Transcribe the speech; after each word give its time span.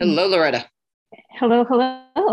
Hello, 0.00 0.30
Lauretta. 0.30 0.64
Hello, 1.32 1.62
hello. 1.62 2.32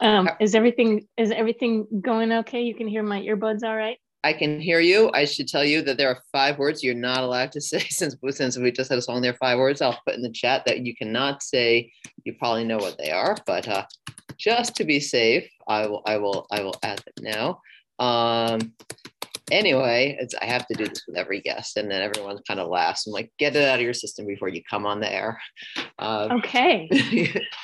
Um, 0.00 0.30
is 0.38 0.54
everything 0.54 1.04
is 1.16 1.32
everything 1.32 1.84
going 2.00 2.30
okay? 2.30 2.62
You 2.62 2.76
can 2.76 2.86
hear 2.86 3.02
my 3.02 3.20
earbuds 3.22 3.64
all 3.64 3.74
right? 3.76 3.98
I 4.22 4.32
can 4.32 4.60
hear 4.60 4.78
you. 4.78 5.10
I 5.12 5.24
should 5.24 5.48
tell 5.48 5.64
you 5.64 5.82
that 5.82 5.98
there 5.98 6.08
are 6.08 6.22
five 6.30 6.58
words 6.58 6.84
you're 6.84 6.94
not 6.94 7.24
allowed 7.24 7.50
to 7.52 7.60
say 7.70 7.80
since 7.80 8.14
since 8.30 8.56
we 8.56 8.70
just 8.70 8.88
had 8.88 9.00
a 9.00 9.02
song 9.02 9.20
there. 9.20 9.34
Five 9.34 9.58
words 9.58 9.82
I'll 9.82 9.98
put 10.06 10.14
in 10.14 10.22
the 10.22 10.30
chat 10.30 10.62
that 10.66 10.86
you 10.86 10.94
cannot 10.94 11.42
say. 11.42 11.90
You 12.22 12.34
probably 12.34 12.62
know 12.62 12.78
what 12.78 12.98
they 12.98 13.10
are, 13.10 13.36
but 13.46 13.66
uh, 13.66 13.84
just 14.36 14.76
to 14.76 14.84
be 14.84 15.00
safe, 15.00 15.50
I 15.66 15.88
will 15.88 16.02
I 16.06 16.18
will 16.18 16.46
I 16.52 16.62
will 16.62 16.76
add 16.84 16.98
them 16.98 17.32
now. 17.34 17.60
Um, 17.98 18.74
anyway, 19.50 20.18
I 20.40 20.44
have 20.44 20.66
to 20.68 20.74
do 20.74 20.86
this 20.86 21.04
with 21.06 21.16
every 21.16 21.40
guest, 21.40 21.76
and 21.76 21.90
then 21.90 22.02
everyone 22.02 22.38
kind 22.46 22.60
of 22.60 22.68
laughs. 22.68 23.06
I'm 23.06 23.12
like, 23.12 23.32
get 23.38 23.56
it 23.56 23.64
out 23.64 23.78
of 23.78 23.84
your 23.84 23.94
system 23.94 24.26
before 24.26 24.48
you 24.48 24.62
come 24.68 24.86
on 24.86 25.00
the 25.00 25.12
air. 25.12 25.40
Uh, 25.98 26.28
okay. 26.32 26.88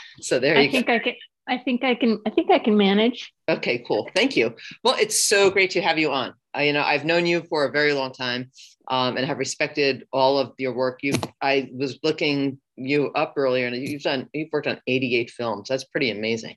so 0.20 0.38
there 0.38 0.56
I 0.56 0.62
you 0.62 0.70
think 0.70 0.86
go. 0.86 0.94
I 0.94 0.98
can. 0.98 1.14
I 1.48 1.58
think 1.58 1.82
I 1.82 1.94
can. 1.94 2.20
I 2.26 2.30
think 2.30 2.50
I 2.50 2.58
can 2.58 2.76
manage. 2.76 3.32
Okay, 3.48 3.84
cool. 3.86 4.08
Thank 4.14 4.36
you. 4.36 4.54
Well, 4.84 4.96
it's 4.98 5.24
so 5.24 5.50
great 5.50 5.70
to 5.72 5.82
have 5.82 5.98
you 5.98 6.12
on. 6.12 6.34
Uh, 6.56 6.60
you 6.60 6.72
know, 6.72 6.82
I've 6.82 7.04
known 7.04 7.26
you 7.26 7.42
for 7.42 7.64
a 7.64 7.72
very 7.72 7.92
long 7.94 8.12
time, 8.12 8.50
um, 8.88 9.16
and 9.16 9.26
have 9.26 9.38
respected 9.38 10.06
all 10.12 10.38
of 10.38 10.52
your 10.58 10.74
work. 10.74 11.00
You, 11.02 11.14
I 11.40 11.70
was 11.74 11.98
looking 12.02 12.58
you 12.76 13.10
up 13.12 13.34
earlier, 13.36 13.66
and 13.66 13.76
you've 13.76 14.02
done. 14.02 14.28
You've 14.32 14.50
worked 14.52 14.68
on 14.68 14.80
88 14.86 15.30
films. 15.30 15.68
That's 15.68 15.84
pretty 15.84 16.10
amazing. 16.10 16.56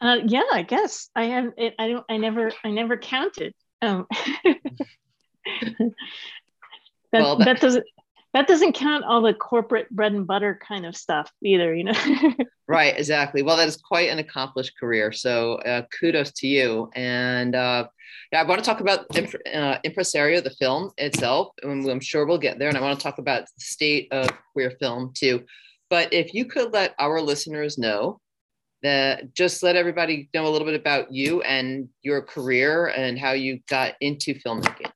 Uh, 0.00 0.16
yeah, 0.24 0.44
I 0.50 0.62
guess 0.62 1.10
I 1.14 1.24
have 1.24 1.52
it. 1.58 1.74
I 1.78 1.88
don't. 1.88 2.04
I 2.08 2.16
never. 2.16 2.52
I 2.64 2.70
never 2.70 2.96
counted. 2.96 3.52
Um, 3.82 4.06
that, 4.44 5.92
Well, 7.12 7.36
that- 7.36 7.44
that 7.44 7.60
doesn't. 7.60 7.84
That 8.32 8.46
doesn't 8.46 8.74
count 8.74 9.02
all 9.04 9.22
the 9.22 9.34
corporate 9.34 9.90
bread 9.90 10.12
and 10.12 10.24
butter 10.24 10.56
kind 10.64 10.86
of 10.86 10.96
stuff 10.96 11.32
either. 11.42 11.74
You 11.74 11.84
know. 11.84 11.92
Right, 12.68 12.96
exactly. 12.96 13.42
Well, 13.42 13.56
that 13.56 13.66
is 13.66 13.76
quite 13.76 14.10
an 14.10 14.20
accomplished 14.20 14.78
career. 14.78 15.10
So 15.10 15.54
uh, 15.54 15.82
kudos 15.98 16.30
to 16.34 16.46
you. 16.46 16.88
And 16.94 17.56
uh, 17.56 17.88
yeah, 18.30 18.40
I 18.42 18.44
want 18.44 18.60
to 18.60 18.64
talk 18.64 18.78
about 18.78 19.06
Imp- 19.16 19.34
uh, 19.52 19.78
Impresario, 19.82 20.40
the 20.40 20.50
film 20.50 20.92
itself. 20.96 21.48
And 21.64 21.84
I'm 21.90 21.98
sure 21.98 22.24
we'll 22.26 22.38
get 22.38 22.60
there. 22.60 22.68
And 22.68 22.78
I 22.78 22.80
want 22.80 22.96
to 22.96 23.02
talk 23.02 23.18
about 23.18 23.46
the 23.46 23.60
state 23.60 24.06
of 24.12 24.28
queer 24.52 24.70
film 24.78 25.10
too. 25.16 25.42
But 25.88 26.12
if 26.12 26.32
you 26.32 26.44
could 26.44 26.72
let 26.72 26.94
our 27.00 27.20
listeners 27.20 27.76
know 27.76 28.20
that 28.82 29.34
just 29.34 29.62
let 29.62 29.76
everybody 29.76 30.28
know 30.34 30.46
a 30.46 30.50
little 30.50 30.66
bit 30.66 30.78
about 30.78 31.12
you 31.12 31.42
and 31.42 31.88
your 32.02 32.22
career 32.22 32.86
and 32.86 33.18
how 33.18 33.32
you 33.32 33.60
got 33.68 33.94
into 34.00 34.34
filmmaking. 34.34 34.90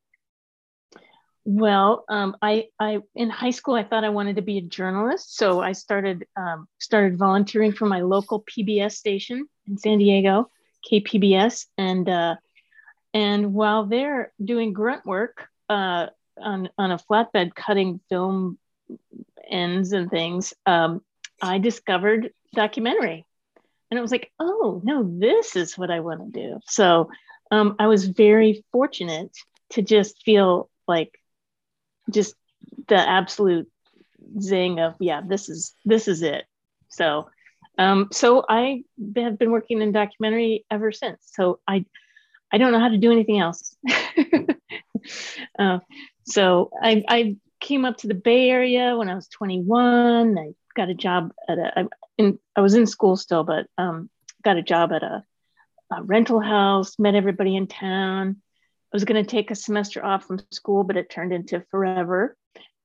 Well, 1.47 2.05
um, 2.09 2.37
I, 2.41 2.69
I 2.81 3.01
in 3.15 3.29
high 3.29 3.51
school 3.51 3.75
I 3.75 3.85
thought 3.85 4.03
I 4.03 4.09
wanted 4.09 4.37
to 4.37 4.43
be 4.43 4.59
a 4.59 4.63
journalist, 4.63 5.37
so 5.37 5.61
I 5.61 5.73
started 5.73 6.27
um, 6.37 6.67
started 6.81 7.19
volunteering 7.19 7.73
for 7.73 7.85
my 7.85 8.01
local 8.01 8.43
PBS 8.45 8.93
station 8.93 9.47
in 9.69 9.77
San 9.77 9.99
Diego, 9.99 10.51
KPBS, 10.91 11.67
and 11.77 12.09
uh, 12.09 12.37
and 13.13 13.53
while 13.53 13.85
there 13.85 14.33
doing 14.43 14.73
grunt 14.73 15.05
work 15.05 15.47
uh, 15.69 16.07
on 16.39 16.71
on 16.79 16.93
a 16.93 16.99
flatbed 16.99 17.55
cutting 17.55 18.01
film 18.09 18.59
ends 19.47 19.93
and 19.93 20.11
things, 20.11 20.55
um, 20.65 21.03
I 21.43 21.59
discovered 21.59 22.33
documentary, 22.55 23.27
and 23.95 23.99
it 24.01 24.03
was 24.03 24.11
like, 24.11 24.33
oh 24.41 24.81
no, 24.83 25.05
this 25.05 25.55
is 25.55 25.79
what 25.79 25.89
I 25.89 26.01
want 26.01 26.21
to 26.21 26.41
do. 26.41 26.59
So 26.67 27.11
um, 27.53 27.77
I 27.79 27.87
was 27.87 28.09
very 28.09 28.65
fortunate 28.73 29.31
to 29.71 29.83
just 29.83 30.21
feel 30.25 30.69
like 30.89 31.17
just 32.11 32.35
the 32.89 32.97
absolute 32.97 33.71
zing 34.41 34.81
of 34.81 34.97
yeah 34.99 35.21
this 35.25 35.49
is 35.49 35.77
this 35.85 36.09
is 36.09 36.23
it. 36.23 36.45
So 36.89 37.29
um 37.79 38.09
so 38.13 38.45
i 38.49 38.83
have 39.17 39.39
been 39.39 39.51
working 39.51 39.81
in 39.81 39.93
documentary 39.93 40.65
ever 40.73 40.91
since. 40.91 41.19
So 41.33 41.61
i 41.69 41.85
i 42.53 42.59
don't 42.59 42.73
know 42.73 42.81
how 42.81 42.89
to 42.89 42.99
do 42.99 43.13
anything 43.13 43.39
else. 43.39 43.77
Uh, 45.59 45.81
so 46.25 46.71
I, 46.83 47.05
I 47.07 47.37
came 47.61 47.85
up 47.85 47.99
to 47.99 48.07
the 48.07 48.15
bay 48.15 48.49
area 48.49 48.97
when 48.97 49.11
i 49.11 49.15
was 49.15 49.29
21 49.29 50.39
i 50.39 50.55
got 50.75 50.91
a 50.91 50.95
job 50.95 51.33
at 51.49 51.59
a 51.59 51.81
I, 51.81 51.85
in, 52.19 52.39
I 52.57 52.61
was 52.61 52.75
in 52.75 52.87
school 52.87 53.17
still 53.17 53.45
but 53.45 53.67
um 53.79 54.11
got 54.43 54.57
a 54.57 54.63
job 54.63 54.93
at 54.93 55.03
a, 55.03 55.25
a 55.91 56.03
rental 56.03 56.41
house 56.41 56.99
met 56.99 57.15
everybody 57.15 57.57
in 57.57 57.67
town 57.67 58.37
I 58.95 58.97
was 58.97 59.05
going 59.05 59.25
to 59.25 59.29
take 59.29 59.51
a 59.51 59.57
semester 59.57 60.05
off 60.05 60.25
from 60.25 60.39
school, 60.53 60.85
but 60.85 60.97
it 60.97 61.11
turned 61.11 61.33
into 61.33 61.65
forever. 61.73 62.37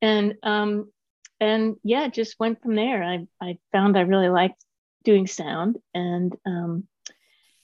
And 0.02 0.38
um, 0.42 0.92
and 1.40 1.76
yeah, 1.84 2.08
just 2.08 2.40
went 2.40 2.64
from 2.64 2.74
there. 2.74 3.04
I 3.04 3.28
I 3.40 3.60
found 3.72 3.96
I 3.96 4.02
really 4.02 4.30
liked 4.30 4.66
doing 5.04 5.28
sound, 5.28 5.78
and 5.94 6.36
um, 6.48 6.88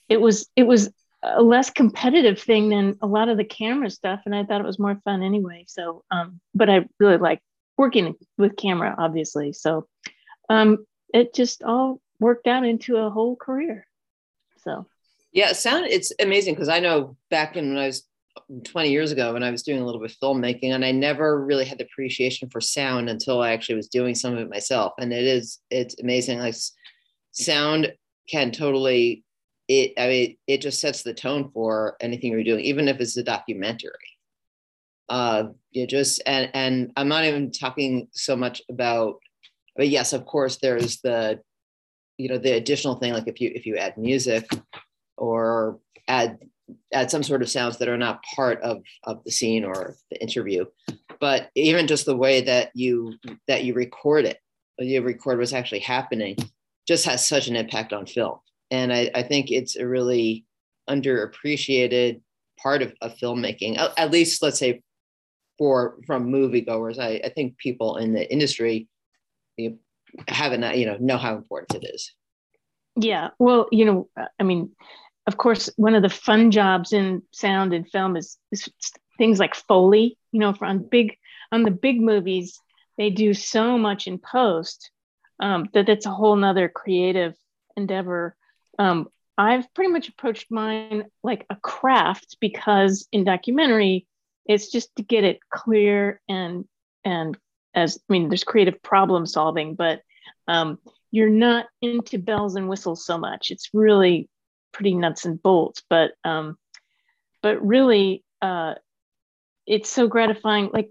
it 0.07 0.21
was 0.21 0.47
it 0.55 0.61
was 0.61 0.93
a 1.23 1.41
less 1.41 1.71
competitive 1.71 2.39
thing 2.39 2.69
than 2.69 2.99
a 3.01 3.07
lot 3.07 3.29
of 3.29 3.37
the 3.37 3.43
camera 3.43 3.89
stuff, 3.89 4.21
and 4.27 4.35
I 4.35 4.43
thought 4.43 4.61
it 4.61 4.67
was 4.67 4.77
more 4.77 5.01
fun 5.03 5.23
anyway. 5.23 5.65
So, 5.67 6.03
um, 6.11 6.39
but 6.53 6.69
I 6.69 6.85
really 6.99 7.17
like 7.17 7.41
working 7.79 8.13
with 8.37 8.57
camera, 8.57 8.93
obviously. 8.95 9.53
So, 9.53 9.87
um, 10.49 10.85
it 11.13 11.33
just 11.33 11.63
all 11.63 12.01
worked 12.19 12.47
out 12.47 12.65
into 12.65 12.97
a 12.97 13.09
whole 13.09 13.35
career. 13.35 13.87
So. 14.57 14.87
Yeah, 15.31 15.51
sound 15.51 15.87
it's 15.87 16.13
amazing 16.19 16.53
because 16.53 16.69
I 16.69 16.79
know 16.79 17.17
back 17.29 17.57
in 17.57 17.69
when 17.69 17.77
I 17.77 17.87
was 17.87 18.03
20 18.63 18.89
years 18.89 19.11
ago 19.11 19.33
when 19.33 19.43
I 19.43 19.51
was 19.51 19.63
doing 19.63 19.81
a 19.81 19.85
little 19.85 20.01
bit 20.01 20.11
of 20.11 20.17
filmmaking, 20.17 20.73
and 20.73 20.85
I 20.85 20.91
never 20.91 21.43
really 21.43 21.65
had 21.65 21.77
the 21.77 21.85
appreciation 21.85 22.49
for 22.49 22.61
sound 22.61 23.09
until 23.09 23.41
I 23.41 23.51
actually 23.51 23.75
was 23.75 23.87
doing 23.87 24.15
some 24.15 24.33
of 24.33 24.39
it 24.39 24.49
myself. 24.49 24.93
And 24.99 25.11
it 25.13 25.23
is, 25.23 25.59
it's 25.69 25.99
amazing. 25.99 26.39
Like 26.39 26.55
sound 27.31 27.93
can 28.29 28.51
totally, 28.51 29.23
it, 29.67 29.93
I 29.97 30.07
mean, 30.07 30.37
it 30.47 30.61
just 30.61 30.79
sets 30.79 31.03
the 31.03 31.13
tone 31.13 31.49
for 31.53 31.95
anything 31.99 32.31
you're 32.31 32.43
doing, 32.43 32.63
even 32.65 32.87
if 32.87 32.99
it's 32.99 33.17
a 33.17 33.23
documentary. 33.23 33.91
Uh, 35.07 35.49
you 35.71 35.85
just, 35.85 36.21
and, 36.25 36.49
and 36.53 36.91
I'm 36.97 37.07
not 37.07 37.25
even 37.25 37.51
talking 37.51 38.07
so 38.11 38.35
much 38.35 38.61
about, 38.69 39.19
but 39.75 39.89
yes, 39.89 40.13
of 40.13 40.25
course, 40.25 40.57
there's 40.57 41.01
the, 41.01 41.39
you 42.17 42.29
know, 42.29 42.37
the 42.37 42.53
additional 42.53 42.95
thing, 42.95 43.13
like 43.13 43.27
if 43.27 43.41
you, 43.41 43.51
if 43.53 43.65
you 43.65 43.77
add 43.77 43.97
music 43.97 44.49
or 45.17 45.79
add 46.07 46.39
add 46.93 47.11
some 47.11 47.23
sort 47.23 47.41
of 47.41 47.49
sounds 47.49 47.77
that 47.77 47.87
are 47.87 47.97
not 47.97 48.23
part 48.35 48.61
of 48.61 48.81
of 49.03 49.23
the 49.23 49.31
scene 49.31 49.63
or 49.63 49.95
the 50.09 50.21
interview. 50.21 50.65
But 51.19 51.49
even 51.55 51.87
just 51.87 52.05
the 52.05 52.15
way 52.15 52.41
that 52.41 52.71
you 52.73 53.13
that 53.47 53.63
you 53.63 53.73
record 53.73 54.25
it 54.25 54.39
you 54.79 55.01
record 55.01 55.37
what's 55.37 55.53
actually 55.53 55.79
happening 55.79 56.35
just 56.87 57.05
has 57.05 57.25
such 57.25 57.47
an 57.47 57.55
impact 57.55 57.93
on 57.93 58.05
film. 58.05 58.39
And 58.71 58.91
i, 58.91 59.09
I 59.15 59.23
think 59.23 59.51
it's 59.51 59.75
a 59.75 59.87
really 59.87 60.45
underappreciated 60.89 62.21
part 62.61 62.81
of, 62.81 62.93
of 63.01 63.15
filmmaking 63.15 63.77
at, 63.77 63.97
at 63.97 64.11
least 64.11 64.41
let's 64.41 64.59
say 64.59 64.81
for 65.57 65.97
from 66.05 66.31
moviegoers. 66.31 66.99
I, 66.99 67.21
I 67.23 67.29
think 67.29 67.57
people 67.57 67.97
in 67.97 68.13
the 68.13 68.29
industry 68.31 68.87
you 69.57 69.79
haven't 70.27 70.77
you 70.77 70.85
know 70.85 70.97
know 70.99 71.17
how 71.17 71.35
important 71.35 71.83
it 71.83 71.87
is 71.93 72.13
yeah 72.95 73.29
well 73.39 73.67
you 73.71 73.85
know 73.85 74.09
i 74.39 74.43
mean 74.43 74.71
of 75.27 75.37
course, 75.37 75.69
one 75.75 75.95
of 75.95 76.03
the 76.03 76.09
fun 76.09 76.51
jobs 76.51 76.93
in 76.93 77.23
sound 77.31 77.73
and 77.73 77.89
film 77.89 78.15
is, 78.15 78.37
is 78.51 78.69
things 79.17 79.39
like 79.39 79.55
Foley. 79.55 80.17
You 80.31 80.39
know, 80.39 80.53
for 80.53 80.65
on 80.65 80.79
big 80.79 81.17
on 81.51 81.63
the 81.63 81.71
big 81.71 81.99
movies, 81.99 82.59
they 82.97 83.09
do 83.09 83.33
so 83.33 83.77
much 83.77 84.07
in 84.07 84.19
post 84.19 84.91
um, 85.39 85.69
that 85.73 85.89
it's 85.89 86.05
a 86.05 86.11
whole 86.11 86.35
nother 86.35 86.69
creative 86.69 87.35
endeavor. 87.75 88.35
Um, 88.77 89.07
I've 89.37 89.73
pretty 89.73 89.91
much 89.91 90.09
approached 90.09 90.51
mine 90.51 91.05
like 91.23 91.45
a 91.49 91.55
craft 91.55 92.37
because 92.39 93.07
in 93.11 93.23
documentary, 93.23 94.05
it's 94.45 94.71
just 94.71 94.95
to 94.97 95.03
get 95.03 95.23
it 95.23 95.39
clear 95.49 96.21
and 96.29 96.65
and 97.03 97.37
as 97.75 97.97
I 98.09 98.13
mean, 98.13 98.29
there's 98.29 98.43
creative 98.43 98.81
problem 98.81 99.25
solving, 99.25 99.75
but 99.75 100.01
um, 100.47 100.79
you're 101.11 101.29
not 101.29 101.67
into 101.81 102.17
bells 102.17 102.55
and 102.55 102.67
whistles 102.67 103.05
so 103.05 103.17
much. 103.17 103.51
It's 103.51 103.69
really 103.73 104.29
pretty 104.75 104.93
nuts 104.93 105.23
and 105.23 105.41
bolts 105.41 105.83
but 105.89 106.11
um 106.25 106.57
but 107.41 107.65
really 107.65 108.25
uh 108.41 108.73
it's 109.65 109.89
so 109.89 110.05
gratifying. 110.07 110.69
Like 110.73 110.89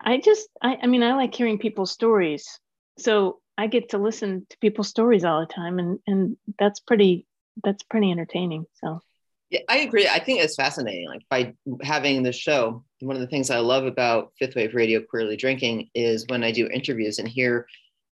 i 0.00 0.16
just 0.16 0.48
I, 0.62 0.78
I 0.82 0.86
mean 0.86 1.02
i 1.02 1.14
like 1.14 1.34
hearing 1.34 1.58
people's 1.58 1.92
stories. 1.92 2.58
So 2.98 3.40
i 3.58 3.66
get 3.66 3.90
to 3.90 3.98
listen 3.98 4.46
to 4.48 4.56
people's 4.58 4.88
stories 4.88 5.24
all 5.24 5.40
the 5.40 5.46
time 5.46 5.78
and 5.78 5.98
and 6.06 6.38
that's 6.58 6.80
pretty 6.80 7.26
that's 7.62 7.82
pretty 7.82 8.10
entertaining 8.10 8.64
so. 8.82 9.02
Yeah 9.50 9.60
i 9.68 9.78
agree. 9.80 10.08
I 10.08 10.18
think 10.18 10.40
it's 10.40 10.56
fascinating 10.56 11.08
like 11.08 11.22
by 11.28 11.54
having 11.82 12.22
the 12.22 12.32
show 12.32 12.82
one 13.02 13.16
of 13.16 13.20
the 13.20 13.28
things 13.28 13.50
i 13.50 13.58
love 13.58 13.84
about 13.84 14.32
fifth 14.38 14.54
wave 14.54 14.74
radio 14.74 15.00
queerly 15.00 15.36
drinking 15.36 15.88
is 15.94 16.26
when 16.28 16.44
i 16.44 16.50
do 16.50 16.68
interviews 16.68 17.18
and 17.18 17.28
hear 17.28 17.66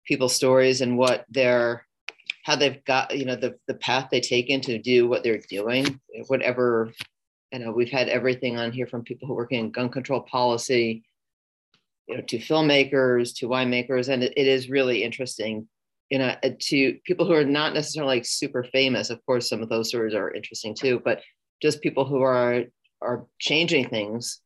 people's 0.07 0.35
stories 0.35 0.81
and 0.81 0.97
what 0.97 1.25
their 1.29 1.87
how 2.45 2.57
they've 2.57 2.85
got 2.85 3.17
you 3.17 3.25
know 3.25 3.37
the, 3.37 3.55
the 3.67 3.75
path 3.75 4.09
they 4.11 4.21
taken 4.21 4.61
to 4.61 4.79
do 4.79 5.07
what 5.09 5.23
they're 5.23 5.43
doing 5.49 6.01
whatever 6.29 6.93
you 7.53 7.59
know 7.59 7.71
we've 7.71 7.91
had 7.91 8.09
everything 8.09 8.59
on 8.59 8.73
here 8.73 8.87
from 8.87 9.03
people 9.03 9.29
who 9.29 9.35
work 9.35 9.53
in 9.53 9.71
gun 9.71 9.89
control 9.89 10.21
policy 10.21 11.03
you 12.07 12.17
know 12.17 12.23
to 12.23 12.39
filmmakers 12.39 13.35
to 13.37 13.49
winemakers 13.49 14.09
and 14.09 14.23
it, 14.23 14.33
it 14.37 14.47
is 14.47 14.71
really 14.71 15.03
interesting 15.03 15.69
you 16.11 16.19
know, 16.19 16.35
uh, 16.43 16.51
to 16.59 16.99
people 17.05 17.27
who 17.27 17.35
are 17.35 17.45
not 17.45 17.75
necessarily 17.75 18.17
like 18.17 18.25
super 18.25 18.65
famous. 18.65 19.11
Of 19.11 19.25
course, 19.27 19.49
some 19.49 19.63
of 19.63 19.69
those 19.69 19.89
stories 19.89 20.15
are 20.15 20.33
interesting 20.33 20.75
too, 20.75 21.03
but 21.05 21.21
just 21.61 21.83
people 21.83 22.05
who 22.05 22.23
are 22.23 22.65
are 23.01 23.27
changing 23.39 23.89
things 23.89 24.41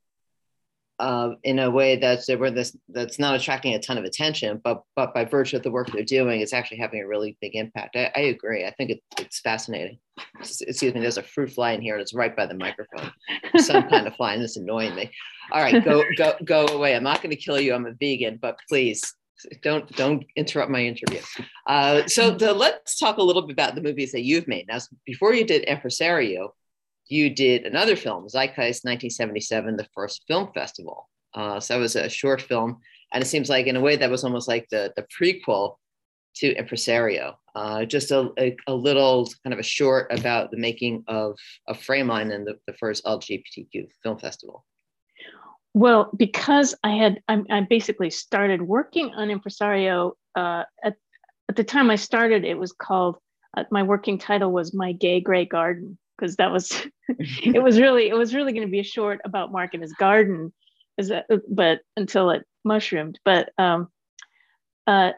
uh, 0.98 1.30
in 1.42 1.58
a 1.58 1.70
way 1.70 1.96
that's 1.96 2.28
where 2.28 2.50
this 2.50 2.76
that's 2.88 3.18
not 3.18 3.34
attracting 3.34 3.74
a 3.74 3.80
ton 3.80 3.98
of 3.98 4.04
attention, 4.04 4.60
but 4.62 4.82
but 4.94 5.12
by 5.14 5.24
virtue 5.24 5.56
of 5.56 5.62
the 5.62 5.70
work 5.70 5.90
they're 5.90 6.04
doing, 6.04 6.40
it's 6.40 6.52
actually 6.52 6.78
having 6.78 7.00
a 7.00 7.06
really 7.06 7.36
big 7.40 7.54
impact. 7.54 7.96
I, 7.96 8.12
I 8.14 8.20
agree. 8.20 8.64
I 8.64 8.70
think 8.72 8.90
it, 8.90 9.00
it's 9.18 9.40
fascinating. 9.40 9.98
Excuse 10.38 10.94
me. 10.94 11.00
There's 11.00 11.18
a 11.18 11.22
fruit 11.22 11.50
fly 11.50 11.72
in 11.72 11.80
here, 11.80 11.94
and 11.94 12.02
it's 12.02 12.14
right 12.14 12.36
by 12.36 12.46
the 12.46 12.54
microphone. 12.54 13.10
Some 13.56 13.88
kind 13.88 14.06
of 14.06 14.14
fly, 14.16 14.34
and 14.34 14.42
it's 14.42 14.56
annoying 14.56 14.94
me. 14.94 15.10
All 15.50 15.62
right, 15.62 15.84
go 15.84 16.04
go 16.16 16.34
go 16.44 16.66
away. 16.66 16.94
I'm 16.94 17.02
not 17.02 17.22
going 17.22 17.30
to 17.30 17.36
kill 17.36 17.60
you. 17.60 17.74
I'm 17.74 17.86
a 17.86 17.92
vegan, 17.92 18.38
but 18.40 18.58
please 18.68 19.02
don't 19.62 19.90
don't 19.96 20.24
interrupt 20.36 20.70
my 20.70 20.84
interview. 20.84 21.20
Uh, 21.66 22.06
so 22.06 22.30
the, 22.30 22.52
let's 22.52 22.98
talk 22.98 23.16
a 23.16 23.22
little 23.22 23.42
bit 23.42 23.52
about 23.52 23.74
the 23.74 23.82
movies 23.82 24.12
that 24.12 24.22
you've 24.22 24.46
made. 24.46 24.68
Now, 24.68 24.78
before 25.04 25.34
you 25.34 25.44
did 25.44 25.64
Impresario, 25.64 26.54
you 27.12 27.28
did 27.28 27.66
another 27.66 27.94
film, 27.94 28.26
Zeitgeist 28.26 28.84
1977, 28.84 29.76
the 29.76 29.86
first 29.94 30.22
film 30.26 30.50
festival. 30.54 31.10
Uh, 31.34 31.60
so 31.60 31.74
that 31.74 31.80
was 31.80 31.94
a 31.94 32.08
short 32.08 32.40
film. 32.40 32.78
And 33.12 33.22
it 33.22 33.26
seems 33.26 33.50
like, 33.50 33.66
in 33.66 33.76
a 33.76 33.80
way, 33.80 33.96
that 33.96 34.10
was 34.10 34.24
almost 34.24 34.48
like 34.48 34.66
the, 34.70 34.92
the 34.96 35.06
prequel 35.14 35.76
to 36.36 36.56
Impresario. 36.56 37.38
Uh, 37.54 37.84
just 37.84 38.10
a, 38.10 38.30
a, 38.38 38.56
a, 38.66 38.74
little 38.74 39.28
kind 39.44 39.52
of 39.52 39.58
a 39.58 39.62
short 39.62 40.10
about 40.10 40.50
the 40.50 40.56
making 40.56 41.04
of, 41.06 41.36
of 41.68 41.76
Frameline 41.76 42.34
and 42.34 42.46
the, 42.46 42.58
the 42.66 42.72
first 42.74 43.04
LGBTQ 43.04 43.88
film 44.02 44.18
festival. 44.18 44.64
Well, 45.74 46.10
because 46.16 46.74
I 46.82 46.92
had, 46.92 47.20
I, 47.28 47.42
I 47.50 47.60
basically 47.68 48.08
started 48.08 48.62
working 48.62 49.12
on 49.14 49.30
Impresario. 49.30 50.16
Uh, 50.34 50.64
at, 50.82 50.94
at 51.50 51.56
the 51.56 51.64
time 51.64 51.90
I 51.90 51.96
started, 51.96 52.46
it 52.46 52.58
was 52.58 52.72
called, 52.72 53.18
uh, 53.54 53.64
my 53.70 53.82
working 53.82 54.16
title 54.16 54.50
was 54.50 54.72
My 54.72 54.92
Gay 54.92 55.20
Gray 55.20 55.44
Garden 55.44 55.98
because 56.16 56.36
that 56.36 56.52
was 56.52 56.86
it 57.08 57.62
was 57.62 57.80
really 57.80 58.08
it 58.08 58.14
was 58.16 58.34
really 58.34 58.52
going 58.52 58.66
to 58.66 58.70
be 58.70 58.80
a 58.80 58.84
short 58.84 59.20
about 59.24 59.52
Marc 59.52 59.74
and 59.74 59.82
his 59.82 59.92
garden, 59.92 60.52
is 60.98 61.08
that 61.08 61.26
but 61.48 61.80
until 61.96 62.30
it 62.30 62.46
mushroomed. 62.64 63.18
But 63.24 63.50
um, 63.58 63.88
uh, 64.86 65.12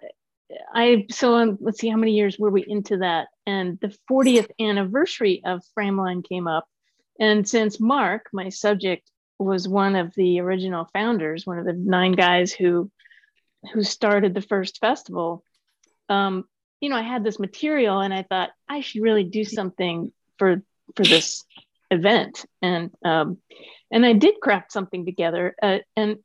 I 0.73 1.07
so 1.11 1.35
um, 1.37 1.59
let's 1.61 1.81
see 1.81 1.89
how 1.89 1.97
many 1.97 2.13
years 2.13 2.39
were 2.39 2.51
we 2.51 2.65
into 2.67 2.99
that, 2.99 3.29
and 3.47 3.79
the 3.81 3.97
40th 4.11 4.51
anniversary 4.61 5.43
of 5.45 5.63
Frameline 5.79 6.27
came 6.27 6.47
up, 6.47 6.67
and 7.19 7.49
since 7.49 7.81
Marc, 7.81 8.29
my 8.33 8.49
subject, 8.49 9.11
was 9.39 9.69
one 9.69 9.97
of 9.97 10.15
the 10.15 10.41
original 10.41 10.89
founders, 10.93 11.47
one 11.47 11.59
of 11.59 11.65
the 11.65 11.73
nine 11.73 12.13
guys 12.13 12.53
who 12.53 12.91
who 13.73 13.83
started 13.83 14.35
the 14.35 14.43
first 14.43 14.79
festival. 14.79 15.43
Um, 16.09 16.45
you 16.81 16.91
know, 16.91 16.97
I 16.97 17.03
had 17.03 17.25
this 17.25 17.39
material 17.39 18.01
and 18.01 18.13
I 18.13 18.23
thought 18.23 18.51
I 18.69 18.81
should 18.81 19.01
really 19.03 19.25
do 19.25 19.43
something 19.43 20.13
for 20.39 20.63
for 20.97 21.05
this 21.05 21.45
event. 21.91 22.45
And 22.63 22.91
um, 23.05 23.39
and 23.95 24.05
i 24.05 24.13
did 24.13 24.41
craft 24.43 24.73
something 24.73 25.07
together 25.07 25.55
uh, 25.63 25.79
and 25.97 26.19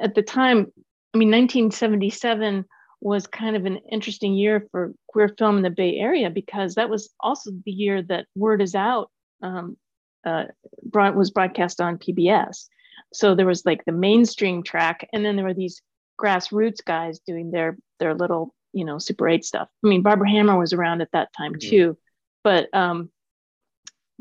at 0.00 0.14
the 0.14 0.22
time 0.22 0.70
i 1.14 1.18
mean 1.18 1.30
1977 1.30 2.64
was 3.00 3.26
kind 3.26 3.56
of 3.56 3.64
an 3.64 3.78
interesting 3.90 4.34
year 4.34 4.68
for 4.70 4.92
queer 5.08 5.28
film 5.36 5.56
in 5.56 5.62
the 5.62 5.70
bay 5.70 5.96
area 5.96 6.30
because 6.30 6.76
that 6.76 6.90
was 6.90 7.10
also 7.18 7.50
the 7.64 7.72
year 7.72 8.02
that 8.02 8.26
word 8.36 8.62
is 8.62 8.76
out 8.76 9.10
um, 9.42 9.76
uh, 10.24 10.44
brought, 10.84 11.16
was 11.16 11.32
broadcast 11.32 11.80
on 11.80 11.98
pbs 11.98 12.66
so 13.12 13.34
there 13.34 13.46
was 13.46 13.66
like 13.66 13.84
the 13.84 13.92
mainstream 13.92 14.62
track 14.62 15.08
and 15.12 15.24
then 15.24 15.34
there 15.34 15.44
were 15.44 15.54
these 15.54 15.82
grassroots 16.20 16.84
guys 16.84 17.18
doing 17.26 17.50
their 17.50 17.76
their 17.98 18.14
little 18.14 18.54
you 18.72 18.84
know 18.84 18.98
super 18.98 19.28
8 19.28 19.44
stuff. 19.44 19.68
I 19.84 19.88
mean 19.88 20.02
barbara 20.02 20.30
hammer 20.30 20.58
was 20.58 20.72
around 20.72 21.00
at 21.00 21.10
that 21.12 21.30
time 21.36 21.54
mm-hmm. 21.54 21.70
too 21.70 21.98
but 22.44 22.72
um 22.72 23.10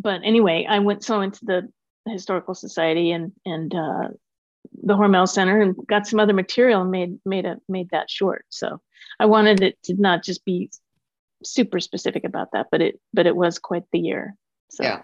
but 0.01 0.21
anyway, 0.23 0.65
I 0.67 0.79
went 0.79 1.03
so 1.03 1.21
into 1.21 1.45
the 1.45 1.69
historical 2.07 2.55
society 2.55 3.11
and 3.11 3.31
and 3.45 3.73
uh, 3.73 4.09
the 4.83 4.95
Hormel 4.95 5.27
Center 5.27 5.61
and 5.61 5.75
got 5.87 6.07
some 6.07 6.19
other 6.19 6.33
material 6.33 6.81
and 6.81 6.91
made 6.91 7.19
made 7.25 7.45
a 7.45 7.57
made 7.69 7.89
that 7.91 8.09
short. 8.09 8.45
So 8.49 8.81
I 9.19 9.25
wanted 9.25 9.61
it 9.61 9.81
to 9.83 9.93
not 9.93 10.23
just 10.23 10.43
be 10.45 10.69
super 11.43 11.79
specific 11.79 12.23
about 12.23 12.51
that, 12.53 12.67
but 12.71 12.81
it 12.81 12.99
but 13.13 13.27
it 13.27 13.35
was 13.35 13.59
quite 13.59 13.83
the 13.91 13.99
year. 13.99 14.35
So. 14.69 14.83
Yeah. 14.83 15.01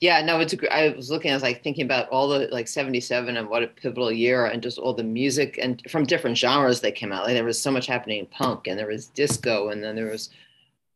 Yeah, 0.00 0.22
no, 0.22 0.38
it's 0.38 0.54
I 0.70 0.90
was 0.90 1.10
looking, 1.10 1.32
I 1.32 1.34
was 1.34 1.42
like 1.42 1.64
thinking 1.64 1.84
about 1.84 2.08
all 2.10 2.28
the 2.28 2.46
like 2.52 2.68
77 2.68 3.36
and 3.36 3.48
what 3.48 3.64
a 3.64 3.66
pivotal 3.66 4.12
year 4.12 4.46
and 4.46 4.62
just 4.62 4.78
all 4.78 4.94
the 4.94 5.02
music 5.02 5.58
and 5.60 5.82
from 5.90 6.04
different 6.04 6.38
genres 6.38 6.80
that 6.82 6.94
came 6.94 7.10
out. 7.10 7.24
Like 7.24 7.34
there 7.34 7.42
was 7.42 7.60
so 7.60 7.72
much 7.72 7.88
happening 7.88 8.20
in 8.20 8.26
punk 8.26 8.68
and 8.68 8.78
there 8.78 8.86
was 8.86 9.06
disco 9.06 9.70
and 9.70 9.82
then 9.82 9.96
there 9.96 10.06
was 10.06 10.30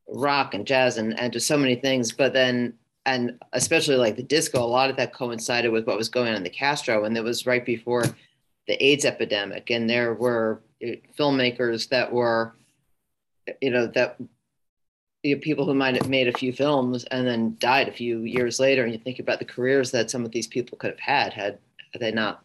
rock 0.06 0.54
and 0.54 0.64
jazz 0.64 0.98
and, 0.98 1.18
and 1.18 1.32
just 1.32 1.48
so 1.48 1.58
many 1.58 1.74
things. 1.74 2.12
But 2.12 2.32
then 2.32 2.74
and 3.04 3.38
especially 3.52 3.96
like 3.96 4.16
the 4.16 4.22
disco, 4.22 4.62
a 4.62 4.64
lot 4.64 4.90
of 4.90 4.96
that 4.96 5.12
coincided 5.12 5.72
with 5.72 5.86
what 5.86 5.96
was 5.96 6.08
going 6.08 6.28
on 6.28 6.36
in 6.36 6.42
the 6.42 6.50
Castro, 6.50 7.04
and 7.04 7.16
it 7.16 7.24
was 7.24 7.46
right 7.46 7.64
before 7.64 8.04
the 8.68 8.84
AIDS 8.84 9.04
epidemic, 9.04 9.70
and 9.70 9.90
there 9.90 10.14
were 10.14 10.62
eh, 10.80 10.96
filmmakers 11.18 11.88
that 11.88 12.12
were, 12.12 12.54
you 13.60 13.70
know, 13.70 13.86
that 13.88 14.16
you 15.22 15.34
know, 15.34 15.40
people 15.40 15.64
who 15.64 15.74
might 15.74 15.96
have 15.96 16.08
made 16.08 16.28
a 16.28 16.38
few 16.38 16.52
films 16.52 17.04
and 17.04 17.26
then 17.26 17.56
died 17.58 17.88
a 17.88 17.92
few 17.92 18.20
years 18.20 18.60
later, 18.60 18.84
and 18.84 18.92
you 18.92 18.98
think 18.98 19.18
about 19.18 19.40
the 19.40 19.44
careers 19.44 19.90
that 19.90 20.10
some 20.10 20.24
of 20.24 20.30
these 20.30 20.46
people 20.46 20.78
could 20.78 20.90
have 20.90 21.00
had 21.00 21.32
had, 21.32 21.58
had 21.92 22.00
they 22.00 22.12
not 22.12 22.44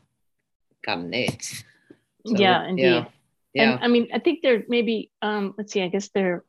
gotten 0.86 1.13
AIDS. 1.13 1.63
So, 2.25 2.36
yeah, 2.36 2.68
indeed. 2.68 2.83
Yeah. 2.83 3.06
yeah. 3.53 3.71
And 3.74 3.83
I 3.83 3.88
mean, 3.88 4.07
I 4.13 4.19
think 4.19 4.42
there 4.42 4.63
maybe 4.68 5.12
um, 5.21 5.53
let's 5.57 5.71
see, 5.71 5.83
I 5.83 5.88
guess 5.88 6.10
there 6.10 6.44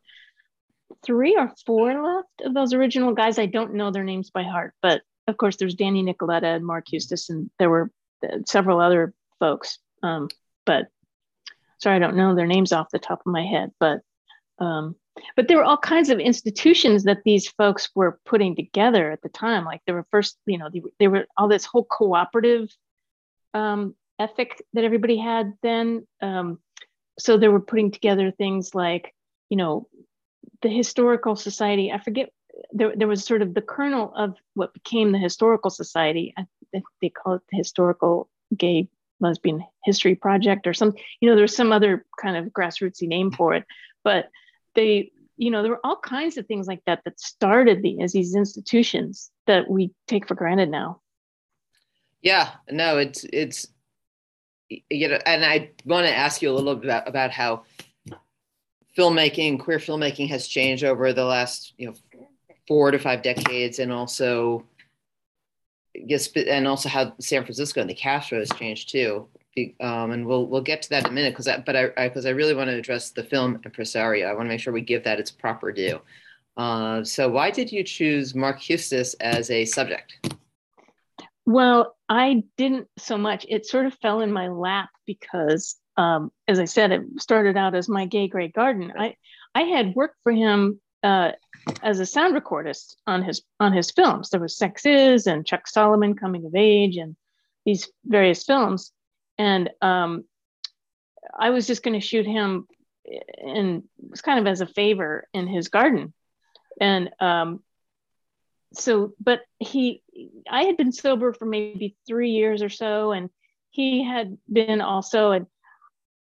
three 1.04 1.36
or 1.36 1.52
four 1.66 2.02
left 2.02 2.42
of 2.44 2.54
those 2.54 2.72
original 2.72 3.14
guys. 3.14 3.38
I 3.38 3.46
don't 3.46 3.74
know 3.74 3.90
their 3.90 4.04
names 4.04 4.30
by 4.30 4.42
heart, 4.42 4.74
but 4.82 5.02
of 5.26 5.36
course, 5.36 5.56
there's 5.56 5.74
Danny 5.74 6.02
Nicoletta 6.02 6.56
and 6.56 6.64
Marc 6.66 6.86
Huestis, 6.86 7.28
and 7.28 7.50
there 7.58 7.70
were 7.70 7.90
uh, 8.24 8.38
several 8.46 8.80
other 8.80 9.12
folks. 9.38 9.78
Um, 10.02 10.28
but 10.64 10.88
sorry, 11.78 11.96
I 11.96 11.98
don't 11.98 12.16
know 12.16 12.34
their 12.34 12.46
names 12.46 12.72
off 12.72 12.90
the 12.90 12.98
top 12.98 13.20
of 13.20 13.32
my 13.32 13.44
head. 13.44 13.72
But 13.78 14.00
um, 14.58 14.96
but 15.36 15.48
there 15.48 15.56
were 15.56 15.64
all 15.64 15.76
kinds 15.76 16.10
of 16.10 16.18
institutions 16.18 17.04
that 17.04 17.22
these 17.24 17.48
folks 17.48 17.90
were 17.94 18.20
putting 18.24 18.56
together 18.56 19.10
at 19.10 19.22
the 19.22 19.28
time. 19.28 19.64
Like 19.64 19.82
there 19.86 19.94
were 19.94 20.06
first, 20.10 20.38
you 20.46 20.58
know, 20.58 20.68
they, 20.72 20.82
they 20.98 21.08
were 21.08 21.26
all 21.36 21.48
this 21.48 21.64
whole 21.64 21.84
cooperative 21.84 22.68
um, 23.54 23.94
ethic 24.18 24.62
that 24.74 24.84
everybody 24.84 25.16
had 25.16 25.54
then. 25.62 26.06
Um, 26.20 26.58
so 27.18 27.36
they 27.36 27.48
were 27.48 27.60
putting 27.60 27.90
together 27.90 28.30
things 28.30 28.74
like, 28.74 29.14
you 29.48 29.56
know, 29.56 29.88
the 30.62 30.68
historical 30.68 31.36
society 31.36 31.92
i 31.92 31.98
forget 31.98 32.30
there, 32.72 32.92
there 32.96 33.08
was 33.08 33.24
sort 33.24 33.42
of 33.42 33.54
the 33.54 33.62
kernel 33.62 34.12
of 34.16 34.36
what 34.54 34.74
became 34.74 35.12
the 35.12 35.18
historical 35.18 35.70
society. 35.70 36.34
I, 36.36 36.46
they 37.00 37.08
call 37.08 37.34
it 37.34 37.42
the 37.50 37.56
historical 37.56 38.28
gay 38.56 38.88
lesbian 39.20 39.64
history 39.84 40.14
project 40.14 40.66
or 40.66 40.72
some 40.72 40.94
you 41.20 41.28
know 41.28 41.34
there's 41.34 41.56
some 41.56 41.72
other 41.72 42.06
kind 42.20 42.36
of 42.36 42.52
grassrootsy 42.52 43.08
name 43.08 43.32
for 43.32 43.52
it 43.52 43.64
but 44.04 44.30
they 44.76 45.10
you 45.36 45.50
know 45.50 45.60
there 45.62 45.72
were 45.72 45.80
all 45.82 45.96
kinds 45.96 46.36
of 46.36 46.46
things 46.46 46.68
like 46.68 46.80
that 46.86 47.02
that 47.04 47.18
started 47.18 47.82
the, 47.82 48.00
as 48.00 48.12
these 48.12 48.36
institutions 48.36 49.32
that 49.48 49.68
we 49.68 49.90
take 50.06 50.28
for 50.28 50.36
granted 50.36 50.70
now. 50.70 51.00
Yeah 52.22 52.50
no 52.70 52.98
it's 52.98 53.24
it's 53.32 53.66
you 54.68 55.08
know 55.08 55.18
and 55.26 55.44
i 55.44 55.70
want 55.84 56.06
to 56.06 56.14
ask 56.14 56.40
you 56.40 56.50
a 56.50 56.54
little 56.54 56.76
bit 56.76 56.84
about, 56.84 57.08
about 57.08 57.30
how 57.32 57.64
filmmaking, 58.96 59.60
queer 59.60 59.78
filmmaking 59.78 60.28
has 60.28 60.48
changed 60.48 60.84
over 60.84 61.12
the 61.12 61.24
last, 61.24 61.74
you 61.76 61.86
know, 61.86 61.94
four 62.66 62.90
to 62.90 62.98
five 62.98 63.22
decades, 63.22 63.78
and 63.78 63.92
also, 63.92 64.64
yes, 65.94 66.28
and 66.34 66.68
also 66.68 66.88
how 66.88 67.14
San 67.20 67.42
Francisco 67.42 67.80
and 67.80 67.90
the 67.90 67.94
Castro 67.94 68.38
has 68.38 68.50
changed 68.50 68.90
too. 68.90 69.28
Um, 69.80 70.12
and 70.12 70.24
we'll 70.24 70.46
we'll 70.46 70.62
get 70.62 70.82
to 70.82 70.90
that 70.90 71.04
in 71.04 71.10
a 71.10 71.14
minute 71.14 71.36
because 71.36 71.48
but 71.66 71.74
I 71.74 72.08
because 72.08 72.26
I, 72.26 72.30
I, 72.30 72.32
really 72.32 72.54
want 72.54 72.70
to 72.70 72.76
address 72.76 73.10
the 73.10 73.24
film 73.24 73.60
impresario. 73.64 74.28
I 74.28 74.32
want 74.32 74.44
to 74.44 74.48
make 74.50 74.60
sure 74.60 74.72
we 74.72 74.82
give 74.82 75.02
that 75.02 75.18
its 75.18 75.32
proper 75.32 75.72
due. 75.72 76.00
Uh, 76.56 77.02
so 77.02 77.28
why 77.28 77.50
did 77.50 77.72
you 77.72 77.82
choose 77.82 78.36
Marc 78.36 78.60
Huestis 78.60 79.16
as 79.20 79.50
a 79.50 79.64
subject? 79.64 80.28
Well, 81.46 81.96
I 82.08 82.42
didn't 82.56 82.88
so 82.98 83.16
much. 83.16 83.46
It 83.48 83.64
sort 83.64 83.86
of 83.86 83.94
fell 83.94 84.20
in 84.20 84.32
my 84.32 84.48
lap 84.48 84.90
because 85.06 85.76
um, 85.98 86.30
as 86.46 86.60
I 86.60 86.64
said, 86.64 86.92
it 86.92 87.02
started 87.18 87.56
out 87.56 87.74
as 87.74 87.88
my 87.88 88.06
gay 88.06 88.28
gray 88.28 88.48
garden. 88.48 88.92
I 88.96 89.16
I 89.54 89.62
had 89.62 89.96
worked 89.96 90.16
for 90.22 90.30
him 90.30 90.80
uh, 91.02 91.32
as 91.82 91.98
a 91.98 92.06
sound 92.06 92.36
recordist 92.36 92.94
on 93.06 93.24
his 93.24 93.42
on 93.58 93.72
his 93.72 93.90
films. 93.90 94.30
There 94.30 94.40
was 94.40 94.56
Sex 94.56 94.86
Is 94.86 95.26
and 95.26 95.44
Chuck 95.44 95.66
Solomon 95.66 96.14
Coming 96.14 96.46
of 96.46 96.54
Age 96.54 96.96
and 96.96 97.16
these 97.66 97.90
various 98.04 98.44
films, 98.44 98.92
and 99.38 99.70
um, 99.82 100.24
I 101.36 101.50
was 101.50 101.66
just 101.66 101.82
going 101.82 102.00
to 102.00 102.06
shoot 102.06 102.26
him, 102.26 102.68
and 103.04 103.82
it 103.98 104.10
was 104.10 104.20
kind 104.20 104.38
of 104.38 104.46
as 104.46 104.60
a 104.60 104.66
favor 104.66 105.26
in 105.34 105.48
his 105.48 105.66
garden, 105.66 106.14
and 106.80 107.10
um, 107.18 107.60
so 108.72 109.14
but 109.20 109.40
he 109.58 110.00
I 110.48 110.62
had 110.62 110.76
been 110.76 110.92
sober 110.92 111.32
for 111.32 111.44
maybe 111.44 111.96
three 112.06 112.30
years 112.30 112.62
or 112.62 112.68
so, 112.68 113.10
and 113.10 113.30
he 113.70 114.04
had 114.04 114.38
been 114.50 114.80
also 114.80 115.32
and 115.32 115.46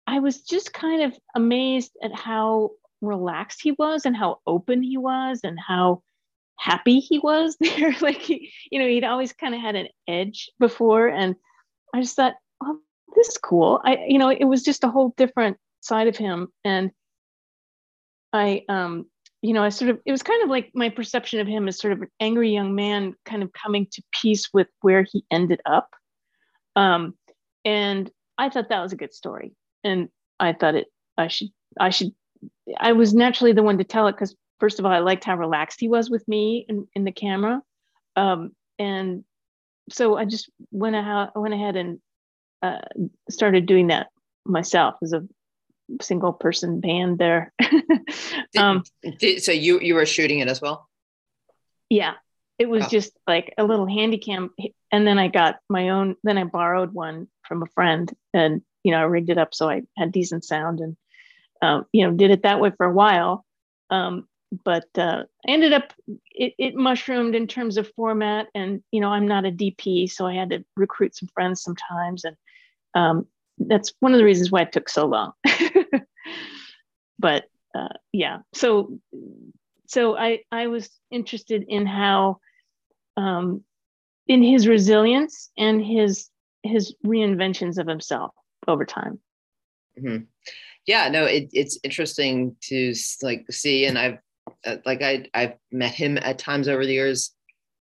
I 0.07 0.19
was 0.19 0.41
just 0.41 0.73
kind 0.73 1.01
of 1.01 1.17
amazed 1.35 1.91
at 2.03 2.13
how 2.13 2.71
relaxed 3.01 3.61
he 3.61 3.71
was 3.71 4.05
and 4.05 4.15
how 4.15 4.39
open 4.45 4.83
he 4.83 4.97
was 4.97 5.41
and 5.43 5.59
how 5.59 6.03
happy 6.57 6.99
he 6.99 7.19
was 7.19 7.57
there. 7.59 7.95
like 8.01 8.17
he, 8.17 8.51
you 8.71 8.79
know, 8.79 8.87
he'd 8.87 9.03
always 9.03 9.33
kind 9.33 9.55
of 9.55 9.61
had 9.61 9.75
an 9.75 9.87
edge 10.07 10.49
before. 10.59 11.07
And 11.07 11.35
I 11.93 12.01
just 12.01 12.15
thought, 12.15 12.35
oh, 12.63 12.79
this 13.15 13.29
is 13.29 13.37
cool. 13.37 13.81
I, 13.83 14.05
you 14.07 14.17
know, 14.17 14.29
it 14.29 14.45
was 14.45 14.63
just 14.63 14.83
a 14.83 14.89
whole 14.89 15.13
different 15.17 15.57
side 15.81 16.07
of 16.07 16.17
him. 16.17 16.49
And 16.63 16.91
I, 18.33 18.63
um, 18.69 19.05
you 19.41 19.53
know, 19.53 19.63
I 19.63 19.69
sort 19.69 19.91
of, 19.91 19.99
it 20.05 20.11
was 20.11 20.23
kind 20.23 20.43
of 20.43 20.49
like 20.49 20.71
my 20.73 20.89
perception 20.89 21.39
of 21.39 21.47
him 21.47 21.67
as 21.67 21.79
sort 21.79 21.93
of 21.93 22.01
an 22.01 22.09
angry 22.19 22.51
young 22.51 22.73
man 22.75 23.13
kind 23.25 23.43
of 23.43 23.53
coming 23.53 23.87
to 23.91 24.03
peace 24.11 24.49
with 24.53 24.67
where 24.81 25.03
he 25.03 25.23
ended 25.31 25.61
up. 25.65 25.89
Um, 26.75 27.15
and 27.63 28.09
I 28.37 28.49
thought 28.49 28.69
that 28.69 28.81
was 28.81 28.91
a 28.91 28.97
good 28.97 29.13
story. 29.13 29.53
And 29.85 30.09
I 30.39 30.51
thought 30.53 30.75
it, 30.75 30.87
I 31.17 31.27
should, 31.29 31.49
I 31.79 31.89
should, 31.91 32.13
I 32.77 32.91
was 32.91 33.13
naturally 33.13 33.53
the 33.53 33.63
one 33.63 33.77
to 33.77 33.83
tell 33.83 34.07
it 34.07 34.13
because 34.13 34.35
first 34.59 34.79
of 34.79 34.85
all, 34.85 34.91
I 34.91 34.99
liked 34.99 35.23
how 35.23 35.37
relaxed 35.37 35.79
he 35.79 35.87
was 35.87 36.09
with 36.09 36.27
me 36.27 36.65
in, 36.67 36.87
in 36.95 37.05
the 37.05 37.11
camera. 37.11 37.61
Um, 38.15 38.51
and 38.77 39.23
so 39.89 40.17
I 40.17 40.25
just 40.25 40.49
went 40.71 40.95
ahead, 40.95 41.29
went 41.35 41.53
ahead 41.53 41.75
and 41.75 41.99
uh, 42.61 42.79
started 43.29 43.65
doing 43.65 43.87
that 43.87 44.07
myself 44.45 44.95
as 45.01 45.13
a 45.13 45.27
single 46.01 46.33
person 46.33 46.79
band 46.79 47.17
there. 47.17 47.53
um, 48.57 48.83
did, 49.19 49.43
so 49.43 49.51
you 49.51 49.79
you 49.79 49.95
were 49.95 50.05
shooting 50.05 50.39
it 50.39 50.47
as 50.47 50.61
well? 50.61 50.87
Yeah, 51.89 52.13
it 52.57 52.67
was 52.67 52.85
oh. 52.85 52.89
just 52.89 53.11
like 53.27 53.53
a 53.57 53.63
little 53.63 53.87
handy 53.87 54.17
cam, 54.17 54.51
and 54.91 55.05
then 55.05 55.19
I 55.19 55.27
got 55.27 55.57
my 55.69 55.89
own. 55.89 56.15
Then 56.23 56.37
I 56.37 56.45
borrowed 56.45 56.93
one 56.93 57.27
from 57.47 57.63
a 57.63 57.67
friend, 57.67 58.11
and 58.33 58.61
you 58.85 58.91
know 58.91 58.99
I 58.99 59.03
rigged 59.03 59.31
it 59.31 59.39
up 59.39 59.53
so 59.53 59.67
I 59.67 59.81
had 59.97 60.11
decent 60.11 60.45
sound, 60.45 60.79
and 60.79 60.95
um, 61.61 61.85
you 61.91 62.05
know 62.05 62.13
did 62.13 62.29
it 62.29 62.43
that 62.43 62.61
way 62.61 62.71
for 62.77 62.85
a 62.85 62.93
while. 62.93 63.43
Um, 63.89 64.27
but 64.63 64.85
uh, 64.95 65.23
I 65.47 65.51
ended 65.51 65.73
up 65.73 65.91
it, 66.31 66.53
it 66.59 66.75
mushroomed 66.75 67.33
in 67.33 67.47
terms 67.47 67.77
of 67.77 67.91
format, 67.95 68.47
and 68.53 68.83
you 68.91 69.01
know 69.01 69.09
I'm 69.09 69.27
not 69.27 69.45
a 69.45 69.51
DP, 69.51 70.09
so 70.09 70.27
I 70.27 70.35
had 70.35 70.51
to 70.51 70.63
recruit 70.77 71.15
some 71.15 71.29
friends 71.33 71.63
sometimes, 71.63 72.23
and 72.23 72.37
um, 72.93 73.25
that's 73.57 73.91
one 74.01 74.13
of 74.13 74.19
the 74.19 74.23
reasons 74.23 74.51
why 74.51 74.61
it 74.61 74.71
took 74.71 74.87
so 74.87 75.07
long. 75.07 75.33
but 77.19 77.45
uh, 77.73 77.89
yeah, 78.13 78.39
so 78.53 78.99
so 79.87 80.15
I 80.15 80.41
I 80.51 80.67
was 80.67 80.91
interested 81.09 81.65
in 81.67 81.87
how 81.87 82.37
um, 83.17 83.63
in 84.27 84.43
his 84.43 84.67
resilience 84.67 85.49
and 85.57 85.83
his 85.83 86.29
his 86.61 86.93
reinventions 87.03 87.79
of 87.79 87.87
himself 87.87 88.31
over 88.67 88.85
time. 88.85 89.19
Mm-hmm. 89.99 90.23
Yeah, 90.85 91.09
no, 91.09 91.25
it, 91.25 91.49
it's 91.53 91.79
interesting 91.83 92.55
to 92.63 92.93
like 93.21 93.45
see, 93.49 93.85
and 93.85 93.97
I've 93.97 94.19
uh, 94.65 94.77
like 94.85 95.01
I 95.01 95.25
I've 95.33 95.53
met 95.71 95.93
him 95.93 96.17
at 96.17 96.37
times 96.37 96.67
over 96.67 96.85
the 96.85 96.93
years. 96.93 97.31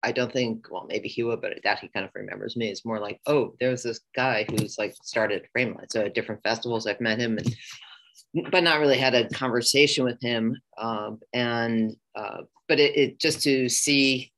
I 0.02 0.12
don't 0.12 0.32
think, 0.32 0.66
well, 0.70 0.84
maybe 0.86 1.08
he 1.08 1.22
would, 1.22 1.40
but 1.40 1.52
I 1.52 1.60
doubt 1.60 1.78
he 1.78 1.88
kind 1.88 2.04
of 2.04 2.12
remembers 2.14 2.56
me. 2.56 2.68
It's 2.68 2.84
more 2.84 3.00
like, 3.00 3.20
oh, 3.26 3.54
there's 3.58 3.82
this 3.82 4.00
guy 4.14 4.46
who's 4.50 4.76
like 4.76 4.94
started 5.02 5.48
Frameline. 5.56 5.90
So 5.90 6.02
at 6.02 6.14
different 6.14 6.42
festivals, 6.42 6.86
I've 6.86 7.00
met 7.00 7.18
him, 7.18 7.38
and 7.38 8.50
but 8.50 8.62
not 8.64 8.80
really 8.80 8.98
had 8.98 9.14
a 9.14 9.28
conversation 9.30 10.04
with 10.04 10.20
him. 10.20 10.56
Um, 10.76 11.20
and 11.32 11.96
uh, 12.14 12.42
but 12.68 12.80
it, 12.80 12.96
it 12.96 13.18
just 13.18 13.42
to 13.42 13.68
see, 13.68 14.32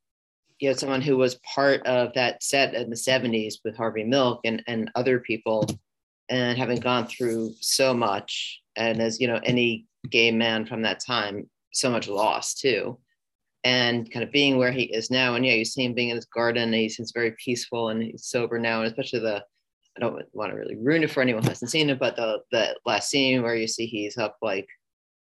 you 0.58 0.68
know, 0.68 0.74
someone 0.76 1.02
who 1.02 1.16
was 1.16 1.36
part 1.36 1.84
of 1.86 2.12
that 2.14 2.42
set 2.42 2.74
in 2.74 2.90
the 2.90 2.96
'70s 2.96 3.54
with 3.64 3.76
Harvey 3.76 4.04
Milk 4.04 4.40
and 4.44 4.62
and 4.66 4.90
other 4.94 5.18
people, 5.18 5.66
and 6.28 6.58
having 6.58 6.80
gone 6.80 7.06
through 7.06 7.54
so 7.60 7.94
much, 7.94 8.60
and 8.76 9.00
as 9.00 9.20
you 9.20 9.28
know, 9.28 9.40
any 9.44 9.86
gay 10.10 10.30
man 10.30 10.66
from 10.66 10.82
that 10.82 11.00
time, 11.00 11.48
so 11.72 11.90
much 11.90 12.08
loss 12.08 12.54
too 12.54 12.98
and 13.66 14.08
kind 14.12 14.22
of 14.22 14.30
being 14.30 14.58
where 14.58 14.70
he 14.70 14.84
is 14.84 15.10
now. 15.10 15.34
And 15.34 15.44
yeah, 15.44 15.54
you 15.54 15.64
see 15.64 15.84
him 15.84 15.92
being 15.92 16.10
in 16.10 16.16
his 16.16 16.24
garden, 16.24 16.62
and 16.62 16.74
he 16.74 16.88
seems 16.88 17.10
very 17.10 17.32
peaceful 17.32 17.88
and 17.88 18.00
he's 18.00 18.24
sober 18.24 18.60
now. 18.60 18.78
And 18.78 18.86
especially 18.86 19.18
the, 19.18 19.42
I 19.96 20.00
don't 20.00 20.22
want 20.32 20.52
to 20.52 20.56
really 20.56 20.76
ruin 20.76 21.02
it 21.02 21.10
for 21.10 21.20
anyone 21.20 21.42
who 21.42 21.48
hasn't 21.48 21.72
seen 21.72 21.90
it, 21.90 21.98
but 21.98 22.14
the 22.14 22.38
the 22.52 22.76
last 22.86 23.10
scene 23.10 23.42
where 23.42 23.56
you 23.56 23.66
see 23.66 23.86
he's 23.86 24.18
up 24.18 24.36
like, 24.40 24.68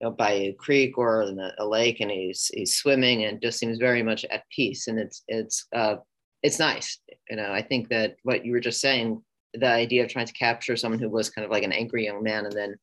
you 0.02 0.08
know, 0.08 0.12
by 0.12 0.32
a 0.32 0.54
creek 0.60 0.98
or 0.98 1.22
in 1.22 1.40
a, 1.40 1.54
a 1.60 1.66
lake, 1.66 2.02
and 2.02 2.12
he's 2.12 2.52
he's 2.54 2.76
swimming 2.76 3.24
and 3.24 3.42
just 3.42 3.60
seems 3.60 3.78
very 3.78 4.04
much 4.04 4.26
at 4.26 4.44
peace. 4.54 4.88
And 4.88 5.00
it's 5.00 5.24
it's 5.30 5.66
uh 5.74 5.96
it's 6.44 6.60
nice. 6.60 7.00
You 7.30 7.38
know, 7.38 7.50
I 7.54 7.62
think 7.62 7.88
that 7.90 8.18
what 8.24 8.46
you 8.46 8.52
were 8.52 8.60
just 8.60 8.82
saying, 8.82 9.24
the 9.60 9.72
idea 9.72 10.04
of 10.04 10.10
trying 10.10 10.28
to 10.28 10.34
capture 10.34 10.76
someone 10.76 11.00
who 11.00 11.10
was 11.10 11.30
kind 11.30 11.46
of 11.46 11.52
like 11.52 11.64
an 11.64 11.72
angry 11.72 12.06
young 12.06 12.24
man, 12.24 12.46
and 12.46 12.56
then 12.56 12.76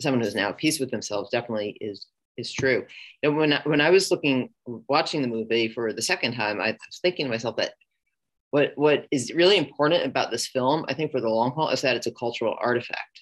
someone 0.00 0.20
who's 0.20 0.34
now 0.34 0.50
at 0.50 0.58
peace 0.58 0.80
with 0.80 0.90
themselves, 0.90 1.30
definitely 1.30 1.76
is 1.80 2.06
is 2.38 2.52
true. 2.52 2.86
And 3.22 3.36
when 3.36 3.52
I, 3.52 3.60
when 3.64 3.80
I 3.80 3.90
was 3.90 4.10
looking 4.10 4.50
watching 4.88 5.22
the 5.22 5.28
movie 5.28 5.68
for 5.68 5.92
the 5.92 6.02
second 6.02 6.34
time, 6.34 6.60
I 6.60 6.72
was 6.72 6.98
thinking 7.02 7.26
to 7.26 7.30
myself 7.30 7.56
that 7.56 7.74
what 8.50 8.72
what 8.76 9.06
is 9.10 9.32
really 9.34 9.56
important 9.56 10.04
about 10.04 10.30
this 10.30 10.46
film, 10.46 10.84
I 10.88 10.94
think 10.94 11.10
for 11.10 11.20
the 11.20 11.28
long 11.28 11.52
haul, 11.52 11.70
is 11.70 11.82
that 11.82 11.96
it's 11.96 12.06
a 12.06 12.12
cultural 12.12 12.56
artifact. 12.60 13.20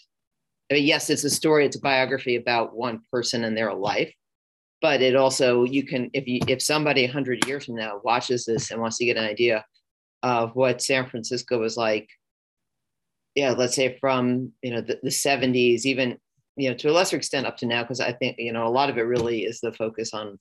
I 0.70 0.74
mean, 0.74 0.84
yes, 0.84 1.10
it's 1.10 1.24
a 1.24 1.30
story, 1.30 1.66
it's 1.66 1.76
a 1.76 1.80
biography 1.80 2.36
about 2.36 2.76
one 2.76 3.00
person 3.12 3.44
and 3.44 3.56
their 3.56 3.74
life, 3.74 4.12
but 4.80 5.02
it 5.02 5.16
also 5.16 5.64
you 5.64 5.84
can 5.84 6.10
if 6.12 6.26
you 6.26 6.40
if 6.48 6.62
somebody 6.62 7.06
hundred 7.06 7.46
years 7.46 7.64
from 7.64 7.76
now 7.76 8.00
watches 8.04 8.44
this 8.44 8.70
and 8.70 8.80
wants 8.80 8.98
to 8.98 9.04
get 9.04 9.16
an 9.16 9.24
idea 9.24 9.64
of 10.22 10.54
what 10.54 10.82
San 10.82 11.08
Francisco 11.08 11.58
was 11.58 11.76
like, 11.76 12.08
yeah, 13.34 13.52
let's 13.52 13.74
say 13.74 13.96
from 14.00 14.52
you 14.62 14.72
know 14.72 14.80
the, 14.80 14.98
the 15.02 15.10
70s, 15.10 15.84
even 15.84 16.18
you 16.56 16.68
know, 16.68 16.76
to 16.76 16.90
a 16.90 16.92
lesser 16.92 17.16
extent 17.16 17.46
up 17.46 17.56
to 17.58 17.66
now, 17.66 17.82
because 17.82 18.00
I 18.00 18.12
think, 18.12 18.36
you 18.38 18.52
know, 18.52 18.66
a 18.66 18.68
lot 18.68 18.90
of 18.90 18.98
it 18.98 19.02
really 19.02 19.44
is 19.44 19.60
the 19.60 19.72
focus 19.72 20.12
on 20.12 20.38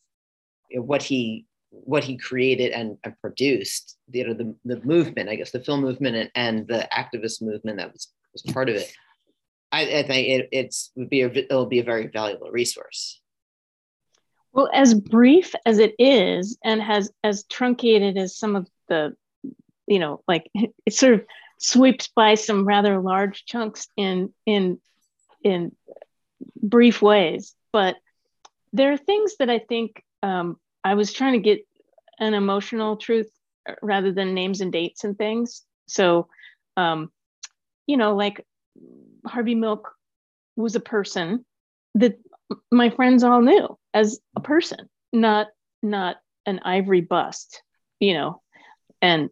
you 0.69 0.79
know, 0.79 0.84
what 0.84 1.01
he 1.01 1.46
what 1.72 2.03
he 2.03 2.17
created 2.17 2.72
and, 2.72 2.98
and 3.03 3.13
produced, 3.22 3.96
you 4.12 4.27
know, 4.27 4.34
the, 4.34 4.55
the 4.65 4.81
movement, 4.84 5.29
I 5.29 5.36
guess, 5.36 5.51
the 5.51 5.63
film 5.63 5.81
movement 5.81 6.15
and, 6.15 6.31
and 6.34 6.67
the 6.67 6.88
activist 6.91 7.43
movement 7.43 7.77
that 7.77 7.93
was, 7.93 8.08
was 8.34 8.41
part 8.51 8.69
of 8.69 8.75
it. 8.75 8.91
I, 9.72 9.81
I 10.00 10.03
think 10.03 10.27
it 10.27 10.50
it's 10.51 10.91
would 10.96 11.12
be 11.12 11.22
a, 11.22 11.27
it'll 11.29 11.67
be 11.67 11.79
a 11.79 11.84
very 11.84 12.08
valuable 12.08 12.50
resource. 12.50 13.22
Well, 14.51 14.67
as 14.74 14.96
brief 14.96 15.53
as 15.67 15.77
it 15.77 15.93
is, 16.00 16.58
and 16.63 16.81
has 16.81 17.12
as 17.24 17.43
truncated 17.43 18.17
as 18.17 18.36
some 18.36 18.55
of 18.55 18.67
the, 18.88 19.15
you 19.86 20.00
know, 20.00 20.24
like 20.27 20.50
it's 20.88 21.00
sort 21.00 21.13
of 21.13 21.25
sweeps 21.60 22.08
by 22.16 22.34
some 22.36 22.66
rather 22.66 23.00
large 23.00 23.46
chunks 23.46 23.88
in 23.96 24.34
in 24.46 24.80
in 25.44 25.75
brief 26.62 27.01
ways. 27.01 27.54
But 27.72 27.98
there 28.74 28.92
are 28.92 28.98
things 28.98 29.36
that 29.38 29.50
I 29.50 29.60
think 29.60 30.04
um, 30.24 30.58
I 30.84 30.96
was 30.96 31.13
trying 31.13 31.34
to 31.34 31.39
get 31.39 31.60
an 32.20 32.34
emotional 32.34 32.98
truth 32.98 33.30
rather 33.82 34.12
than 34.12 34.34
names 34.34 34.62
and 34.62 34.72
dates 34.72 35.04
and 35.04 35.18
things. 35.18 35.63
So, 35.88 36.28
um, 36.78 37.12
you 37.88 37.98
know, 37.98 38.16
like 38.16 38.46
Harvey 39.25 39.56
Milk 39.56 39.92
was 40.56 40.75
a 40.75 40.80
person 40.80 41.46
that 41.96 42.18
my 42.72 42.89
friends 42.89 43.24
all 43.24 43.42
knew 43.42 43.78
as 43.94 44.20
a 44.36 44.39
person, 44.42 44.89
not 45.12 45.48
not 45.82 46.18
an 46.46 46.60
ivory 46.63 47.01
bust, 47.01 47.62
you 48.00 48.13
know. 48.13 48.42
And 49.01 49.30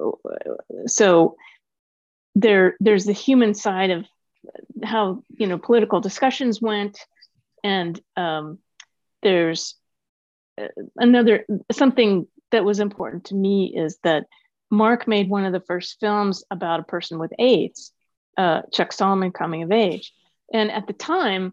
uh, 0.00 0.86
so 0.86 1.36
there 2.40 2.76
there's 2.80 3.04
the 3.04 3.12
human 3.12 3.54
side 3.54 3.90
of 3.90 4.06
how 4.84 5.24
you 5.28 5.46
know 5.46 5.58
political 5.58 6.00
discussions 6.00 6.62
went, 6.62 6.98
and 7.64 8.00
um, 8.16 8.58
there's 9.22 9.74
uh, 10.60 10.68
another 10.96 11.44
something 11.72 12.26
that 12.50 12.64
was 12.64 12.80
important 12.80 13.24
to 13.26 13.34
me 13.34 13.74
is 13.76 13.98
that 14.04 14.26
Marc 14.70 15.08
made 15.08 15.28
one 15.28 15.44
of 15.44 15.52
the 15.52 15.60
first 15.60 15.98
films 16.00 16.44
about 16.50 16.80
a 16.80 16.84
person 16.84 17.18
with 17.18 17.32
AIDS, 17.38 17.92
uh, 18.36 18.62
Chuck 18.72 18.92
Solomon 18.92 19.32
coming 19.32 19.62
of 19.62 19.72
age, 19.72 20.12
and 20.52 20.70
at 20.70 20.86
the 20.86 20.92
time, 20.92 21.52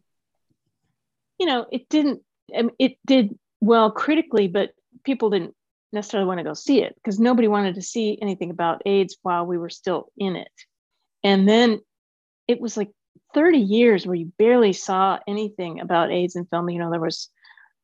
you 1.40 1.48
know, 1.48 1.66
it 1.72 1.90
didn't. 1.90 2.22
It 2.78 2.98
did 3.08 3.36
well 3.60 3.90
critically, 3.90 4.48
but 4.48 4.70
people 5.04 5.32
didn't 5.32 5.56
necessarily 5.92 6.28
want 6.28 6.38
to 6.38 6.44
go 6.44 6.54
see 6.54 6.84
it 6.84 6.94
because 6.94 7.20
nobody 7.20 7.48
wanted 7.48 7.74
to 7.76 7.82
see 7.82 8.20
anything 8.22 8.52
about 8.52 8.84
AIDS 8.86 9.18
while 9.24 9.48
we 9.48 9.58
were 9.58 9.70
still 9.70 10.12
in 10.16 10.36
it. 10.36 10.52
And 11.26 11.50
then 11.50 11.80
it 12.48 12.62
was 12.62 12.78
like 12.78 12.92
30 13.34 13.58
years 13.58 14.06
where 14.06 14.16
you 14.16 14.32
barely 14.38 14.74
saw 14.74 15.18
anything 15.28 15.80
about 15.80 16.12
AIDS 16.12 16.36
in 16.36 16.46
film. 16.46 16.70
You 16.70 16.78
know, 16.78 16.92
there 16.92 17.00
was 17.00 17.32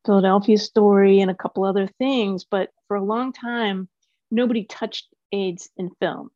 Philadelphia 0.06 0.56
Story 0.56 1.18
and 1.20 1.28
a 1.28 1.34
couple 1.34 1.64
other 1.64 1.88
things, 1.98 2.44
but 2.44 2.70
for 2.86 2.96
a 2.96 3.04
long 3.04 3.32
time, 3.32 3.88
nobody 4.30 4.62
touched 4.62 5.08
AIDS 5.32 5.68
in 5.76 5.90
film. 5.98 6.30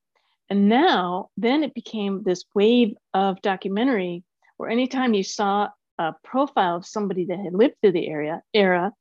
And 0.50 0.68
now, 0.68 1.30
then 1.36 1.62
it 1.62 1.74
became 1.74 2.24
this 2.24 2.44
wave 2.56 2.96
of 3.14 3.40
documentary 3.40 4.24
where 4.56 4.68
anytime 4.68 5.14
you 5.14 5.22
saw 5.22 5.68
a 6.00 6.12
profile 6.24 6.74
of 6.74 6.86
somebody 6.86 7.26
that 7.26 7.38
had 7.38 7.54
lived 7.54 7.74
through 7.80 7.92
the 7.92 8.08
area 8.08 8.42
era, 8.52 8.92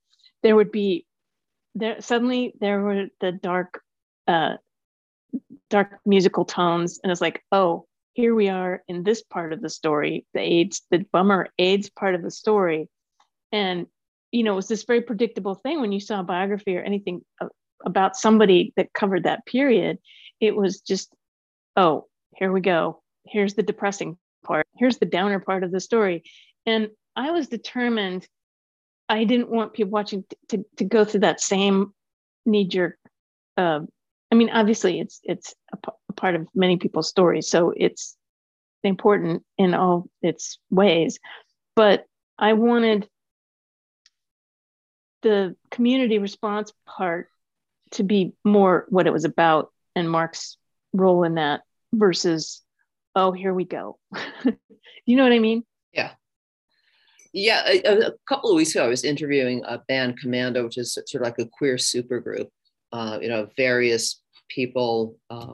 there 0.44 0.56
would 0.56 0.72
be 0.72 1.08
there 1.74 2.02
suddenly 2.02 2.54
there 2.62 2.82
were 2.82 3.08
the 3.20 3.32
dark, 3.32 3.82
uh, 4.28 4.58
dark 5.72 6.00
musical 6.06 6.46
tones, 6.46 7.00
and 7.02 7.12
it's 7.12 7.20
like, 7.20 7.44
oh, 7.52 7.88
here 8.16 8.34
we 8.34 8.48
are 8.48 8.82
in 8.88 9.04
this 9.04 9.22
part 9.22 9.52
of 9.52 9.62
the 9.62 9.70
story, 9.70 10.26
the 10.34 10.40
AIDS, 10.40 10.82
the 10.90 11.06
bummer 11.12 11.50
AIDS 11.60 11.90
part 11.90 12.16
of 12.16 12.24
the 12.24 12.32
story. 12.32 12.90
and 13.52 13.88
you 14.32 14.44
know, 14.44 14.54
it 14.54 14.56
was 14.56 14.68
this 14.68 14.84
very 14.84 15.02
predictable 15.02 15.56
thing 15.56 15.80
when 15.80 15.94
you 15.94 16.00
saw 16.02 16.20
a 16.20 16.24
biography 16.24 16.76
or 16.76 16.82
anything 16.82 17.22
about 17.86 18.18
somebody 18.18 18.74
that 18.76 18.92
covered 18.92 19.24
that 19.24 19.46
period. 19.46 19.98
It 20.42 20.58
was 20.58 20.82
just, 20.82 21.16
oh, 21.78 22.08
here 22.36 22.52
we 22.52 22.60
go. 22.60 23.02
Here's 23.26 23.54
the 23.54 23.64
depressing 23.64 24.18
part. 24.44 24.68
Here's 24.78 24.98
the 24.98 25.06
downer 25.06 25.40
part 25.40 25.64
of 25.64 25.72
the 25.72 25.80
story. 25.80 26.24
And 26.66 26.90
I 27.16 27.32
was 27.32 27.48
determined 27.48 28.28
I 29.08 29.24
didn't 29.24 29.50
want 29.50 29.74
people 29.74 29.92
watching 29.92 30.26
to, 30.50 30.66
to, 30.78 30.84
go 30.84 31.06
through 31.06 31.22
that 31.22 31.40
same 31.40 31.94
knee 32.46 32.68
jerk. 32.68 32.98
Uh, 33.56 33.82
I 34.32 34.36
mean, 34.36 34.50
obviously, 34.50 35.00
it's 35.00 35.20
it's 35.24 35.54
a 35.72 35.78
part 36.16 36.36
of 36.36 36.48
many 36.56 36.78
people's 36.78 37.10
stories, 37.10 37.50
so 37.50 37.74
it's 37.76 38.16
important 38.84 39.44
in 39.58 39.74
all 39.74 40.08
its 40.22 40.60
ways. 40.70 41.20
But 41.76 42.06
I 42.38 42.54
wanted 42.54 43.08
the 45.22 45.56
community 45.72 46.20
response 46.20 46.72
part 46.86 47.30
to 47.92 48.04
be 48.04 48.34
more 48.44 48.86
what 48.90 49.08
it 49.08 49.14
was 49.14 49.26
about 49.26 49.72
and 49.96 50.10
Marc's 50.10 50.58
role 50.94 51.24
in 51.24 51.36
that 51.36 51.62
versus, 51.94 52.62
oh, 53.16 53.32
here 53.32 53.54
we 53.54 53.66
go. 53.66 53.98
you 55.06 55.16
know 55.16 55.24
what 55.24 55.32
I 55.32 55.40
mean? 55.40 55.64
Yeah. 55.94 56.12
Yeah. 57.34 57.64
A, 57.68 58.08
a, 58.08 58.12
couple 58.28 58.52
of 58.52 58.56
weeks 58.56 58.72
ago, 58.76 58.86
I 58.86 58.90
was 58.90 59.04
interviewing 59.04 59.64
a 59.66 59.80
band 59.88 60.20
Commando, 60.20 60.64
which 60.64 60.78
is 60.78 60.94
sort 60.94 61.16
of 61.16 61.22
like 61.22 61.40
a 61.40 61.50
queer 61.50 61.76
supergroup, 61.76 62.50
uh, 62.92 63.20
you 63.22 63.30
know, 63.30 63.50
various 63.58 64.22
people 64.50 65.18
uh, 65.30 65.54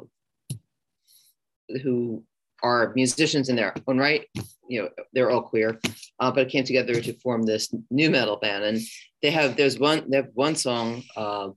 who 1.83 2.23
are 2.63 2.93
musicians 2.95 3.49
in 3.49 3.55
their 3.55 3.73
own 3.87 3.97
right. 3.97 4.27
You 4.67 4.83
know, 4.83 4.89
they're 5.13 5.31
all 5.31 5.41
queer, 5.41 5.79
uh, 6.19 6.31
but 6.31 6.49
came 6.49 6.63
together 6.63 7.01
to 7.01 7.13
form 7.19 7.43
this 7.43 7.73
new 7.89 8.09
metal 8.09 8.37
band. 8.37 8.63
And 8.63 8.79
they 9.21 9.31
have 9.31 9.57
there's 9.57 9.79
one 9.79 10.09
they 10.09 10.17
have 10.17 10.29
one 10.33 10.55
song. 10.55 11.03
Uh, 11.15 11.49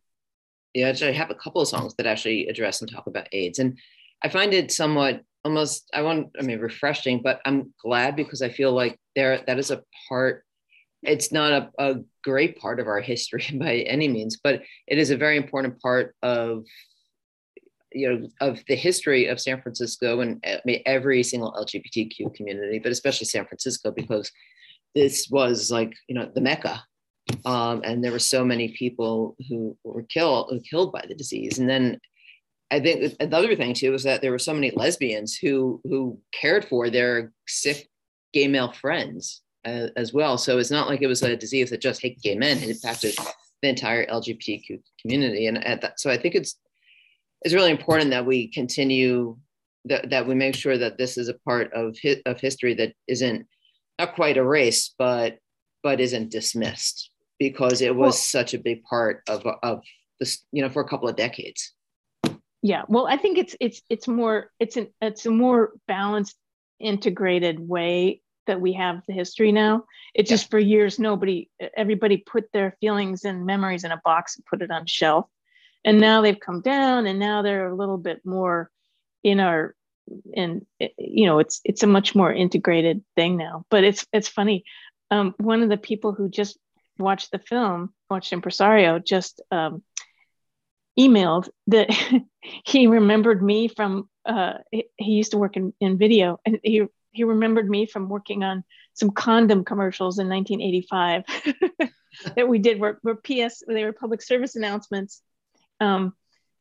yeah, 0.72 0.88
actually, 0.88 1.10
I 1.10 1.12
have 1.12 1.30
a 1.30 1.36
couple 1.36 1.62
of 1.62 1.68
songs 1.68 1.94
that 1.96 2.06
actually 2.06 2.48
address 2.48 2.80
and 2.80 2.90
talk 2.90 3.06
about 3.06 3.28
AIDS, 3.32 3.58
and 3.58 3.78
I 4.22 4.28
find 4.28 4.52
it 4.52 4.72
somewhat 4.72 5.22
almost 5.44 5.88
I 5.92 6.02
want 6.02 6.30
I 6.38 6.42
mean 6.42 6.58
refreshing, 6.58 7.20
but 7.22 7.40
I'm 7.44 7.72
glad 7.78 8.16
because 8.16 8.42
I 8.42 8.48
feel 8.48 8.72
like 8.72 8.98
there 9.14 9.42
that 9.46 9.58
is 9.58 9.70
a 9.70 9.82
part. 10.08 10.44
It's 11.02 11.30
not 11.30 11.52
a, 11.52 11.70
a 11.78 12.00
great 12.22 12.58
part 12.58 12.80
of 12.80 12.88
our 12.88 13.00
history 13.00 13.46
by 13.54 13.78
any 13.80 14.08
means, 14.08 14.40
but 14.42 14.62
it 14.86 14.98
is 14.98 15.10
a 15.10 15.16
very 15.16 15.36
important 15.36 15.80
part 15.80 16.14
of 16.22 16.64
you 17.94 18.12
know 18.12 18.28
of 18.40 18.60
the 18.68 18.74
history 18.74 19.26
of 19.26 19.40
San 19.40 19.60
Francisco 19.62 20.20
and 20.20 20.42
I 20.44 20.60
mean, 20.64 20.82
every 20.86 21.22
single 21.22 21.52
LGBTQ 21.52 22.34
community, 22.34 22.78
but 22.78 22.92
especially 22.92 23.26
San 23.26 23.46
Francisco 23.46 23.90
because 23.90 24.30
this 24.94 25.28
was 25.30 25.70
like 25.70 25.94
you 26.08 26.14
know 26.14 26.30
the 26.34 26.40
mecca, 26.40 26.82
um, 27.44 27.82
and 27.84 28.02
there 28.02 28.12
were 28.12 28.18
so 28.18 28.44
many 28.44 28.68
people 28.76 29.36
who 29.48 29.76
were 29.84 30.02
killed 30.02 30.52
killed 30.68 30.92
by 30.92 31.04
the 31.08 31.14
disease. 31.14 31.58
And 31.58 31.68
then 31.68 32.00
I 32.70 32.80
think 32.80 33.14
another 33.20 33.54
thing 33.56 33.74
too 33.74 33.92
was 33.92 34.02
that 34.04 34.20
there 34.20 34.32
were 34.32 34.38
so 34.38 34.54
many 34.54 34.70
lesbians 34.72 35.36
who 35.36 35.80
who 35.84 36.18
cared 36.32 36.64
for 36.64 36.90
their 36.90 37.32
sick 37.46 37.88
gay 38.32 38.48
male 38.48 38.72
friends 38.72 39.42
uh, 39.64 39.88
as 39.96 40.12
well. 40.12 40.38
So 40.38 40.58
it's 40.58 40.70
not 40.70 40.88
like 40.88 41.02
it 41.02 41.06
was 41.06 41.22
a 41.22 41.36
disease 41.36 41.70
that 41.70 41.80
just 41.80 42.02
hit 42.02 42.20
gay 42.22 42.34
men; 42.36 42.58
it 42.58 42.68
impacted 42.68 43.16
the 43.62 43.68
entire 43.68 44.06
LGBTQ 44.06 44.80
community. 45.00 45.46
And 45.46 45.56
that, 45.56 45.98
so 45.98 46.10
I 46.10 46.18
think 46.18 46.34
it's 46.34 46.56
it's 47.44 47.54
really 47.54 47.70
important 47.70 48.10
that 48.10 48.26
we 48.26 48.48
continue 48.48 49.36
that, 49.86 50.08
that 50.10 50.26
we 50.26 50.34
make 50.34 50.54
sure 50.54 50.78
that 50.78 50.96
this 50.96 51.18
is 51.18 51.28
a 51.28 51.34
part 51.34 51.72
of 51.74 51.96
hi- 52.02 52.22
of 52.26 52.40
history 52.40 52.74
that 52.74 52.94
isn't 53.06 53.46
not 53.98 54.14
quite 54.14 54.36
erased 54.36 54.94
but 54.98 55.38
but 55.82 56.00
isn't 56.00 56.30
dismissed 56.30 57.10
because 57.38 57.82
it 57.82 57.94
was 57.94 57.98
well, 58.00 58.12
such 58.12 58.54
a 58.54 58.58
big 58.58 58.82
part 58.84 59.22
of 59.28 59.46
of 59.62 59.82
this 60.18 60.42
you 60.52 60.62
know 60.62 60.70
for 60.70 60.82
a 60.82 60.88
couple 60.88 61.08
of 61.08 61.16
decades. 61.16 61.72
Yeah 62.62 62.82
well 62.88 63.06
i 63.06 63.16
think 63.16 63.38
it's 63.38 63.54
it's 63.60 63.82
it's 63.90 64.08
more 64.08 64.50
it's 64.58 64.76
an 64.76 64.88
it's 65.02 65.26
a 65.26 65.30
more 65.30 65.72
balanced 65.86 66.36
integrated 66.80 67.60
way 67.60 68.22
that 68.46 68.60
we 68.60 68.72
have 68.74 69.02
the 69.06 69.12
history 69.14 69.52
now. 69.52 69.84
It's 70.14 70.30
yeah. 70.30 70.36
just 70.36 70.50
for 70.50 70.58
years 70.58 70.98
nobody 70.98 71.48
everybody 71.76 72.18
put 72.18 72.50
their 72.52 72.76
feelings 72.80 73.24
and 73.24 73.46
memories 73.46 73.84
in 73.84 73.90
a 73.90 74.00
box 74.04 74.36
and 74.36 74.44
put 74.44 74.62
it 74.62 74.70
on 74.70 74.86
shelf 74.86 75.26
and 75.84 76.00
now 76.00 76.22
they've 76.22 76.40
come 76.40 76.60
down 76.60 77.06
and 77.06 77.18
now 77.18 77.42
they're 77.42 77.68
a 77.68 77.74
little 77.74 77.98
bit 77.98 78.20
more 78.24 78.70
in 79.22 79.40
our 79.40 79.74
and 80.36 80.66
you 80.98 81.26
know 81.26 81.38
it's 81.38 81.60
it's 81.64 81.82
a 81.82 81.86
much 81.86 82.14
more 82.14 82.32
integrated 82.32 83.02
thing 83.16 83.36
now. 83.36 83.64
But 83.70 83.84
it's 83.84 84.06
it's 84.12 84.28
funny 84.28 84.64
um, 85.10 85.34
one 85.38 85.62
of 85.62 85.68
the 85.68 85.76
people 85.76 86.12
who 86.12 86.28
just 86.28 86.58
watched 86.98 87.30
the 87.30 87.38
film 87.38 87.92
watched 88.10 88.32
impresario 88.32 88.98
just 88.98 89.42
um, 89.50 89.82
emailed 90.98 91.48
that 91.68 91.88
he 92.66 92.86
remembered 92.86 93.42
me 93.42 93.68
from 93.68 94.08
uh, 94.24 94.54
he 94.70 95.12
used 95.12 95.32
to 95.32 95.38
work 95.38 95.56
in, 95.56 95.72
in 95.80 95.98
video 95.98 96.38
and 96.44 96.58
he 96.62 96.84
he 97.10 97.24
remembered 97.24 97.68
me 97.68 97.86
from 97.86 98.08
working 98.08 98.42
on 98.42 98.64
some 98.94 99.10
condom 99.10 99.64
commercials 99.64 100.18
in 100.18 100.28
1985 100.28 101.90
that 102.36 102.48
we 102.48 102.58
did 102.58 102.80
were, 102.80 102.98
were 103.02 103.16
ps 103.16 103.62
they 103.66 103.84
were 103.84 103.92
public 103.92 104.22
service 104.22 104.56
announcements 104.56 105.22
um, 105.84 106.14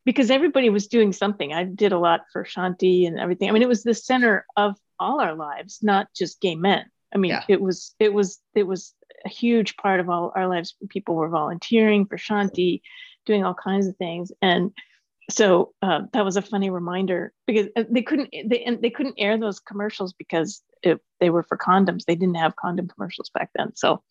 because 0.05 0.29
everybody 0.29 0.69
was 0.69 0.87
doing 0.87 1.13
something. 1.13 1.53
I 1.53 1.63
did 1.63 1.93
a 1.93 1.99
lot 1.99 2.21
for 2.31 2.43
Shanti 2.43 3.07
and 3.07 3.19
everything. 3.19 3.49
I 3.49 3.53
mean, 3.53 3.61
it 3.61 3.69
was 3.69 3.83
the 3.83 3.93
center 3.93 4.45
of 4.57 4.75
all 4.99 5.21
our 5.21 5.35
lives, 5.35 5.79
not 5.81 6.07
just 6.13 6.41
gay 6.41 6.55
men. 6.55 6.85
I 7.13 7.17
mean, 7.17 7.31
yeah. 7.31 7.43
it 7.47 7.61
was 7.61 7.95
it 7.99 8.13
was 8.13 8.39
it 8.55 8.63
was 8.63 8.93
a 9.25 9.29
huge 9.29 9.77
part 9.77 9.99
of 9.99 10.09
all 10.09 10.33
our 10.35 10.47
lives. 10.47 10.75
People 10.89 11.15
were 11.15 11.29
volunteering 11.29 12.05
for 12.05 12.17
Shanti, 12.17 12.81
doing 13.25 13.45
all 13.45 13.53
kinds 13.53 13.87
of 13.87 13.95
things, 13.97 14.31
and 14.41 14.71
so 15.29 15.73
uh, 15.81 16.01
that 16.11 16.25
was 16.25 16.35
a 16.35 16.41
funny 16.41 16.69
reminder 16.69 17.31
because 17.47 17.67
uh, 17.75 17.83
they 17.89 18.01
couldn't 18.01 18.33
they 18.45 18.63
and 18.63 18.81
they 18.81 18.89
couldn't 18.89 19.15
air 19.17 19.37
those 19.37 19.59
commercials 19.59 20.13
because 20.13 20.61
it, 20.81 20.99
they 21.19 21.29
were 21.29 21.43
for 21.43 21.57
condoms. 21.57 22.03
They 22.05 22.15
didn't 22.15 22.35
have 22.35 22.55
condom 22.55 22.87
commercials 22.87 23.29
back 23.29 23.51
then. 23.55 23.75
So 23.75 24.03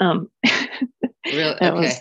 um, 0.00 0.28
really? 1.26 1.54
okay. 1.54 1.70
was 1.70 2.00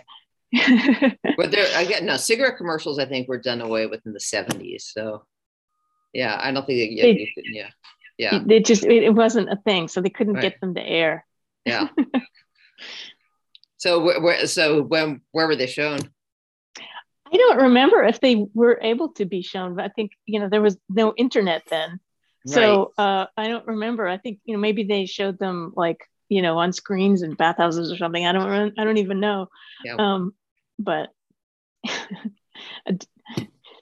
but 0.52 1.52
there 1.52 1.68
again, 1.76 2.06
no 2.06 2.18
cigarette 2.18 2.58
commercials. 2.58 3.00
I 3.00 3.06
think 3.06 3.28
were 3.28 3.38
done 3.38 3.62
away 3.62 3.86
with 3.86 4.06
in 4.06 4.14
the 4.14 4.20
seventies. 4.20 4.90
So, 4.92 5.24
yeah, 6.14 6.40
I 6.42 6.52
don't 6.52 6.66
think 6.66 6.92
yeah, 6.92 7.04
they, 7.04 7.32
could, 7.36 7.44
yeah, 7.52 7.70
yeah. 8.18 8.40
They 8.44 8.60
just 8.60 8.84
it, 8.84 9.14
wasn't 9.14 9.52
a 9.52 9.58
thing, 9.58 9.88
so 9.88 10.02
they 10.02 10.10
couldn't 10.10 10.36
right. 10.36 10.42
get 10.42 10.60
them 10.60 10.74
to 10.74 10.82
air. 10.82 11.26
Yeah. 11.66 11.90
so 13.78 14.04
where, 14.04 14.48
so 14.48 14.82
when 14.82 15.22
where 15.32 15.48
were 15.48 15.56
they 15.56 15.68
shown? 15.68 16.00
I 17.32 17.38
don't 17.38 17.62
remember 17.62 18.04
if 18.04 18.20
they 18.20 18.46
were 18.56 18.80
able 18.82 19.10
to 19.14 19.26
be 19.26 19.44
shown, 19.44 19.76
but 19.76 19.86
I 19.86 19.90
think 19.90 20.12
you 20.26 20.40
know 20.40 20.50
there 20.50 20.62
was 20.62 20.78
no 20.90 21.14
internet 21.16 21.64
then, 21.70 22.00
so 22.48 22.92
right. 22.98 23.04
uh, 23.04 23.28
I 23.38 23.48
don't 23.48 23.68
remember. 23.68 24.08
I 24.08 24.18
think 24.18 24.40
you 24.46 24.56
know 24.56 24.60
maybe 24.60 24.84
they 24.84 25.06
showed 25.06 25.38
them 25.38 25.74
like 25.76 26.00
you 26.28 26.42
know 26.42 26.58
on 26.58 26.74
screens 26.74 27.22
in 27.22 27.36
bathhouses 27.36 27.92
or 27.92 27.98
something. 27.98 28.26
I 28.26 28.32
don't 28.32 28.80
I 28.80 28.84
don't 28.84 28.98
even 28.98 29.20
know. 29.20 29.48
Yeah. 29.86 29.96
Um, 29.98 30.34
but 30.80 31.10
a 32.88 32.98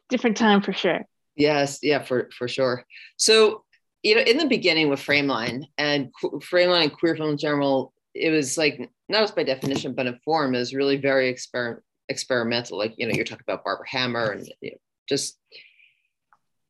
different 0.10 0.36
time 0.36 0.62
for 0.62 0.74
sure. 0.74 1.06
Yes, 1.36 1.80
yeah, 1.84 2.04
for 2.04 2.30
for 2.38 2.48
sure. 2.48 2.84
So, 3.18 3.64
you 4.02 4.16
know, 4.16 4.22
in 4.22 4.38
the 4.38 4.48
beginning 4.48 4.90
with 4.90 5.00
Frameline 5.00 5.66
and 5.78 6.12
Frameline 6.22 6.84
and 6.84 6.94
queer 6.94 7.16
film 7.16 7.32
in 7.32 7.38
general, 7.38 7.94
it 8.16 8.32
was 8.32 8.58
like 8.58 8.90
not 9.08 9.22
just 9.22 9.36
by 9.36 9.44
definition, 9.44 9.94
but 9.94 10.08
in 10.08 10.20
form 10.26 10.56
is 10.56 10.74
really 10.74 10.98
very 10.98 11.34
exper- 11.34 11.80
experimental. 12.10 12.78
Like 12.78 12.96
you 12.98 13.06
know, 13.06 13.14
you're 13.14 13.24
talking 13.24 13.46
about 13.48 13.64
Barbara 13.64 13.88
Hammer 13.88 14.32
and 14.32 14.50
you 14.62 14.72
know, 14.72 14.78
just 15.08 15.38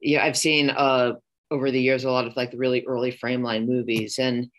yeah, 0.01 0.23
I've 0.23 0.37
seen 0.37 0.69
uh 0.69 1.13
over 1.49 1.71
the 1.71 1.81
years 1.81 2.03
a 2.03 2.11
lot 2.11 2.27
of 2.27 2.35
like 2.35 2.51
the 2.51 2.57
really 2.57 2.83
early 2.85 3.11
Frameline 3.11 3.65
movies 3.65 4.19
and 4.19 4.49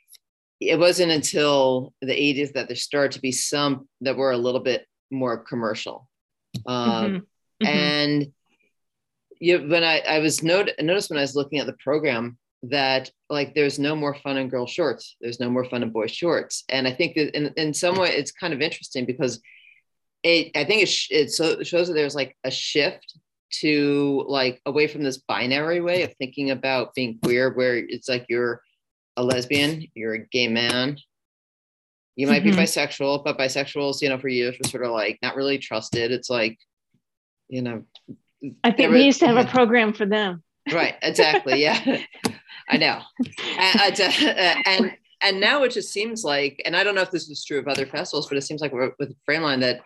it 0.61 0.79
wasn't 0.79 1.13
until 1.13 1.93
the 2.01 2.13
80s 2.13 2.55
that 2.55 2.67
there 2.67 2.77
started 2.77 3.13
to 3.13 3.21
be 3.21 3.31
some 3.31 3.89
that 4.01 4.17
were 4.17 4.33
a 4.33 4.39
little 4.39 4.61
bit 4.61 4.87
more 5.11 5.39
commercial. 5.39 6.09
Um, 6.67 7.05
mm-hmm. 7.05 7.17
Mm-hmm. 7.17 7.67
And 7.67 8.33
you, 9.41 9.69
when 9.69 9.85
I, 9.85 10.01
I 10.01 10.19
was 10.19 10.43
not, 10.43 10.69
noticed 10.81 11.11
when 11.11 11.19
I 11.19 11.23
was 11.23 11.37
looking 11.37 11.59
at 11.59 11.67
the 11.67 11.77
program 11.85 12.39
that 12.65 13.11
like 13.31 13.55
there's 13.55 13.79
no 13.79 13.95
more 13.95 14.15
fun 14.15 14.37
in 14.37 14.49
girl 14.49 14.67
shorts, 14.67 15.17
there's 15.21 15.41
no 15.41 15.51
more 15.51 15.65
fun 15.65 15.83
in 15.83 15.91
boy 15.91 16.07
shorts, 16.07 16.65
and 16.69 16.89
I 16.89 16.93
think 16.93 17.15
that 17.15 17.37
in, 17.37 17.53
in 17.57 17.73
some 17.73 17.97
way 17.97 18.11
it's 18.11 18.33
kind 18.33 18.53
of 18.53 18.61
interesting 18.61 19.07
because 19.07 19.41
it 20.25 20.51
I 20.57 20.65
think 20.65 20.83
it, 20.83 20.89
sh- 20.89 21.11
it 21.11 21.31
so 21.31 21.63
shows 21.63 21.87
that 21.87 21.95
there's 21.95 22.17
like 22.17 22.37
a 22.43 22.51
shift 22.51 23.19
to 23.61 24.25
like 24.29 24.61
away 24.67 24.89
from 24.89 25.03
this 25.03 25.19
binary 25.19 25.81
way 25.81 26.03
of 26.03 26.15
thinking 26.17 26.51
about 26.51 26.95
being 26.95 27.19
queer, 27.23 27.55
where 27.55 27.77
it's 27.77 28.09
like 28.09 28.27
you're 28.29 28.61
a 29.17 29.23
lesbian, 29.23 29.87
you're 29.95 30.15
a 30.15 30.27
gay 30.27 30.49
man, 30.49 30.99
you 32.19 32.27
might 32.27 32.43
mm-hmm. 32.43 32.57
be 32.57 32.65
bisexual, 32.65 33.23
but 33.25 33.39
bisexuals, 33.39 34.03
you 34.03 34.09
know, 34.09 34.19
for 34.19 34.27
years 34.27 34.57
were 34.59 34.69
sort 34.69 34.85
of 34.85 34.91
like 34.91 35.21
not 35.23 35.37
really 35.37 35.57
trusted. 35.57 36.11
It's 36.11 36.29
like, 36.29 36.59
you 37.49 37.63
know, 37.63 37.85
I 38.65 38.73
think 38.73 38.91
we 38.91 39.03
used 39.03 39.21
to 39.21 39.29
have 39.29 39.37
a 39.37 39.49
program 39.53 39.93
for 39.93 40.05
them. 40.05 40.43
Right. 40.73 40.97
Exactly. 41.01 41.63
Yeah. 41.63 42.03
I 42.69 42.77
know. 42.77 43.03
And, 43.57 44.01
and, 44.67 44.97
and 45.23 45.41
now 45.41 45.63
it 45.63 45.71
just 45.71 45.93
seems 45.93 46.25
like, 46.25 46.61
and 46.65 46.77
I 46.77 46.83
don't 46.83 46.97
know 46.97 47.03
if 47.03 47.13
this 47.13 47.31
is 47.31 47.45
true 47.45 47.61
of 47.61 47.69
other 47.69 47.87
festivals, 47.87 48.29
but 48.29 48.37
it 48.37 48.43
seems 48.43 48.61
like 48.61 48.73
with 48.73 49.15
Frameline 49.25 49.61
that 49.61 49.81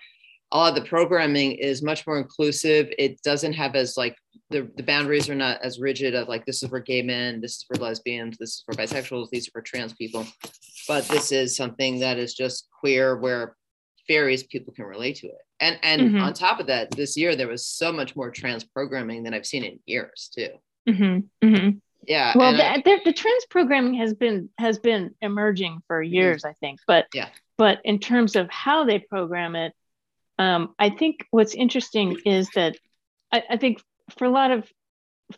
a 0.53 0.57
lot 0.57 0.71
of 0.71 0.83
the 0.83 0.89
programming 0.89 1.53
is 1.53 1.83
much 1.83 2.07
more 2.07 2.19
inclusive. 2.19 2.91
It 2.99 3.21
doesn't 3.21 3.53
have 3.53 3.77
as 3.77 3.99
like 3.99 4.17
the, 4.49 4.71
the 4.79 4.83
boundaries 4.83 5.29
are 5.29 5.35
not 5.35 5.61
as 5.63 5.79
rigid 5.79 6.15
of 6.15 6.29
like 6.29 6.47
this 6.47 6.63
is 6.63 6.71
for 6.71 6.81
gay 6.81 7.03
men, 7.03 7.43
this 7.43 7.57
is 7.57 7.65
for 7.65 7.77
lesbians, 7.77 8.39
this 8.39 8.55
is 8.55 8.63
for 8.65 8.75
bisexuals, 8.75 9.29
these 9.31 9.49
are 9.49 9.53
for 9.53 9.61
trans 9.61 9.93
people. 9.93 10.27
But 10.89 11.05
this 11.09 11.33
is 11.33 11.57
something 11.57 12.01
that 12.01 12.19
is 12.19 12.35
just 12.35 12.69
queer 12.81 13.17
where 13.17 13.57
various 14.09 14.43
people 14.43 14.73
can 14.73 14.85
relate 14.85 15.17
to 15.17 15.29
it. 15.29 15.39
And 15.61 15.79
and 15.83 16.03
mm-hmm. 16.03 16.21
on 16.21 16.33
top 16.35 16.61
of 16.61 16.67
that, 16.67 16.91
this 16.91 17.17
year 17.17 17.37
there 17.37 17.49
was 17.49 17.67
so 17.67 17.93
much 17.93 18.17
more 18.17 18.31
trans 18.31 18.65
programming 18.65 19.23
than 19.23 19.35
I've 19.35 19.47
seen 19.47 19.65
in 19.65 19.79
years 19.87 20.31
too. 20.35 20.49
Mm-hmm. 20.89 21.47
Mm-hmm. 21.47 21.79
Yeah. 22.07 22.33
Well, 22.37 22.53
the, 22.57 22.69
I, 22.69 22.83
the, 22.85 22.99
the, 23.05 23.13
trans 23.13 23.47
programming 23.49 23.95
has 23.95 24.13
been 24.15 24.49
has 24.59 24.79
been 24.79 25.15
emerging 25.21 25.83
for 25.87 26.03
mm-hmm. 26.03 26.15
years, 26.15 26.45
I 26.45 26.55
think. 26.55 26.81
But 26.87 27.07
yeah. 27.15 27.29
But 27.59 27.81
in 27.85 28.01
terms 28.01 28.35
of 28.35 28.51
how 28.51 28.85
they 28.85 28.99
program 28.99 29.55
it, 29.55 29.73
um, 30.39 30.75
I 30.79 30.91
think 30.91 31.27
what's 31.31 31.55
interesting 31.55 32.19
is 32.27 32.49
that 32.55 32.77
I, 33.31 33.45
I, 33.51 33.57
think 33.57 33.81
for 34.19 34.25
a 34.25 34.31
lot 34.31 34.51
of 34.51 34.69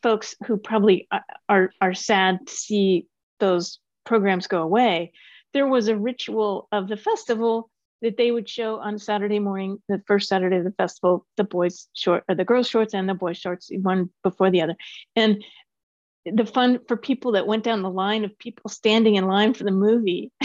folks 0.03 0.35
who 0.47 0.57
probably 0.57 1.09
are 1.49 1.71
are 1.81 1.95
sad 1.95 2.47
to 2.47 2.53
see 2.53 3.07
those 3.41 3.79
programs 4.07 4.47
go 4.47 4.63
away, 4.63 5.13
there 5.55 5.67
was 5.67 5.89
a 5.89 5.97
ritual 5.97 6.69
of 6.73 6.89
the 6.89 6.97
festival 6.97 7.71
that 8.03 8.17
they 8.19 8.31
would 8.31 8.49
show 8.49 8.77
on 8.77 8.99
Saturday 8.99 9.39
morning, 9.39 9.81
the 9.89 10.03
first 10.07 10.29
Saturday 10.29 10.59
of 10.59 10.65
the 10.65 10.73
festival, 10.73 11.25
the 11.37 11.45
boys 11.45 11.89
short 11.95 12.25
or 12.29 12.35
the 12.35 12.45
girls 12.45 12.69
shorts 12.69 12.93
and 12.93 13.09
the 13.09 13.15
boys 13.15 13.39
shorts, 13.39 13.71
one 13.73 14.11
before 14.23 14.51
the 14.51 14.61
other. 14.61 14.77
And 15.17 15.43
the 16.27 16.45
fun 16.45 16.81
for 16.87 16.97
people 16.97 17.33
that 17.33 17.47
went 17.47 17.65
down 17.65 17.83
the 17.83 17.91
line 17.91 18.25
of 18.25 18.39
people 18.39 18.69
standing 18.69 19.15
in 19.15 19.27
line 19.27 19.55
for 19.55 19.65
the 19.65 19.71
movie. 19.71 20.31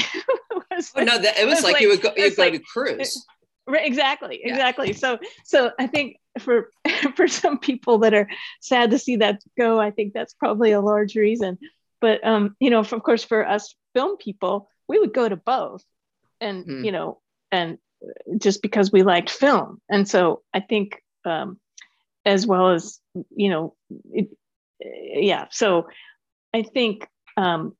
was 0.80 0.92
oh, 0.96 1.04
no, 1.04 1.18
that, 1.18 1.38
it 1.38 1.46
was, 1.46 1.56
was 1.56 1.64
like, 1.64 1.74
like, 1.74 1.82
you 1.82 1.90
would 1.90 2.02
go, 2.02 2.12
you 2.16 2.36
go 2.36 2.44
like, 2.44 2.54
to 2.54 2.60
cruise. 2.60 3.26
Right, 3.68 3.86
exactly, 3.86 4.42
yeah. 4.44 4.54
exactly. 4.54 4.94
So, 4.94 5.20
so 5.46 5.72
I 5.78 5.86
think 5.86 6.18
for 6.40 6.72
for 7.16 7.28
some 7.28 7.60
people 7.60 8.00
that 8.00 8.16
are 8.16 8.28
sad 8.62 8.90
to 8.90 8.98
see 8.98 9.18
that 9.18 9.44
go, 9.60 9.80
I 9.80 9.92
think 9.92 10.14
that's 10.14 10.34
probably 10.34 10.72
a 10.72 10.82
large 10.82 11.14
reason. 11.14 11.60
But 12.02 12.26
um, 12.26 12.56
you 12.60 12.72
know, 12.72 12.80
of 12.80 12.90
course, 13.04 13.24
for 13.24 13.48
us 13.48 13.76
film 13.94 14.18
people, 14.18 14.72
we 14.90 15.00
would 15.00 15.14
go 15.14 15.30
to 15.30 15.38
both, 15.38 15.84
and 16.42 16.66
hmm. 16.66 16.84
you 16.84 16.92
know, 16.92 17.22
and 17.52 17.78
just 18.38 18.62
because 18.62 18.92
we 18.92 19.04
liked 19.04 19.30
film, 19.30 19.80
and 19.90 20.08
so 20.08 20.42
I 20.54 20.60
think 20.60 21.02
um, 21.24 21.60
as 22.26 22.46
well 22.46 22.72
as 22.72 23.00
you 23.36 23.50
know, 23.50 23.76
it, 24.12 24.28
yeah. 24.82 25.46
So 25.52 25.88
I 26.54 26.64
think 26.64 27.08
um, 27.38 27.78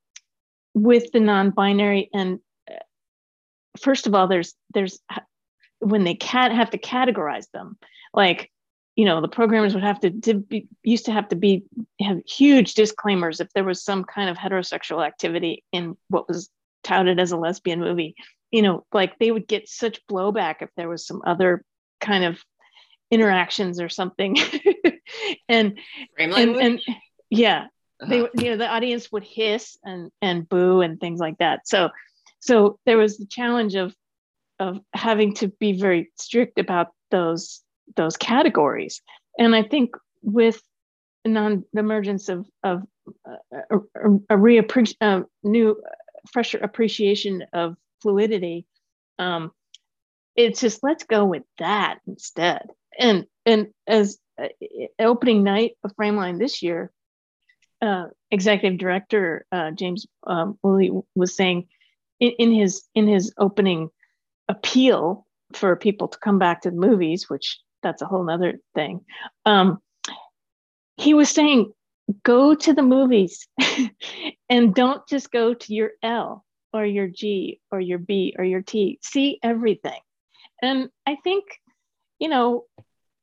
with 0.74 1.12
the 1.12 1.20
non-binary 1.20 2.10
and 2.14 2.40
uh, 2.70 2.76
first 3.78 4.08
of 4.08 4.16
all, 4.16 4.28
there's 4.28 4.54
there's 4.74 5.00
when 5.80 6.04
they 6.04 6.16
can't 6.16 6.54
have 6.54 6.70
to 6.70 6.78
categorize 6.78 7.50
them 7.52 7.78
like 8.14 8.52
you 8.96 9.06
know 9.06 9.22
the 9.22 9.28
programmers 9.28 9.74
would 9.74 9.84
have 9.84 10.00
to, 10.02 10.12
to 10.12 10.34
be, 10.34 10.68
used 10.84 11.06
to 11.06 11.12
have 11.12 11.30
to 11.30 11.36
be 11.36 11.64
have 12.02 12.20
huge 12.28 12.74
disclaimers 12.74 13.40
if 13.40 13.52
there 13.54 13.64
was 13.64 13.84
some 13.84 14.04
kind 14.04 14.30
of 14.30 14.38
heterosexual 14.38 15.06
activity 15.06 15.64
in 15.72 15.96
what 16.10 16.28
was 16.28 16.50
touted 16.90 17.20
as 17.20 17.32
a 17.32 17.38
lesbian 17.38 17.80
movie 17.80 18.16
you 18.52 18.62
know 18.62 18.86
like 18.94 19.18
they 19.20 19.32
would 19.32 19.48
get 19.48 19.68
such 19.68 20.06
blowback 20.08 20.56
if 20.62 20.70
there 20.76 20.90
was 20.90 21.06
some 21.06 21.22
other 21.26 21.64
kind 22.02 22.24
of 22.24 22.44
interactions 23.12 23.80
or 23.82 23.90
something 23.90 24.38
and, 25.50 25.80
and, 26.18 26.34
and 26.34 26.82
yeah 27.30 27.66
uh-huh. 28.02 28.10
they 28.10 28.44
you 28.44 28.52
know 28.52 28.58
the 28.58 28.68
audience 28.68 29.12
would 29.12 29.24
hiss 29.24 29.78
and 29.84 30.12
and 30.22 30.48
boo 30.48 30.82
and 30.82 31.00
things 31.00 31.20
like 31.20 31.38
that 31.40 31.68
so 31.68 31.90
so 32.40 32.80
there 32.86 32.98
was 32.98 33.18
the 33.18 33.26
challenge 33.26 33.76
of 33.76 33.94
of 34.60 34.80
having 34.94 35.34
to 35.36 35.48
be 35.48 35.80
very 35.80 36.12
strict 36.18 36.60
about 36.60 36.88
those 37.12 37.62
those 37.96 38.18
categories. 38.18 39.02
And 39.38 39.56
I 39.56 39.64
think 39.64 39.96
with 40.22 40.62
non 41.26 41.64
the 41.74 41.80
emergence 41.80 42.30
of 42.30 42.46
of 42.64 42.84
uh, 43.28 43.36
a, 43.72 43.78
a 44.30 44.38
reappre- 44.38 44.96
uh, 45.02 45.22
new 45.44 45.82
fresher 46.32 46.58
appreciation 46.58 47.46
of 47.54 47.76
fluidity, 48.02 48.66
um, 49.18 49.52
it's 50.36 50.62
just 50.62 50.84
let's 50.84 51.04
go 51.04 51.26
with 51.26 51.44
that 51.58 52.00
instead. 52.08 52.68
And 52.98 53.26
and 53.46 53.68
as 53.88 54.18
uh, 54.42 54.48
opening 55.00 55.44
night 55.44 55.74
of 55.84 55.96
Frameline 55.96 56.40
this 56.40 56.62
year, 56.62 56.92
uh, 57.82 58.06
executive 58.32 58.80
director 58.80 59.46
uh, 59.52 59.72
James 59.72 60.06
um, 60.26 60.58
Woolley 60.64 60.92
was 61.16 61.36
saying 61.36 61.68
in, 62.20 62.32
in, 62.40 62.54
his 62.54 62.84
in 62.96 63.08
his 63.08 63.34
opening 63.38 63.90
appeal 64.48 65.26
for 65.54 65.76
people 65.76 66.08
to 66.10 66.20
come 66.20 66.40
back 66.40 66.62
to 66.62 66.72
the 66.72 66.78
movies, 66.78 67.30
which 67.30 67.60
that's 67.82 68.02
a 68.02 68.06
whole 68.06 68.24
nother 68.24 68.60
thing. 68.76 69.02
Um, 69.46 69.80
he 70.98 71.14
was 71.14 71.30
saying, 71.30 71.72
go 72.24 72.56
to 72.56 72.74
the 72.74 72.82
movies 72.82 73.48
and 74.50 74.74
don't 74.74 75.08
just 75.08 75.32
go 75.32 75.54
to 75.54 75.74
your 75.74 75.92
L 76.04 76.46
or 76.74 76.86
your 76.86 77.08
G 77.08 77.60
or 77.72 77.80
your 77.80 78.00
B 78.00 78.36
or 78.38 78.44
your 78.44 78.62
T. 78.62 79.00
See 79.02 79.40
everything. 79.44 80.00
And 80.62 80.90
I 81.06 81.18
think, 81.24 81.46
you 82.20 82.30
know, 82.30 82.66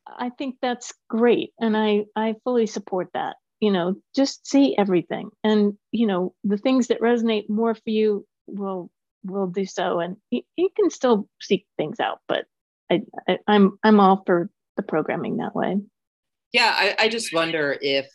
I 0.07 0.31
think 0.31 0.57
that's 0.63 0.93
great. 1.09 1.53
And 1.61 1.77
I, 1.77 2.07
I 2.15 2.37
fully 2.45 2.67
support 2.67 3.09
that. 3.15 3.37
You 3.61 3.73
know, 3.73 3.97
just 4.15 4.47
see 4.47 4.77
everything. 4.77 5.31
And, 5.43 5.79
you 5.91 6.07
know, 6.07 6.35
the 6.45 6.59
things 6.59 6.89
that 6.89 7.01
resonate 7.01 7.49
more 7.49 7.75
for 7.75 7.91
you 7.91 8.27
will 8.47 8.91
will 9.27 9.47
do 9.47 9.67
so 9.67 10.01
and 10.01 10.17
you, 10.31 10.69
can 10.77 10.91
still 10.91 11.29
seek 11.41 11.67
things 11.77 12.01
out 12.01 12.21
but 12.29 12.45
I, 12.91 13.03
I 13.29 13.39
i'm 13.47 13.79
i'm 13.83 14.01
all 14.01 14.23
for 14.25 14.51
the 14.77 14.83
programming 14.83 15.39
that 15.39 15.55
way 15.55 15.77
yeah 16.53 16.73
I, 16.77 16.95
I 16.99 17.09
just 17.09 17.35
wonder 17.35 17.77
if 17.81 18.09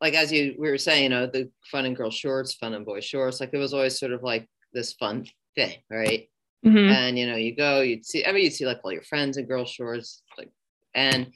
like 0.00 0.14
as 0.14 0.32
you 0.32 0.54
we 0.58 0.70
were 0.70 0.78
saying 0.78 1.04
you 1.04 1.08
know 1.08 1.26
the 1.26 1.50
fun 1.70 1.86
and 1.86 1.96
girl 1.96 2.10
shorts 2.10 2.54
fun 2.54 2.74
and 2.74 2.86
boy 2.86 3.00
shorts 3.00 3.40
like 3.40 3.50
it 3.52 3.58
was 3.58 3.74
always 3.74 3.98
sort 3.98 4.12
of 4.12 4.22
like 4.22 4.48
this 4.72 4.92
fun 4.94 5.26
thing 5.54 5.76
right 5.90 6.28
mm-hmm. 6.64 6.76
and 6.76 7.18
you 7.18 7.26
know 7.26 7.36
you 7.36 7.54
go 7.54 7.80
you'd 7.80 8.04
see 8.04 8.24
i 8.24 8.32
mean 8.32 8.44
you'd 8.44 8.52
see 8.52 8.66
like 8.66 8.80
all 8.84 8.92
your 8.92 9.02
friends 9.02 9.36
in 9.36 9.46
girl 9.46 9.64
shorts 9.64 10.22
like 10.36 10.50
and 10.94 11.32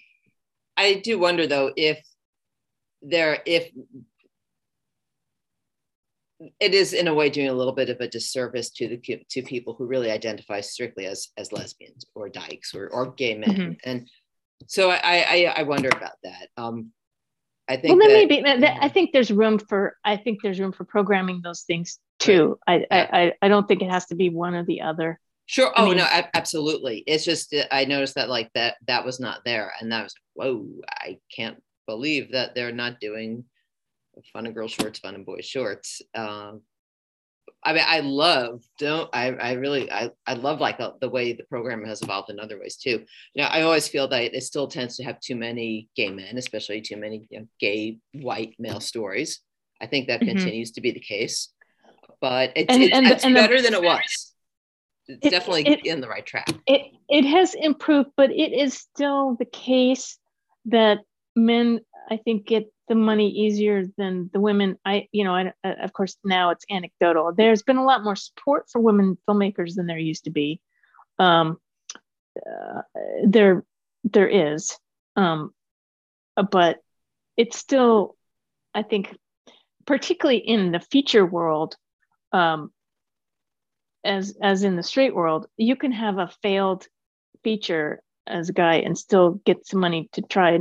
i 0.76 0.94
do 0.94 1.18
wonder 1.18 1.46
though 1.46 1.72
if 1.76 1.98
there 3.02 3.38
if 3.46 3.70
it 6.58 6.72
is 6.72 6.94
in 6.94 7.08
a 7.08 7.14
way 7.14 7.28
doing 7.28 7.48
a 7.48 7.54
little 7.54 7.72
bit 7.72 7.90
of 7.90 8.00
a 8.00 8.08
disservice 8.08 8.70
to 8.70 8.88
the 8.88 9.22
to 9.28 9.42
people 9.42 9.74
who 9.74 9.86
really 9.86 10.10
identify 10.10 10.60
strictly 10.60 11.06
as 11.06 11.28
as 11.36 11.52
lesbians 11.52 12.04
or 12.14 12.28
dykes 12.28 12.74
or, 12.74 12.88
or 12.88 13.12
gay 13.12 13.36
men 13.36 13.50
mm-hmm. 13.50 13.72
and 13.84 14.08
so 14.66 14.90
I, 14.90 15.24
I 15.28 15.54
i 15.56 15.62
wonder 15.62 15.88
about 15.88 16.16
that 16.22 16.48
um 16.56 16.92
i 17.70 17.76
think 17.76 17.98
well 17.98 18.08
that, 18.08 18.12
maybe 18.12 18.42
i 18.80 18.88
think 18.88 19.12
there's 19.12 19.30
room 19.30 19.58
for 19.58 19.96
i 20.04 20.16
think 20.16 20.40
there's 20.42 20.60
room 20.60 20.72
for 20.72 20.84
programming 20.84 21.40
those 21.42 21.62
things 21.62 21.98
too 22.18 22.58
right. 22.68 22.86
I, 22.90 22.96
yeah. 22.96 23.08
I 23.12 23.32
i 23.42 23.48
don't 23.48 23.66
think 23.66 23.82
it 23.82 23.90
has 23.90 24.06
to 24.06 24.14
be 24.14 24.28
one 24.28 24.54
or 24.54 24.64
the 24.64 24.82
other 24.82 25.18
sure 25.46 25.72
oh 25.76 25.86
I 25.86 25.88
mean, 25.88 25.96
no 25.98 26.06
absolutely 26.34 27.02
it's 27.06 27.24
just 27.24 27.54
i 27.70 27.84
noticed 27.84 28.16
that 28.16 28.28
like 28.28 28.50
that 28.54 28.76
that 28.86 29.04
was 29.04 29.20
not 29.20 29.40
there 29.44 29.72
and 29.80 29.90
that 29.92 30.02
was 30.04 30.14
whoa 30.34 30.66
i 30.90 31.18
can't 31.34 31.62
believe 31.86 32.32
that 32.32 32.54
they're 32.54 32.72
not 32.72 33.00
doing 33.00 33.44
fun 34.32 34.46
and 34.46 34.54
girl 34.54 34.68
shorts, 34.68 34.98
fun 34.98 35.14
and 35.14 35.26
boy 35.26 35.40
shorts. 35.40 36.02
Um, 36.14 36.62
I 37.62 37.72
mean, 37.74 37.84
I 37.86 38.00
love 38.00 38.62
don't 38.78 39.10
I? 39.12 39.28
I 39.32 39.52
really 39.52 39.90
I 39.90 40.10
I 40.26 40.34
love 40.34 40.60
like 40.60 40.80
uh, 40.80 40.92
the 41.00 41.10
way 41.10 41.32
the 41.32 41.44
program 41.44 41.84
has 41.84 42.00
evolved 42.00 42.30
in 42.30 42.40
other 42.40 42.58
ways 42.58 42.76
too. 42.76 43.04
You 43.34 43.42
know, 43.42 43.48
I 43.48 43.62
always 43.62 43.86
feel 43.86 44.08
that 44.08 44.34
it 44.34 44.42
still 44.42 44.66
tends 44.66 44.96
to 44.96 45.04
have 45.04 45.20
too 45.20 45.36
many 45.36 45.88
gay 45.94 46.10
men, 46.10 46.38
especially 46.38 46.80
too 46.80 46.96
many 46.96 47.26
you 47.30 47.40
know, 47.40 47.46
gay 47.60 47.98
white 48.14 48.54
male 48.58 48.80
stories. 48.80 49.40
I 49.80 49.86
think 49.86 50.08
that 50.08 50.20
mm-hmm. 50.20 50.36
continues 50.36 50.72
to 50.72 50.80
be 50.80 50.92
the 50.92 51.00
case, 51.00 51.50
but 52.20 52.52
it's, 52.56 52.72
and, 52.72 52.82
it's, 52.82 52.94
and, 52.94 53.06
it's 53.06 53.24
and 53.24 53.34
better 53.34 53.56
the, 53.56 53.70
than 53.70 53.74
it 53.74 53.82
was. 53.82 54.32
It's 55.06 55.26
it, 55.26 55.30
definitely 55.30 55.66
it, 55.66 55.84
in 55.84 56.00
the 56.00 56.08
right 56.08 56.24
track. 56.24 56.48
It 56.66 56.82
it 57.08 57.24
has 57.26 57.54
improved, 57.54 58.10
but 58.16 58.30
it 58.30 58.52
is 58.52 58.74
still 58.74 59.36
the 59.38 59.44
case 59.44 60.18
that 60.66 60.98
men 61.36 61.80
I 62.10 62.16
think 62.16 62.46
get 62.46 62.72
the 62.90 62.96
money 62.96 63.30
easier 63.30 63.84
than 63.96 64.28
the 64.32 64.40
women. 64.40 64.76
I, 64.84 65.06
you 65.12 65.22
know, 65.22 65.32
I, 65.32 65.52
of 65.62 65.92
course 65.92 66.16
now 66.24 66.50
it's 66.50 66.64
anecdotal. 66.68 67.32
There's 67.32 67.62
been 67.62 67.76
a 67.76 67.84
lot 67.84 68.02
more 68.02 68.16
support 68.16 68.66
for 68.68 68.80
women 68.80 69.16
filmmakers 69.28 69.76
than 69.76 69.86
there 69.86 69.96
used 69.96 70.24
to 70.24 70.30
be. 70.30 70.60
Um, 71.16 71.58
uh, 72.36 72.82
there, 73.24 73.64
there 74.02 74.26
is, 74.26 74.76
um, 75.14 75.54
but 76.50 76.78
it's 77.36 77.56
still, 77.56 78.16
I 78.74 78.82
think, 78.82 79.16
particularly 79.86 80.40
in 80.40 80.72
the 80.72 80.80
feature 80.80 81.24
world, 81.24 81.76
um, 82.32 82.72
as 84.02 84.36
as 84.42 84.64
in 84.64 84.74
the 84.74 84.82
straight 84.82 85.14
world, 85.14 85.46
you 85.56 85.76
can 85.76 85.92
have 85.92 86.18
a 86.18 86.30
failed 86.42 86.88
feature 87.44 88.02
as 88.26 88.48
a 88.48 88.52
guy 88.52 88.76
and 88.76 88.98
still 88.98 89.40
get 89.44 89.66
some 89.66 89.78
money 89.78 90.08
to 90.12 90.22
try 90.22 90.58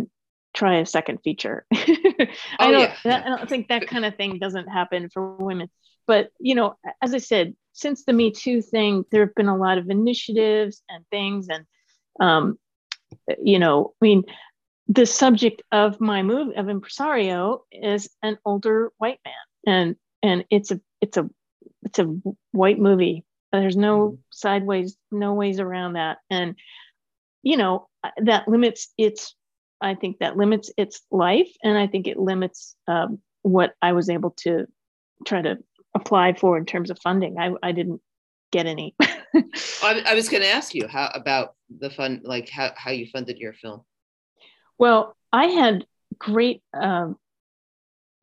try 0.53 0.77
a 0.77 0.85
second 0.85 1.19
feature. 1.23 1.65
I 1.73 2.27
oh, 2.59 2.71
don't 2.71 2.81
yeah. 2.81 2.95
that, 3.03 3.25
I 3.25 3.29
don't 3.29 3.49
think 3.49 3.67
that 3.69 3.87
kind 3.87 4.05
of 4.05 4.15
thing 4.15 4.39
doesn't 4.39 4.67
happen 4.67 5.09
for 5.09 5.35
women. 5.35 5.69
but 6.07 6.31
you 6.39 6.55
know, 6.55 6.75
as 7.01 7.13
I 7.13 7.19
said, 7.19 7.55
since 7.73 8.03
the 8.03 8.13
Me 8.13 8.31
Too 8.31 8.61
thing, 8.61 9.05
there 9.11 9.25
have 9.25 9.35
been 9.35 9.47
a 9.47 9.57
lot 9.57 9.77
of 9.77 9.89
initiatives 9.89 10.81
and 10.89 11.05
things, 11.09 11.47
and 11.49 11.65
um, 12.19 12.57
you 13.41 13.59
know, 13.59 13.93
I 14.01 14.05
mean, 14.05 14.23
the 14.87 15.05
subject 15.05 15.61
of 15.71 16.01
my 16.01 16.23
movie 16.23 16.55
of 16.55 16.67
Impresario 16.67 17.63
is 17.71 18.09
an 18.23 18.37
older 18.43 18.91
white 18.97 19.19
man, 19.23 19.35
and 19.67 19.95
and 20.23 20.45
it's 20.49 20.71
a 20.71 20.81
it's 20.99 21.17
a 21.17 21.29
it's 21.83 21.99
a 21.99 22.13
white 22.51 22.79
movie. 22.79 23.23
There's 23.51 23.77
no 23.77 23.99
mm-hmm. 23.99 24.15
sideways, 24.31 24.97
no 25.11 25.33
ways 25.33 25.59
around 25.59 25.93
that, 25.93 26.17
and 26.29 26.55
you 27.43 27.57
know 27.57 27.87
that 28.23 28.47
limits 28.47 28.91
its. 28.97 29.35
I 29.81 29.95
think 29.95 30.19
that 30.19 30.37
limits 30.37 30.71
its 30.77 31.01
life, 31.11 31.49
and 31.63 31.77
I 31.77 31.87
think 31.87 32.07
it 32.07 32.17
limits 32.17 32.75
um, 32.87 33.19
what 33.41 33.73
I 33.81 33.93
was 33.93 34.09
able 34.09 34.31
to 34.41 34.65
try 35.25 35.41
to 35.41 35.57
apply 35.95 36.33
for 36.33 36.57
in 36.57 36.65
terms 36.65 36.89
of 36.89 36.99
funding. 36.99 37.37
I, 37.39 37.51
I 37.63 37.71
didn't 37.71 38.01
get 38.51 38.65
any. 38.65 38.95
I, 39.01 40.03
I, 40.05 40.13
was 40.15 40.29
going 40.29 40.43
to 40.43 40.49
ask 40.49 40.73
you 40.73 40.87
how 40.87 41.09
about 41.13 41.55
the 41.69 41.89
fund, 41.89 42.21
like 42.23 42.49
how, 42.49 42.71
how 42.75 42.91
you 42.91 43.07
funded 43.07 43.37
your 43.37 43.53
film. 43.53 43.83
Well, 44.77 45.15
I 45.31 45.47
had 45.47 45.85
great 46.17 46.63
um, 46.73 47.17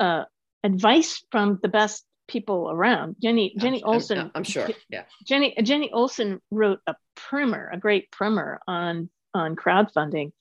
uh, 0.00 0.24
advice 0.62 1.24
from 1.30 1.58
the 1.62 1.68
best 1.68 2.04
people 2.28 2.70
around. 2.70 3.16
Jenny 3.22 3.54
Jenny 3.56 3.82
I'm, 3.84 3.90
Olson. 3.90 4.18
I'm, 4.18 4.30
I'm, 4.34 4.44
sure. 4.44 4.68
Yeah. 4.90 5.04
Jenny 5.24 5.54
Jenny 5.62 5.92
Olson 5.92 6.40
wrote 6.50 6.80
a 6.86 6.96
primer, 7.14 7.70
a 7.72 7.78
great 7.78 8.10
primer 8.10 8.60
on 8.66 9.10
on 9.32 9.54
crowdfunding, 9.54 10.32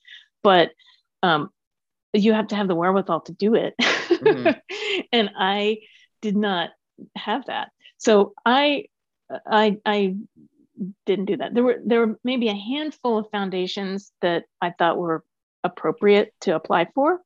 but 0.42 0.70
um, 1.26 1.50
you 2.12 2.32
have 2.32 2.48
to 2.48 2.56
have 2.56 2.68
the 2.68 2.74
wherewithal 2.74 3.22
to 3.22 3.32
do 3.32 3.54
it. 3.54 3.74
Mm-hmm. 3.78 5.00
and 5.12 5.30
I 5.36 5.78
did 6.22 6.36
not 6.36 6.70
have 7.16 7.46
that. 7.46 7.70
So 7.98 8.34
I 8.44 8.86
I 9.30 9.78
I 9.84 10.16
didn't 11.04 11.24
do 11.26 11.36
that. 11.38 11.54
There 11.54 11.64
were 11.64 11.80
there 11.84 12.06
were 12.06 12.18
maybe 12.24 12.48
a 12.48 12.54
handful 12.54 13.18
of 13.18 13.30
foundations 13.30 14.12
that 14.22 14.44
I 14.60 14.70
thought 14.70 14.98
were 14.98 15.24
appropriate 15.64 16.32
to 16.42 16.54
apply 16.54 16.88
for, 16.94 17.20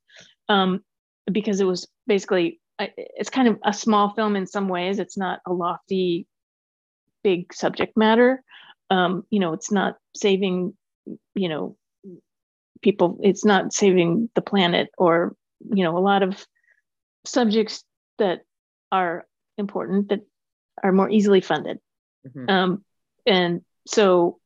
um, 0.49 0.83
because 1.31 1.61
it 1.61 1.67
was 1.67 1.87
basically 2.07 2.61
it's 2.79 3.29
kind 3.29 3.49
of 3.49 3.59
a 3.63 3.75
small 3.75 4.15
film 4.15 4.37
in 4.37 4.47
some 4.47 4.69
ways. 4.69 4.99
It's 4.99 5.19
not 5.19 5.41
a 5.47 5.53
lofty, 5.53 6.27
big 7.23 7.53
subject 7.53 7.97
matter. 7.97 8.43
Um, 8.89 9.25
you 9.29 9.39
know, 9.39 9.53
it's 9.53 9.71
not 9.71 9.97
saving, 10.17 10.75
you 11.35 11.49
know, 11.49 11.77
people. 12.83 13.19
It's 13.23 13.45
not 13.45 13.73
saving 13.73 14.31
the 14.35 14.43
planet 14.43 14.89
or 14.99 15.35
you 15.61 15.85
know 15.85 15.97
a 15.97 16.01
lot 16.01 16.23
of 16.23 16.45
subjects 17.25 17.85
that 18.19 18.41
are 18.91 19.27
important 19.59 20.09
that 20.09 20.21
are 20.83 20.93
more 20.93 21.11
easily 21.11 21.41
funded. 21.41 21.79
Mm-hmm. 22.27 22.51
Um, 22.51 22.85
and 23.27 23.63
so, 23.87 24.39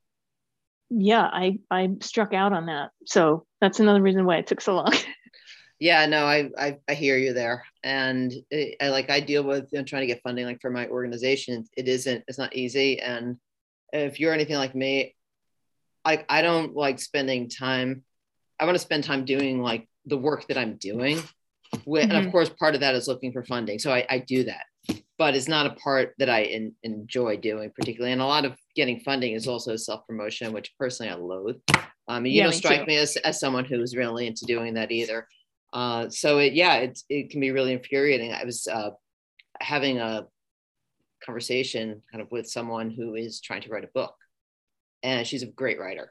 yeah, 0.91 1.23
I 1.23 1.59
I 1.71 1.91
struck 2.01 2.35
out 2.35 2.53
on 2.53 2.67
that. 2.67 2.91
So 3.07 3.47
that's 3.61 3.81
another 3.81 4.03
reason 4.03 4.25
why 4.27 4.37
it 4.37 4.47
took 4.47 4.61
so 4.61 4.75
long. 4.75 4.93
yeah, 5.79 6.07
no, 6.07 6.25
I, 6.25 6.51
I, 6.59 6.79
I 6.89 6.95
hear 6.95 7.17
you 7.17 7.33
there, 7.33 7.65
and 7.83 8.33
it, 8.51 8.77
I 8.81 8.89
like 8.89 9.11
I 9.11 9.21
deal 9.21 9.45
with 9.45 9.69
you 9.73 9.79
know, 9.79 9.85
trying 9.85 10.03
to 10.03 10.07
get 10.07 10.23
funding 10.23 10.45
like 10.45 10.61
for 10.61 10.71
my 10.71 10.89
organization. 10.89 11.65
It 11.77 11.89
isn't 11.89 12.25
it's 12.29 12.39
not 12.39 12.55
easy, 12.55 13.01
and 13.01 13.39
if 13.93 14.21
you're 14.21 14.35
anything 14.35 14.57
like 14.57 14.75
me, 14.75 15.15
I 16.05 16.25
I 16.29 16.43
don't 16.43 16.75
like 16.75 16.99
spending 17.01 17.49
time. 17.49 18.05
I 18.59 18.65
want 18.65 18.77
to 18.77 18.81
spend 18.81 19.05
time 19.05 19.25
doing 19.25 19.61
like 19.61 19.89
the 20.07 20.19
work 20.19 20.47
that 20.49 20.59
I'm 20.59 20.77
doing. 20.77 21.23
With, 21.85 22.03
mm-hmm. 22.03 22.11
And 22.11 22.13
of 22.13 22.23
mm-hmm. 22.25 22.31
course, 22.31 22.51
part 22.51 22.75
of 22.75 22.81
that 22.83 22.95
is 22.95 23.09
looking 23.09 23.33
for 23.33 23.43
funding. 23.45 23.79
So 23.79 23.93
I, 23.93 24.07
I 24.09 24.19
do 24.19 24.45
that 24.45 24.67
but 25.19 25.35
it's 25.35 25.49
not 25.49 25.67
a 25.67 25.75
part 25.77 26.15
that 26.19 26.29
I 26.29 26.41
in, 26.43 26.75
enjoy 26.83 27.37
doing 27.37 27.71
particularly. 27.75 28.13
And 28.13 28.23
a 28.23 28.27
lot 28.27 28.45
of 28.45 28.57
getting 28.75 29.01
funding 29.01 29.33
is 29.33 29.47
also 29.47 29.77
self 29.77 30.07
promotion, 30.07 30.53
which 30.53 30.75
personally 30.79 31.11
I 31.11 31.15
loathe. 31.15 31.61
Um, 32.09 32.27
you 32.27 32.33
yeah, 32.33 32.45
don't 32.45 32.53
me 32.53 32.57
strike 32.57 32.81
too. 32.81 32.87
me 32.87 32.97
as, 32.97 33.17
as 33.17 33.41
someone 33.41 33.65
who's 33.65 33.97
really 33.97 34.27
into 34.27 34.45
doing 34.45 34.75
that 34.75 34.91
either. 34.91 35.27
Uh, 35.73 36.09
so 36.09 36.39
it, 36.39 36.53
yeah, 36.53 36.77
it's, 36.77 37.05
it 37.09 37.31
can 37.31 37.41
be 37.41 37.51
really 37.51 37.73
infuriating. 37.73 38.33
I 38.33 38.45
was 38.45 38.67
uh, 38.67 38.91
having 39.61 39.99
a 39.99 40.27
conversation 41.25 42.03
kind 42.11 42.23
of 42.23 42.31
with 42.31 42.49
someone 42.49 42.91
who 42.91 43.15
is 43.15 43.41
trying 43.41 43.63
to 43.63 43.71
write 43.71 43.85
a 43.85 43.91
book 43.95 44.15
and 45.03 45.27
she's 45.27 45.43
a 45.43 45.47
great 45.47 45.81
writer. 45.81 46.11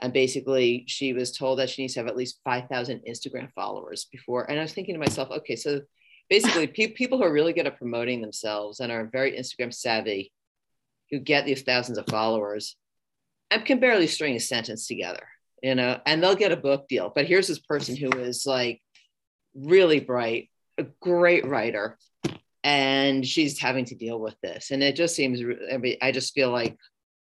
And 0.00 0.12
basically 0.12 0.84
she 0.86 1.12
was 1.12 1.32
told 1.32 1.58
that 1.58 1.70
she 1.70 1.82
needs 1.82 1.94
to 1.94 2.00
have 2.00 2.08
at 2.08 2.16
least 2.16 2.40
5,000 2.44 3.02
Instagram 3.08 3.52
followers 3.54 4.06
before. 4.10 4.50
And 4.50 4.58
I 4.58 4.62
was 4.62 4.72
thinking 4.72 4.94
to 4.94 5.00
myself, 5.00 5.30
okay, 5.30 5.56
so 5.56 5.82
basically 6.28 6.66
pe- 6.68 6.92
people 6.92 7.18
who 7.18 7.24
are 7.24 7.32
really 7.32 7.52
good 7.52 7.66
at 7.66 7.78
promoting 7.78 8.20
themselves 8.20 8.80
and 8.80 8.90
are 8.90 9.10
very 9.12 9.32
Instagram 9.32 9.72
savvy, 9.74 10.32
who 11.10 11.18
get 11.18 11.44
these 11.44 11.62
thousands 11.62 11.98
of 11.98 12.06
followers, 12.06 12.76
and 13.50 13.64
can 13.64 13.80
barely 13.80 14.06
string 14.06 14.36
a 14.36 14.40
sentence 14.40 14.86
together, 14.86 15.26
you 15.62 15.74
know, 15.74 16.00
and 16.06 16.22
they'll 16.22 16.36
get 16.36 16.52
a 16.52 16.56
book 16.56 16.88
deal. 16.88 17.12
But 17.14 17.26
here's 17.26 17.48
this 17.48 17.58
person 17.58 17.96
who 17.96 18.10
is 18.12 18.46
like 18.46 18.80
really 19.54 20.00
bright, 20.00 20.50
a 20.78 20.84
great 21.00 21.46
writer, 21.46 21.98
and 22.62 23.26
she's 23.26 23.58
having 23.58 23.86
to 23.86 23.94
deal 23.94 24.20
with 24.20 24.36
this. 24.42 24.70
And 24.70 24.82
it 24.82 24.94
just 24.94 25.16
seems, 25.16 25.40
I 25.72 25.78
mean, 25.78 25.96
I 26.00 26.12
just 26.12 26.34
feel 26.34 26.50
like 26.50 26.76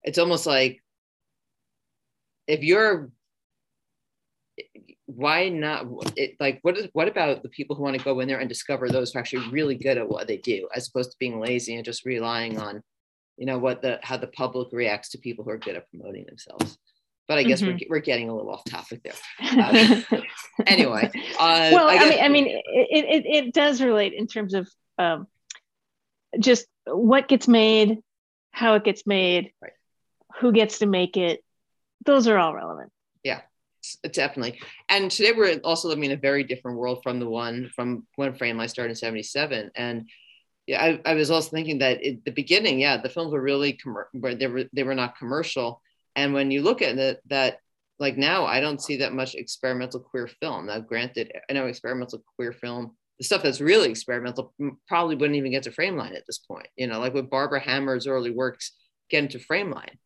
it's 0.03 0.17
almost 0.17 0.45
like 0.45 0.80
if 2.47 2.63
you're 2.63 3.09
why 5.05 5.49
not 5.49 5.85
it, 6.15 6.35
like 6.39 6.59
what 6.61 6.77
is 6.77 6.87
what 6.93 7.07
about 7.07 7.43
the 7.43 7.49
people 7.49 7.75
who 7.75 7.83
want 7.83 7.97
to 7.97 8.03
go 8.03 8.19
in 8.19 8.27
there 8.27 8.39
and 8.39 8.47
discover 8.47 8.89
those 8.89 9.11
who 9.11 9.17
are 9.17 9.21
actually 9.21 9.47
really 9.49 9.75
good 9.75 9.97
at 9.97 10.07
what 10.07 10.27
they 10.27 10.37
do 10.37 10.67
as 10.75 10.87
opposed 10.87 11.11
to 11.11 11.17
being 11.19 11.39
lazy 11.39 11.75
and 11.75 11.83
just 11.83 12.05
relying 12.05 12.59
on 12.59 12.81
you 13.37 13.45
know 13.45 13.57
what 13.57 13.81
the 13.81 13.99
how 14.03 14.17
the 14.17 14.27
public 14.27 14.69
reacts 14.71 15.09
to 15.09 15.17
people 15.17 15.43
who 15.43 15.51
are 15.51 15.57
good 15.57 15.75
at 15.75 15.89
promoting 15.89 16.25
themselves 16.25 16.77
but 17.27 17.37
i 17.37 17.43
guess 17.43 17.61
mm-hmm. 17.61 17.77
we're, 17.89 17.97
we're 17.97 17.99
getting 17.99 18.29
a 18.29 18.35
little 18.35 18.51
off 18.51 18.63
topic 18.65 19.01
there 19.03 19.13
uh, 19.41 20.01
anyway 20.65 21.09
uh, 21.39 21.69
well 21.73 21.87
I, 21.87 21.95
guess, 21.95 22.03
I, 22.03 22.09
mean 22.09 22.23
i 22.23 22.27
mean 22.29 22.47
it, 22.47 23.05
it, 23.05 23.25
it 23.25 23.53
does 23.53 23.81
relate 23.81 24.13
in 24.13 24.27
terms 24.27 24.53
of 24.53 24.69
um, 24.97 25.27
just 26.39 26.67
what 26.85 27.27
gets 27.27 27.47
made 27.47 27.97
how 28.51 28.75
it 28.75 28.83
gets 28.83 29.05
made 29.05 29.51
right. 29.61 29.73
who 30.39 30.51
gets 30.51 30.79
to 30.79 30.85
make 30.85 31.17
it 31.17 31.43
those 32.05 32.27
are 32.27 32.37
all 32.37 32.53
relevant 32.53 32.91
yeah 33.23 33.41
definitely. 34.11 34.59
And 34.89 35.09
today 35.09 35.31
we're 35.31 35.59
also 35.63 35.87
living 35.87 36.05
in 36.05 36.11
a 36.11 36.17
very 36.17 36.43
different 36.43 36.77
world 36.77 37.01
from 37.03 37.19
the 37.19 37.27
one 37.27 37.69
from 37.75 38.05
when 38.15 38.33
Frameline 38.33 38.69
started 38.69 38.91
in 38.91 38.95
77. 38.95 39.71
And 39.75 40.09
yeah, 40.67 40.83
I, 40.83 41.11
I 41.11 41.13
was 41.15 41.31
also 41.31 41.49
thinking 41.49 41.79
that 41.79 42.03
at 42.03 42.23
the 42.23 42.31
beginning, 42.31 42.79
yeah, 42.79 42.97
the 42.97 43.09
films 43.09 43.33
were 43.33 43.41
really, 43.41 43.73
com- 43.73 44.05
they 44.13 44.47
were, 44.47 44.65
they 44.73 44.83
were 44.83 44.95
not 44.95 45.17
commercial. 45.17 45.81
And 46.15 46.33
when 46.33 46.51
you 46.51 46.61
look 46.61 46.81
at 46.81 46.97
it, 46.97 47.21
that 47.27 47.59
like 47.99 48.17
now 48.17 48.45
I 48.45 48.59
don't 48.59 48.81
see 48.81 48.97
that 48.97 49.13
much 49.13 49.35
experimental 49.35 49.99
queer 49.99 50.27
film. 50.27 50.67
Now, 50.67 50.79
granted, 50.79 51.31
I 51.49 51.53
know 51.53 51.65
experimental 51.65 52.23
queer 52.35 52.51
film, 52.51 52.95
the 53.17 53.25
stuff 53.25 53.43
that's 53.43 53.61
really 53.61 53.89
experimental 53.89 54.53
probably 54.87 55.15
wouldn't 55.15 55.37
even 55.37 55.51
get 55.51 55.63
to 55.63 55.71
Frameline 55.71 56.15
at 56.15 56.25
this 56.25 56.39
point. 56.39 56.67
You 56.75 56.87
know, 56.87 56.99
like 56.99 57.13
with 57.13 57.29
Barbara 57.29 57.59
Hammer's 57.59 58.07
early 58.07 58.31
works 58.31 58.71
get 59.09 59.23
into 59.23 59.39
Frameline. 59.39 59.97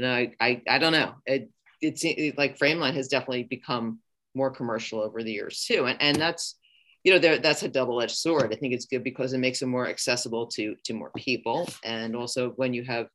Know, 0.00 0.12
I, 0.12 0.32
I, 0.40 0.62
I 0.68 0.78
don't 0.78 0.92
know. 0.92 1.14
It, 1.26 1.50
it's 1.80 2.04
it, 2.04 2.36
like 2.36 2.58
Frameline 2.58 2.94
has 2.94 3.08
definitely 3.08 3.44
become 3.44 4.00
more 4.34 4.50
commercial 4.50 5.00
over 5.00 5.22
the 5.22 5.32
years 5.32 5.64
too, 5.64 5.86
and 5.86 6.00
and 6.00 6.16
that's 6.16 6.58
you 7.04 7.12
know 7.12 7.38
that's 7.38 7.62
a 7.62 7.68
double-edged 7.68 8.16
sword. 8.16 8.52
I 8.52 8.56
think 8.56 8.74
it's 8.74 8.86
good 8.86 9.04
because 9.04 9.32
it 9.32 9.38
makes 9.38 9.62
it 9.62 9.66
more 9.66 9.88
accessible 9.88 10.46
to 10.48 10.76
to 10.84 10.92
more 10.92 11.10
people, 11.16 11.68
and 11.84 12.14
also 12.14 12.50
when 12.56 12.74
you 12.74 12.84
have 12.84 13.06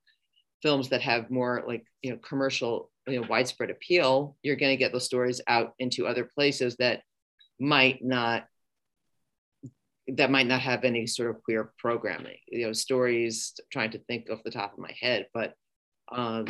films 0.62 0.90
that 0.90 1.02
have 1.02 1.30
more 1.30 1.64
like 1.68 1.86
you 2.02 2.12
know 2.12 2.18
commercial 2.18 2.92
you 3.08 3.22
know 3.22 3.28
widespread 3.30 3.70
appeal, 3.70 4.36
you're 4.42 4.56
going 4.56 4.72
to 4.72 4.78
get 4.78 4.92
those 4.92 5.06
stories 5.06 5.42
out 5.48 5.74
into 5.80 6.08
other 6.08 6.28
places 6.36 6.76
that 6.78 7.02
might 7.60 8.04
not 8.04 8.46
that 10.08 10.30
might 10.30 10.48
not 10.48 10.62
have 10.62 10.84
any 10.84 11.08
sort 11.08 11.30
of 11.32 11.42
queer 11.42 11.72
programming 11.80 12.38
you 12.48 12.66
know 12.66 12.74
stories 12.74 13.54
trying 13.72 13.90
to 13.90 13.98
think 14.00 14.30
off 14.30 14.44
the 14.44 14.52
top 14.52 14.74
of 14.74 14.80
my 14.80 14.94
head 15.00 15.26
but 15.34 15.56
um 16.12 16.46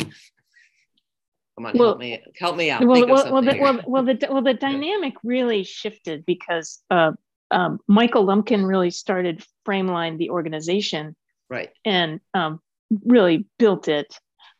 Come 1.57 1.67
on, 1.67 1.77
well, 1.77 1.87
help 1.89 1.99
me 1.99 2.21
help 2.37 2.57
me 2.57 2.69
out. 2.69 2.85
Well, 2.85 3.07
well, 3.07 3.31
well, 3.31 3.41
the, 3.41 3.57
well, 3.59 3.79
well, 3.87 4.03
the 4.03 4.27
well 4.29 4.41
the 4.41 4.53
dynamic 4.67 5.13
really 5.23 5.63
shifted 5.63 6.25
because 6.25 6.83
uh, 6.91 7.13
um, 7.49 7.79
Michael 7.87 8.25
Lumpkin 8.25 8.65
really 8.65 8.91
started 8.91 9.41
Frameline, 9.65 10.17
the 10.17 10.31
organization, 10.31 11.15
right, 11.49 11.69
and 11.85 12.19
um, 12.33 12.59
really 13.05 13.45
built 13.57 13.87
it. 13.87 14.19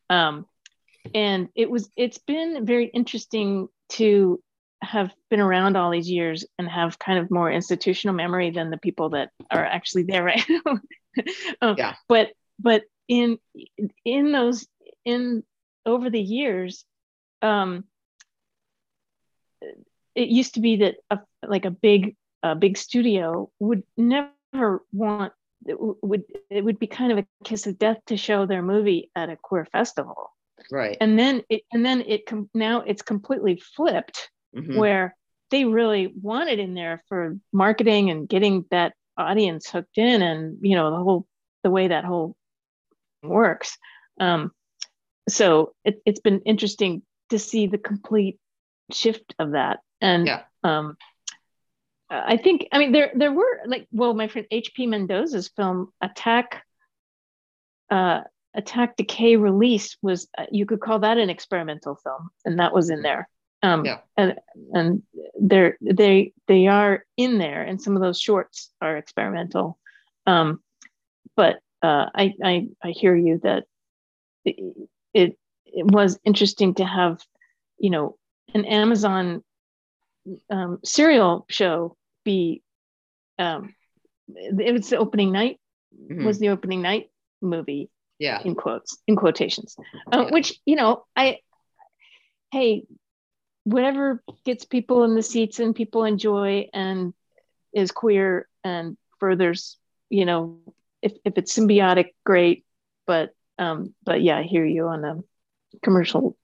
Um, 0.10 0.45
and 1.13 1.49
it 1.53 1.69
was 1.69 1.89
it's 1.97 2.17
been 2.17 2.65
very 2.65 2.86
interesting 2.86 3.67
to 3.89 4.41
have 4.81 5.12
been 5.29 5.41
around 5.41 5.75
all 5.75 5.91
these 5.91 6.10
years 6.10 6.45
and 6.58 6.69
have 6.69 6.97
kind 6.97 7.19
of 7.19 7.29
more 7.29 7.51
institutional 7.51 8.15
memory 8.15 8.51
than 8.51 8.69
the 8.69 8.77
people 8.77 9.10
that 9.10 9.31
are 9.51 9.65
actually 9.65 10.03
there 10.03 10.23
right 10.23 10.45
now. 10.49 10.79
um, 11.62 11.75
yeah. 11.77 11.95
But 12.08 12.31
but 12.58 12.84
in 13.10 13.38
in 14.05 14.31
those 14.31 14.65
in 15.06 15.44
over 15.86 16.10
the 16.10 16.22
years, 16.22 16.84
um, 17.41 17.86
it 20.15 20.30
used 20.30 20.56
to 20.56 20.60
be 20.62 20.78
that 20.78 20.96
a, 21.12 21.20
like 21.46 21.65
a 21.65 21.72
big 21.72 22.15
a 22.44 22.56
big 22.56 22.78
studio 22.78 23.50
would 23.60 23.84
never 23.98 24.84
want 24.91 25.34
it 25.65 25.78
would 25.80 26.24
it 26.50 26.63
would 26.63 26.80
be 26.80 26.88
kind 26.88 27.12
of 27.12 27.18
a 27.20 27.26
kiss 27.44 27.65
of 27.68 27.78
death 27.80 27.98
to 28.08 28.18
show 28.18 28.46
their 28.46 28.62
movie 28.62 29.10
at 29.15 29.30
a 29.30 29.38
queer 29.41 29.65
festival. 29.65 30.32
Right. 30.72 30.98
And 31.02 31.18
then 31.18 31.44
it 31.50 31.63
and 31.72 31.86
then 31.86 32.02
it 32.02 32.26
com- 32.26 32.50
now 32.54 32.82
it's 32.82 33.02
completely 33.02 33.62
flipped 33.76 34.30
Mhm. 34.56 34.78
where 34.78 35.15
they 35.52 35.65
really 35.65 36.08
want 36.22 36.50
it 36.50 36.60
in 36.60 36.74
there 36.76 37.04
for 37.10 37.38
marketing 37.52 38.10
and 38.10 38.28
getting 38.30 38.65
that 38.72 38.94
audience 39.18 39.70
hooked 39.70 39.98
in 39.98 40.22
and 40.22 40.58
you 40.62 40.76
know 40.76 40.91
the 40.91 41.04
whole 41.04 41.28
the 41.63 41.70
way 41.70 41.88
that 41.89 42.06
whole 42.06 42.36
works. 43.24 43.78
Um 44.20 44.52
so 45.27 45.73
it, 45.83 46.01
it's 46.05 46.19
been 46.19 46.41
interesting 46.41 47.01
to 47.29 47.39
see 47.39 47.67
the 47.67 47.77
complete 47.77 48.38
shift 48.91 49.33
of 49.39 49.51
that 49.51 49.79
and 50.01 50.27
Yeah. 50.27 50.43
um 50.63 50.97
i 52.09 52.38
think 52.38 52.67
i 52.71 52.77
mean 52.77 52.91
there 52.91 53.11
there 53.15 53.31
were 53.31 53.61
like 53.65 53.88
well 53.91 54.13
my 54.13 54.27
friend 54.27 54.47
hp 54.51 54.88
mendoza's 54.88 55.47
film 55.49 55.91
attack 56.01 56.63
uh 57.89 58.21
attack 58.53 58.95
decay 58.95 59.35
release 59.35 59.97
was 60.01 60.27
uh, 60.38 60.45
you 60.51 60.65
could 60.65 60.79
call 60.79 60.99
that 60.99 61.17
an 61.17 61.29
experimental 61.29 61.95
film 61.95 62.29
and 62.45 62.59
that 62.59 62.73
was 62.73 62.89
in 62.91 63.01
there 63.01 63.27
um 63.63 63.85
Yeah. 63.85 63.99
and 64.17 64.35
and 64.73 65.03
they're 65.39 65.77
they 65.81 66.31
they 66.47 66.67
are 66.67 67.03
in 67.17 67.39
there 67.39 67.63
and 67.63 67.81
some 67.81 67.95
of 67.95 68.01
those 68.01 68.19
shorts 68.21 68.71
are 68.81 68.97
experimental 68.97 69.79
um 70.27 70.61
but 71.35 71.59
uh 71.81 72.05
i 72.13 72.33
i 72.43 72.67
i 72.83 72.91
hear 72.91 73.15
you 73.15 73.39
that 73.39 73.65
it 75.15 75.38
it, 75.65 75.86
was 75.86 76.19
interesting 76.23 76.73
to 76.75 76.86
have 76.86 77.19
you 77.80 77.89
know 77.89 78.17
an 78.54 78.65
amazon 78.65 79.43
um 80.49 80.80
serial 80.84 81.45
show 81.49 81.95
be 82.23 82.62
um 83.39 83.73
it 84.36 84.73
was 84.73 84.89
the 84.89 84.97
opening 84.97 85.32
night 85.32 85.60
Mhm. 85.95 86.25
was 86.25 86.39
the 86.39 86.49
opening 86.49 86.82
night 86.82 87.10
movie 87.41 87.89
yeah 88.19 88.41
in 88.43 88.54
quotes 88.56 88.97
in 89.08 89.15
quotations 89.15 89.75
uh, 90.12 90.23
Yeah. 90.25 90.32
which 90.32 90.60
you 90.65 90.75
know 90.75 91.06
i 91.15 91.39
hey 92.51 92.84
whatever 93.63 94.21
gets 94.45 94.65
people 94.65 95.04
in 95.04 95.15
the 95.15 95.23
seats 95.23 95.60
and 95.60 95.75
people 95.75 96.04
enjoy 96.04 96.69
and 96.73 97.13
is 97.73 97.91
queer 97.91 98.47
and 98.63 98.97
furthers 99.19 99.78
you 100.10 100.25
know 100.25 100.60
if, 101.01 101.13
if 101.23 101.38
it's 101.38 101.58
symbiotic 101.58 102.13
great 102.25 102.65
but 103.08 103.35
um 103.58 103.94
but 104.04 104.22
yeah 104.22 104.38
i 104.38 104.44
hear 104.44 104.65
you 104.65 104.88
on 104.88 105.04
a 105.06 105.15
commercial 105.84 106.36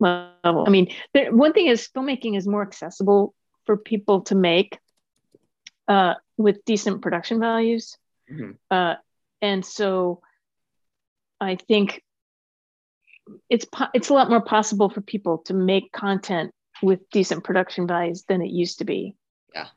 level 0.00 0.64
i 0.66 0.70
mean 0.70 0.88
there, 1.14 1.34
one 1.34 1.52
thing 1.52 1.66
is 1.66 1.88
filmmaking 1.94 2.36
is 2.36 2.46
more 2.46 2.62
accessible 2.62 3.34
for 3.64 3.76
people 3.76 4.22
to 4.22 4.34
make 4.34 4.78
uh 5.88 6.14
with 6.36 6.64
decent 6.64 7.02
production 7.02 7.40
values 7.40 7.96
Mhm. 8.30 8.56
uh 8.70 8.96
and 9.42 9.64
so 9.64 10.20
I 11.40 11.56
think 11.56 12.02
it's 13.50 13.64
po- 13.66 13.88
it's 13.92 14.08
a 14.08 14.14
lot 14.14 14.30
more 14.30 14.40
possible 14.40 14.88
for 14.88 15.00
people 15.00 15.38
to 15.46 15.54
make 15.54 15.92
content 15.92 16.52
with 16.82 17.00
decent 17.10 17.44
production 17.44 17.86
values 17.86 18.24
than 18.28 18.40
it 18.40 18.50
used 18.50 18.78
to 18.78 18.84
be. 18.84 19.14
Yeah, 19.54 19.68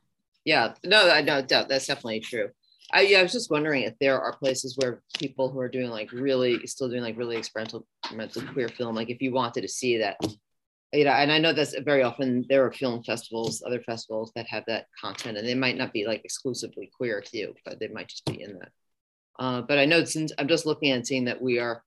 yeah, 0.45 0.73
no, 0.85 1.09
I 1.09 1.21
know 1.21 1.41
that- 1.41 1.67
that's 1.67 1.87
definitely 1.87 2.21
true. 2.21 2.51
I, 2.91 3.01
yeah, 3.01 3.19
I 3.19 3.23
was 3.23 3.31
just 3.31 3.51
wondering 3.51 3.83
if 3.83 3.93
there 3.99 4.19
are 4.19 4.37
places 4.37 4.75
where 4.77 5.01
people 5.17 5.49
who 5.49 5.59
are 5.59 5.69
doing 5.69 5.89
like 5.89 6.11
really, 6.11 6.65
still 6.65 6.89
doing 6.89 7.03
like 7.03 7.17
really 7.17 7.37
experimental, 7.37 7.85
experimental 8.03 8.41
queer 8.53 8.69
film, 8.69 8.95
like 8.95 9.09
if 9.09 9.21
you 9.21 9.31
wanted 9.31 9.61
to 9.61 9.67
see 9.67 9.97
that, 9.97 10.17
you 10.91 11.03
know, 11.03 11.11
and 11.11 11.31
I 11.31 11.37
know 11.37 11.53
that's 11.53 11.75
very 11.79 12.01
often 12.01 12.45
there 12.49 12.65
are 12.65 12.71
film 12.71 13.03
festivals, 13.03 13.61
other 13.65 13.81
festivals 13.81 14.31
that 14.35 14.47
have 14.47 14.63
that 14.67 14.87
content, 14.99 15.37
and 15.37 15.47
they 15.47 15.53
might 15.53 15.77
not 15.77 15.93
be 15.93 16.07
like 16.07 16.25
exclusively 16.25 16.89
queer 16.95 17.21
to 17.21 17.37
you, 17.37 17.53
but 17.63 17.79
they 17.79 17.89
might 17.89 18.07
just 18.07 18.25
be 18.25 18.41
in 18.41 18.57
that. 18.57 18.71
Uh, 19.37 19.61
but 19.61 19.77
I 19.77 19.85
know 19.85 20.03
since 20.03 20.31
I'm 20.37 20.47
just 20.47 20.65
looking 20.65 20.91
and 20.91 21.05
seeing 21.05 21.25
that 21.25 21.41
we 21.41 21.59
are, 21.59 21.83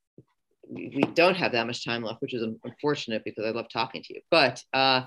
we, 0.68 1.02
don't 1.14 1.36
have 1.36 1.52
that 1.52 1.66
much 1.66 1.84
time 1.84 2.02
left, 2.02 2.22
which 2.22 2.32
is 2.32 2.46
unfortunate 2.64 3.24
because 3.24 3.44
I 3.44 3.50
love 3.50 3.66
talking 3.70 4.02
to 4.02 4.14
you. 4.14 4.20
But 4.30 4.62
uh, 4.72 5.02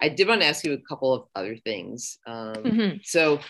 I 0.00 0.08
did 0.08 0.28
want 0.28 0.40
to 0.40 0.46
ask 0.46 0.64
you 0.64 0.72
a 0.72 0.88
couple 0.88 1.12
of 1.12 1.24
other 1.34 1.56
things. 1.56 2.18
Um, 2.26 2.54
Mhm. 2.64 3.00
so 3.04 3.40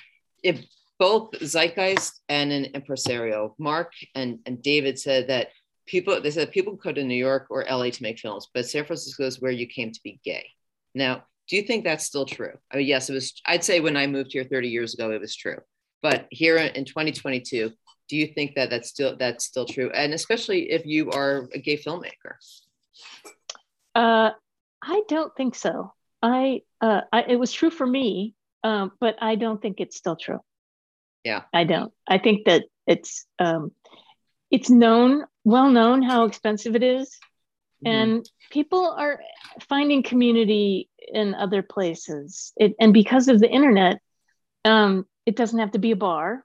if 0.42 0.64
both 1.00 1.32
zeitgeist 1.40 2.20
and 2.28 2.52
an 2.52 2.66
impresario. 2.66 3.56
Marc 3.58 3.92
and, 4.14 4.38
and 4.46 4.62
david 4.62 4.98
said 4.98 5.28
that 5.28 5.48
people 5.86 6.20
they 6.20 6.30
said 6.30 6.52
people 6.52 6.74
go 6.74 6.92
to 6.92 7.02
new 7.02 7.14
york 7.14 7.46
or 7.50 7.64
la 7.68 7.90
to 7.90 8.02
make 8.02 8.18
films 8.18 8.48
but 8.54 8.68
san 8.68 8.84
francisco 8.84 9.24
is 9.24 9.40
where 9.40 9.50
you 9.50 9.66
came 9.66 9.90
to 9.90 10.00
be 10.04 10.20
gay. 10.24 10.46
Now 10.94 11.24
do 11.48 11.56
you 11.56 11.62
think 11.62 11.82
that's 11.82 12.04
still 12.04 12.26
true? 12.26 12.54
I 12.70 12.76
mean 12.76 12.86
yes 12.86 13.10
it 13.10 13.14
was 13.14 13.40
i'd 13.46 13.64
say 13.64 13.80
when 13.80 13.96
i 13.96 14.06
moved 14.06 14.32
here 14.32 14.44
30 14.44 14.68
years 14.68 14.94
ago 14.94 15.10
it 15.10 15.20
was 15.20 15.34
true. 15.34 15.58
But 16.02 16.28
here 16.30 16.56
in 16.56 16.84
2022 16.84 17.72
do 18.10 18.16
you 18.16 18.26
think 18.26 18.56
that 18.56 18.70
that's 18.70 18.88
still 18.88 19.16
that's 19.16 19.44
still 19.44 19.64
true? 19.64 19.90
And 19.94 20.12
especially 20.12 20.72
if 20.72 20.84
you 20.84 21.10
are 21.12 21.48
a 21.54 21.58
gay 21.58 21.76
filmmaker. 21.76 22.34
Uh, 23.94 24.30
I 24.82 25.02
don't 25.08 25.34
think 25.36 25.54
so. 25.54 25.92
I, 26.20 26.62
uh, 26.80 27.02
I 27.12 27.22
it 27.22 27.36
was 27.36 27.52
true 27.52 27.70
for 27.70 27.86
me, 27.86 28.34
um, 28.64 28.92
but 29.00 29.16
I 29.22 29.36
don't 29.36 29.62
think 29.62 29.80
it's 29.80 29.96
still 29.96 30.16
true. 30.16 30.40
Yeah. 31.24 31.42
I 31.52 31.64
don't. 31.64 31.92
I 32.08 32.18
think 32.18 32.46
that 32.46 32.64
it's 32.86 33.26
um, 33.38 33.72
it's 34.50 34.70
known, 34.70 35.24
well 35.44 35.70
known 35.70 36.02
how 36.02 36.24
expensive 36.24 36.74
it 36.74 36.82
is, 36.82 37.18
and 37.84 38.28
people 38.50 38.90
are 38.90 39.20
finding 39.68 40.02
community 40.02 40.88
in 40.98 41.34
other 41.34 41.62
places. 41.62 42.52
It, 42.56 42.74
and 42.80 42.92
because 42.92 43.28
of 43.28 43.40
the 43.40 43.48
internet, 43.48 44.00
um, 44.64 45.06
it 45.26 45.36
doesn't 45.36 45.58
have 45.58 45.72
to 45.72 45.78
be 45.78 45.92
a 45.92 45.96
bar. 45.96 46.44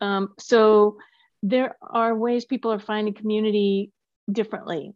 Um, 0.00 0.34
so 0.38 0.98
there 1.42 1.76
are 1.82 2.16
ways 2.16 2.44
people 2.44 2.72
are 2.72 2.78
finding 2.78 3.14
community 3.14 3.92
differently. 4.30 4.92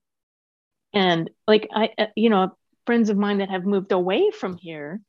And 0.93 1.31
like 1.47 1.69
I, 1.73 1.91
uh, 1.99 2.07
you 2.17 2.31
know, 2.31 2.57
friends 2.87 3.11
of 3.11 3.17
mine 3.17 3.39
that 3.39 3.51
have 3.51 3.65
moved 3.65 3.93
away 3.93 4.31
from 4.31 4.57
here 4.57 5.01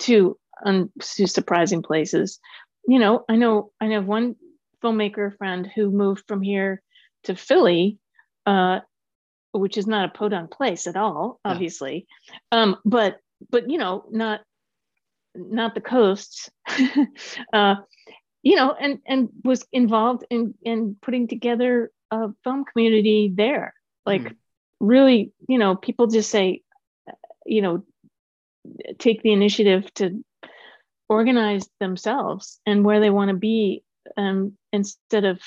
to, 0.00 0.36
um, 0.64 0.92
to 1.16 1.26
surprising 1.26 1.82
places. 1.82 2.38
You 2.86 2.98
know, 2.98 3.24
I 3.28 3.36
know 3.36 3.72
I 3.80 3.86
know 3.88 4.00
one 4.00 4.36
filmmaker 4.82 5.36
friend 5.36 5.70
who 5.74 5.90
moved 5.90 6.24
from 6.26 6.42
here 6.42 6.82
to 7.24 7.34
Philly, 7.34 7.98
uh, 8.46 8.80
which 9.52 9.76
is 9.78 9.86
not 9.86 10.06
a 10.06 10.18
podunk 10.18 10.50
place 10.50 10.86
at 10.86 10.96
all, 10.96 11.40
obviously. 11.44 12.06
Um, 12.52 12.76
but 12.84 13.18
but 13.50 13.70
you 13.70 13.78
know, 13.78 14.04
not 14.10 14.40
not 15.34 15.74
the 15.74 15.80
coasts. 15.80 16.50
uh, 17.52 17.76
you 18.42 18.56
know, 18.56 18.72
and 18.72 19.00
and 19.06 19.28
was 19.44 19.66
involved 19.72 20.24
in 20.30 20.54
in 20.62 20.96
putting 21.02 21.28
together 21.28 21.90
a 22.10 22.28
film 22.44 22.64
community 22.64 23.32
there. 23.34 23.74
Like 24.06 24.22
Mhm. 24.22 24.36
really, 24.80 25.32
you 25.48 25.58
know, 25.58 25.76
people 25.76 26.06
just 26.06 26.30
say, 26.30 26.62
you 27.44 27.62
know, 27.62 27.84
take 28.98 29.22
the 29.22 29.32
initiative 29.32 29.92
to 29.94 30.24
organize 31.10 31.68
themselves 31.80 32.60
and 32.64 32.84
where 32.84 33.00
they 33.00 33.10
want 33.10 33.30
to 33.30 33.36
be 33.36 33.82
um, 34.16 34.56
instead 34.72 35.24
of 35.24 35.40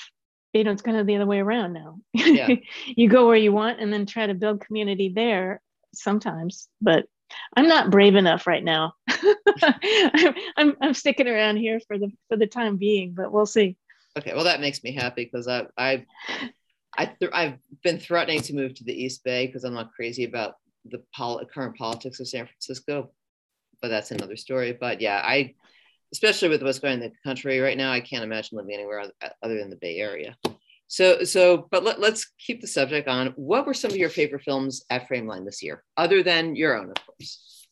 you 0.52 0.62
know 0.62 0.70
it's 0.70 0.82
kind 0.82 0.98
of 0.98 1.06
the 1.06 1.16
other 1.16 1.26
way 1.26 1.40
around 1.40 1.72
now. 1.72 1.98
Yeah. 2.12 2.48
you 2.86 3.08
go 3.08 3.26
where 3.26 3.36
you 3.36 3.50
want 3.50 3.80
and 3.80 3.92
then 3.92 4.06
try 4.06 4.26
to 4.26 4.34
build 4.34 4.60
community 4.60 5.08
there 5.08 5.60
sometimes 5.94 6.68
but 6.80 7.06
i'm 7.56 7.68
not 7.68 7.90
brave 7.90 8.14
enough 8.16 8.46
right 8.46 8.62
now. 8.62 8.92
I'm, 9.62 10.34
I'm 10.56 10.76
i'm 10.80 10.94
sticking 10.94 11.28
around 11.28 11.56
here 11.56 11.80
for 11.88 11.98
the 11.98 12.10
for 12.28 12.36
the 12.36 12.46
time 12.46 12.76
being 12.76 13.14
but 13.14 13.32
we'll 13.32 13.46
see. 13.46 13.76
Okay, 14.16 14.32
well 14.34 14.44
that 14.44 14.60
makes 14.60 14.84
me 14.84 14.92
happy 14.92 15.24
because 15.24 15.48
I 15.48 15.66
I 15.76 16.04
I 16.96 17.06
th- 17.06 17.32
I've 17.32 17.58
been 17.82 17.98
threatening 17.98 18.40
to 18.42 18.54
move 18.54 18.74
to 18.74 18.84
the 18.84 18.92
East 18.92 19.24
Bay 19.24 19.46
because 19.46 19.64
I'm 19.64 19.74
not 19.74 19.92
crazy 19.94 20.24
about 20.24 20.54
the 20.84 21.02
pol- 21.16 21.44
current 21.52 21.76
politics 21.76 22.20
of 22.20 22.28
San 22.28 22.46
Francisco, 22.46 23.10
but 23.80 23.88
that's 23.88 24.10
another 24.10 24.36
story. 24.36 24.76
But 24.78 25.00
yeah, 25.00 25.20
I 25.24 25.54
especially 26.12 26.48
with 26.48 26.62
what's 26.62 26.78
going 26.78 26.94
in 26.94 27.00
the 27.00 27.12
country 27.24 27.58
right 27.58 27.76
now, 27.76 27.90
I 27.90 28.00
can't 28.00 28.22
imagine 28.22 28.56
living 28.56 28.74
anywhere 28.74 29.04
other 29.42 29.58
than 29.58 29.70
the 29.70 29.76
Bay 29.76 29.96
Area. 29.96 30.36
So 30.86 31.24
so, 31.24 31.66
but 31.70 31.82
let, 31.82 32.00
let's 32.00 32.30
keep 32.38 32.60
the 32.60 32.66
subject 32.66 33.08
on. 33.08 33.28
What 33.36 33.66
were 33.66 33.74
some 33.74 33.90
of 33.90 33.96
your 33.96 34.10
favorite 34.10 34.42
films 34.42 34.84
at 34.90 35.08
Frameline 35.08 35.44
this 35.44 35.62
year, 35.62 35.82
other 35.96 36.22
than 36.22 36.56
your 36.56 36.78
own, 36.78 36.90
of 36.90 37.06
course? 37.06 37.66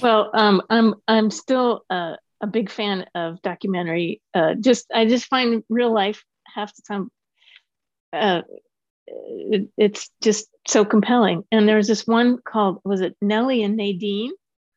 Well, 0.00 0.30
um, 0.34 0.62
I'm 0.70 0.94
I'm 1.08 1.30
still 1.30 1.82
uh, 1.90 2.16
a 2.40 2.46
big 2.46 2.70
fan 2.70 3.06
of 3.14 3.42
documentary. 3.42 4.20
Uh, 4.34 4.54
just 4.54 4.86
I 4.94 5.06
just 5.06 5.26
find 5.26 5.64
real 5.68 5.92
life 5.92 6.22
half 6.46 6.74
the 6.74 6.82
time. 6.86 7.10
Uh, 8.12 8.42
it, 9.06 9.68
it's 9.76 10.10
just 10.22 10.48
so 10.66 10.84
compelling. 10.84 11.44
And 11.50 11.68
there's 11.68 11.88
this 11.88 12.06
one 12.06 12.38
called 12.42 12.80
was 12.84 13.00
it 13.00 13.16
Nellie 13.20 13.62
and 13.62 13.76
Nadine? 13.76 14.32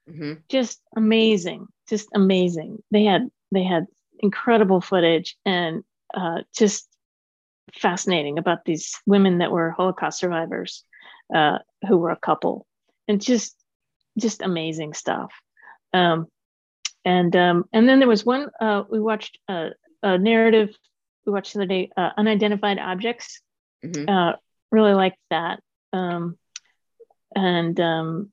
Hmm 0.08 0.34
Just 0.50 0.82
amazing, 0.96 1.68
just 1.90 2.10
amazing. 2.14 2.82
They 2.92 3.04
had 3.06 3.30
they 3.52 3.64
had 3.64 3.88
incredible 4.20 4.82
footage 4.82 5.38
and 5.46 5.84
uh, 6.14 6.42
just 6.56 6.88
fascinating 7.74 8.38
about 8.38 8.66
these 8.66 8.96
women 9.06 9.40
that 9.40 9.52
were 9.52 9.72
Holocaust 9.72 10.20
survivors 10.20 10.84
uh, 11.34 11.60
who 11.88 11.98
were 11.98 12.12
a 12.12 12.18
couple, 12.18 12.66
and 13.08 13.22
just 13.22 13.56
just 14.20 14.42
amazing 14.42 14.94
stuff. 14.94 15.32
Um, 15.94 16.28
and 17.06 17.36
um, 17.36 17.66
and 17.74 17.88
then 17.88 18.00
there 18.00 18.08
was 18.08 18.26
one 18.26 18.50
uh, 18.60 18.84
we 18.90 19.00
watched 19.00 19.40
a, 19.48 19.70
a 20.02 20.18
narrative 20.18 20.76
we 21.26 21.32
watched 21.32 21.54
the 21.54 21.60
other 21.60 21.68
day, 21.68 21.90
uh, 21.96 22.10
Unidentified 22.18 22.80
Objects. 22.80 23.42
Mhm. 23.84 24.10
Uh, 24.10 24.36
really 24.72 24.94
liked 24.94 25.20
that. 25.30 25.62
Um, 25.94 26.38
and 27.36 27.80
um, 27.80 28.33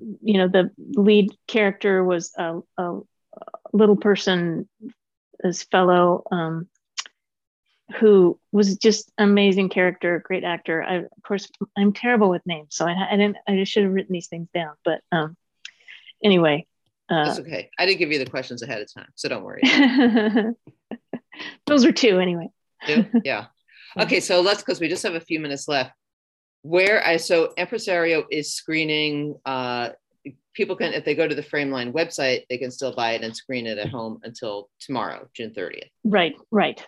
you 0.00 0.38
know, 0.38 0.48
the 0.48 0.70
lead 0.78 1.30
character 1.46 2.04
was 2.04 2.32
a, 2.36 2.60
a 2.78 3.00
little 3.72 3.96
person, 3.96 4.68
this 5.42 5.62
fellow 5.64 6.24
um, 6.30 6.68
who 7.96 8.38
was 8.52 8.76
just 8.78 9.10
amazing 9.18 9.68
character, 9.68 10.22
great 10.24 10.44
actor. 10.44 10.82
I, 10.82 10.96
of 10.96 11.22
course, 11.26 11.48
I'm 11.76 11.92
terrible 11.92 12.30
with 12.30 12.42
names, 12.46 12.68
so 12.70 12.86
I, 12.86 12.94
I 13.10 13.16
didn't. 13.16 13.36
I 13.46 13.64
should 13.64 13.84
have 13.84 13.92
written 13.92 14.12
these 14.12 14.28
things 14.28 14.48
down. 14.54 14.74
But 14.84 15.00
um, 15.10 15.36
anyway, 16.22 16.66
uh, 17.12 17.26
That's 17.26 17.40
okay. 17.40 17.70
I 17.78 17.86
did 17.86 17.96
give 17.96 18.10
you 18.10 18.18
the 18.18 18.30
questions 18.30 18.62
ahead 18.62 18.80
of 18.80 18.92
time, 18.92 19.08
so 19.16 19.28
don't 19.28 19.44
worry. 19.44 19.62
those 21.66 21.84
are 21.84 21.92
two 21.92 22.18
anyway. 22.18 22.48
Two? 22.86 23.06
Yeah. 23.24 23.46
Okay, 24.00 24.20
so 24.20 24.40
let's 24.40 24.62
because 24.62 24.80
we 24.80 24.88
just 24.88 25.02
have 25.02 25.16
a 25.16 25.20
few 25.20 25.38
minutes 25.38 25.68
left. 25.68 25.92
Where 26.62 27.04
I 27.04 27.16
so 27.16 27.52
Impresario 27.56 28.24
is 28.30 28.54
screening. 28.54 29.36
Uh, 29.44 29.90
people 30.54 30.76
can 30.76 30.92
if 30.92 31.04
they 31.04 31.14
go 31.14 31.26
to 31.26 31.34
the 31.34 31.42
Frameline 31.42 31.92
website, 31.92 32.46
they 32.48 32.58
can 32.58 32.70
still 32.70 32.94
buy 32.94 33.12
it 33.12 33.22
and 33.22 33.36
screen 33.36 33.66
it 33.66 33.78
at 33.78 33.88
home 33.88 34.20
until 34.22 34.68
tomorrow, 34.78 35.28
June 35.34 35.50
30th. 35.50 35.90
Right, 36.04 36.34
right. 36.50 36.84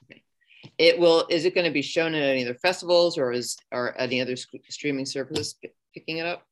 It 0.78 0.98
will. 0.98 1.26
Is 1.28 1.44
it 1.44 1.54
going 1.54 1.66
to 1.66 1.72
be 1.72 1.82
shown 1.82 2.14
at 2.14 2.22
any 2.22 2.44
other 2.44 2.54
festivals 2.54 3.18
or 3.18 3.32
is 3.32 3.56
or 3.72 3.98
any 4.00 4.20
other 4.20 4.36
sc- 4.36 4.56
streaming 4.68 5.06
services 5.06 5.54
p- 5.60 5.72
picking 5.92 6.18
it 6.18 6.26
up? 6.26 6.46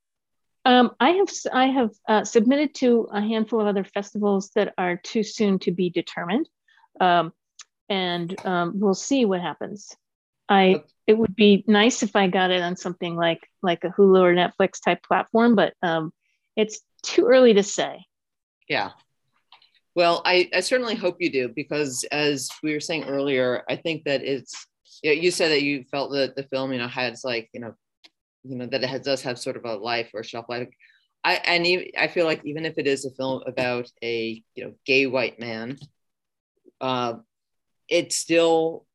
Um, 0.64 0.92
I 1.00 1.10
have 1.10 1.28
I 1.52 1.66
have 1.66 1.90
uh, 2.08 2.24
submitted 2.24 2.74
to 2.76 3.08
a 3.12 3.20
handful 3.20 3.60
of 3.60 3.66
other 3.66 3.84
festivals 3.84 4.50
that 4.54 4.74
are 4.78 4.96
too 4.96 5.22
soon 5.22 5.58
to 5.60 5.72
be 5.72 5.90
determined, 5.90 6.48
um, 7.00 7.32
and 7.88 8.34
um, 8.44 8.78
we'll 8.78 8.94
see 8.94 9.24
what 9.24 9.40
happens. 9.40 9.96
I 10.48 10.74
Okay. 10.74 10.84
It 11.06 11.18
would 11.18 11.34
be 11.34 11.64
nice 11.66 12.02
if 12.02 12.14
I 12.14 12.28
got 12.28 12.50
it 12.50 12.62
on 12.62 12.76
something 12.76 13.16
like 13.16 13.48
like 13.62 13.84
a 13.84 13.88
Hulu 13.88 14.20
or 14.20 14.34
Netflix 14.34 14.82
type 14.82 15.02
platform, 15.02 15.54
but 15.54 15.74
um, 15.82 16.12
it's 16.56 16.80
too 17.02 17.26
early 17.26 17.54
to 17.54 17.62
say. 17.62 18.04
Yeah. 18.68 18.90
Well, 19.94 20.22
I, 20.24 20.48
I 20.54 20.60
certainly 20.60 20.94
hope 20.94 21.16
you 21.20 21.30
do 21.30 21.48
because, 21.54 22.04
as 22.10 22.48
we 22.62 22.72
were 22.72 22.80
saying 22.80 23.04
earlier, 23.04 23.62
I 23.68 23.76
think 23.76 24.04
that 24.04 24.22
it's. 24.22 24.66
You, 25.02 25.14
know, 25.14 25.20
you 25.20 25.30
said 25.30 25.50
that 25.50 25.62
you 25.62 25.84
felt 25.90 26.12
that 26.12 26.36
the 26.36 26.44
film, 26.44 26.72
you 26.72 26.78
know, 26.78 26.88
has 26.88 27.24
like 27.24 27.50
you 27.52 27.60
know, 27.60 27.74
you 28.44 28.56
know 28.56 28.66
that 28.66 28.82
it 28.82 28.88
has, 28.88 29.00
does 29.00 29.22
have 29.22 29.38
sort 29.38 29.56
of 29.56 29.64
a 29.64 29.74
life 29.74 30.10
or 30.14 30.22
shelf 30.22 30.46
life. 30.48 30.68
I 31.24 31.34
and 31.34 31.66
even, 31.66 31.88
I 31.98 32.08
feel 32.08 32.24
like 32.24 32.42
even 32.44 32.64
if 32.64 32.78
it 32.78 32.86
is 32.86 33.04
a 33.04 33.10
film 33.10 33.42
about 33.46 33.90
a 34.02 34.42
you 34.54 34.64
know 34.64 34.74
gay 34.86 35.06
white 35.06 35.40
man, 35.40 35.78
uh, 36.80 37.14
it's 37.88 38.16
still 38.16 38.86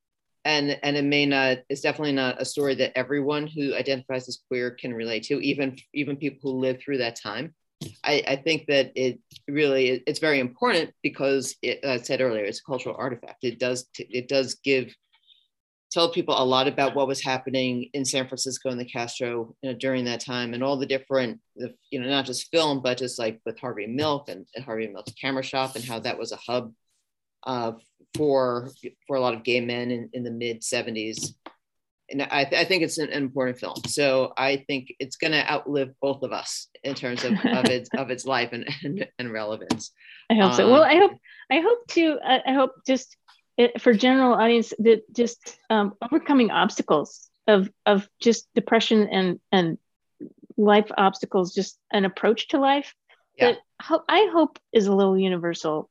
and 0.47 0.79
and 0.81 0.95
it 0.95 1.03
may 1.03 1.25
not 1.25 1.57
it's 1.69 1.81
definitely 1.81 2.13
not 2.13 2.41
a 2.41 2.45
story 2.45 2.73
that 2.73 2.97
everyone 2.97 3.47
who 3.47 3.75
identifies 3.75 4.29
as 4.29 4.39
queer 4.47 4.71
can 4.71 4.93
relate 4.93 5.23
to 5.23 5.39
even 5.41 5.77
even 5.93 6.15
people 6.15 6.39
who 6.41 6.59
live 6.59 6.79
through 6.79 6.97
that 6.97 7.19
time. 7.21 7.53
I 8.03 8.23
i 8.27 8.35
think 8.37 8.65
that 8.67 8.91
it 8.95 9.19
really 9.47 10.01
it's 10.07 10.19
very 10.19 10.39
important 10.39 10.91
because 11.03 11.55
it, 11.61 11.85
i 11.85 11.97
said 11.97 12.21
earlier 12.21 12.45
it's 12.45 12.61
a 12.61 12.63
cultural 12.63 12.95
artifact. 12.97 13.43
It 13.43 13.59
does 13.59 13.87
it 13.99 14.29
does 14.29 14.55
give 14.63 14.95
tell 15.91 16.11
people 16.11 16.35
a 16.37 16.43
lot 16.43 16.67
about 16.67 16.95
what 16.95 17.07
was 17.07 17.23
happening 17.23 17.89
in 17.93 18.03
san 18.03 18.27
francisco 18.27 18.69
and 18.69 18.79
the 18.79 18.85
castro 18.85 19.55
you 19.61 19.71
know, 19.71 19.77
during 19.77 20.03
that 20.03 20.19
time 20.19 20.53
and 20.53 20.61
all 20.61 20.77
the 20.77 20.85
different 20.85 21.39
you 21.91 21.99
know 21.99 22.09
not 22.09 22.25
just 22.25 22.51
film 22.51 22.81
but 22.81 22.97
just 22.97 23.17
like 23.17 23.39
with 23.45 23.57
harvey 23.57 23.87
milk 23.87 24.27
and 24.27 24.45
harvey 24.65 24.87
milk's 24.87 25.13
camera 25.13 25.41
shop 25.41 25.75
and 25.75 25.85
how 25.85 25.97
that 25.97 26.19
was 26.19 26.33
a 26.33 26.39
hub 26.45 26.73
uh, 27.43 27.73
for 28.15 28.69
for 29.07 29.15
a 29.15 29.21
lot 29.21 29.33
of 29.33 29.43
gay 29.43 29.61
men 29.61 29.91
in, 29.91 30.09
in 30.13 30.23
the 30.23 30.31
mid 30.31 30.61
70s 30.61 31.33
and 32.09 32.21
I, 32.21 32.47
I 32.51 32.63
think 32.63 32.83
it's 32.83 32.97
an, 32.97 33.09
an 33.09 33.21
important 33.21 33.59
film 33.59 33.75
so 33.87 34.33
i 34.37 34.63
think 34.67 34.93
it's 34.99 35.17
going 35.17 35.33
to 35.33 35.51
outlive 35.51 35.91
both 36.01 36.23
of 36.23 36.31
us 36.31 36.69
in 36.83 36.95
terms 36.95 37.23
of, 37.23 37.33
of 37.33 37.65
its 37.69 37.89
of 37.95 38.09
its 38.09 38.25
life 38.25 38.49
and, 38.53 38.65
and, 38.83 39.07
and 39.19 39.31
relevance 39.31 39.91
I 40.29 40.35
hope 40.35 40.53
so. 40.53 40.65
Um, 40.65 40.71
Well, 40.71 40.83
I 40.83 40.95
hope 40.95 41.13
I 41.49 41.59
hope 41.59 41.87
to 41.89 42.19
I, 42.23 42.53
hope 42.53 42.71
just 42.85 43.15
for 43.79 43.93
general 43.93 44.33
audience 44.33 44.73
that 44.79 45.03
just 45.13 45.57
um, 45.69 45.93
overcoming 46.01 46.51
obstacles 46.51 47.29
of 47.47 47.69
of 47.85 48.07
just 48.19 48.47
depression 48.53 49.07
and 49.09 49.39
and 49.51 49.77
life 50.57 50.91
obstacles, 50.97 51.53
just 51.53 51.79
an 51.91 52.03
approach 52.05 52.49
to 52.49 52.59
life 52.59 52.93
Yeah. 53.37 53.53
that 53.53 53.57
I 54.09 54.29
hope 54.33 54.59
is 54.73 54.87
a 54.87 54.95
little 54.95 55.17
universal. 55.17 55.89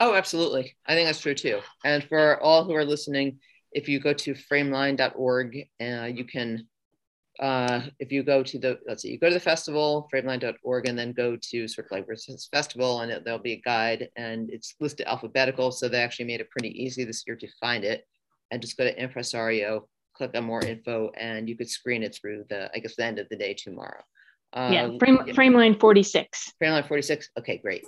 Oh 0.00 0.14
absolutely 0.14 0.74
i 0.86 0.94
think 0.94 1.06
that's 1.06 1.20
true 1.20 1.34
too 1.34 1.60
and 1.84 2.04
for 2.04 2.40
all 2.42 2.64
who 2.64 2.74
are 2.74 2.84
listening 2.84 3.38
if 3.72 3.88
you 3.88 3.98
go 3.98 4.12
to 4.12 4.34
frameline.org 4.34 5.56
uh, 5.80 6.04
you 6.04 6.24
can 6.24 6.66
uh, 7.40 7.80
if 7.98 8.12
you 8.12 8.22
go 8.22 8.44
to 8.44 8.58
the 8.60 8.78
let's 8.86 9.02
see 9.02 9.10
you 9.10 9.18
go 9.18 9.28
to 9.28 9.34
the 9.34 9.40
festival 9.40 10.08
frameline.org 10.14 10.86
and 10.86 10.96
then 10.96 11.12
go 11.12 11.36
to 11.40 11.66
sort 11.66 11.86
of 11.86 11.90
like 11.90 12.06
where's 12.06 12.48
festival 12.52 13.00
and 13.00 13.10
it, 13.10 13.24
there'll 13.24 13.40
be 13.40 13.54
a 13.54 13.62
guide 13.64 14.08
and 14.16 14.50
it's 14.50 14.74
listed 14.80 15.06
alphabetical 15.06 15.72
so 15.72 15.88
they 15.88 16.02
actually 16.02 16.26
made 16.26 16.40
it 16.40 16.50
pretty 16.50 16.70
easy 16.80 17.04
this 17.04 17.24
year 17.26 17.36
to 17.36 17.48
find 17.60 17.82
it 17.82 18.04
and 18.50 18.62
just 18.62 18.76
go 18.76 18.84
to 18.84 19.02
impresario 19.02 19.88
click 20.14 20.30
on 20.36 20.44
more 20.44 20.64
info 20.64 21.10
and 21.16 21.48
you 21.48 21.56
could 21.56 21.68
screen 21.68 22.04
it 22.04 22.16
through 22.20 22.44
the 22.48 22.70
i 22.72 22.78
guess 22.78 22.94
the 22.94 23.04
end 23.04 23.18
of 23.18 23.28
the 23.30 23.36
day 23.36 23.52
tomorrow 23.52 24.00
uh, 24.54 24.70
yeah, 24.72 24.88
frame 25.00 25.34
frame 25.34 25.52
line 25.52 25.74
forty 25.74 26.04
six. 26.04 26.52
Frameline 26.62 26.86
46. 26.86 27.28
Okay, 27.40 27.58
great. 27.58 27.84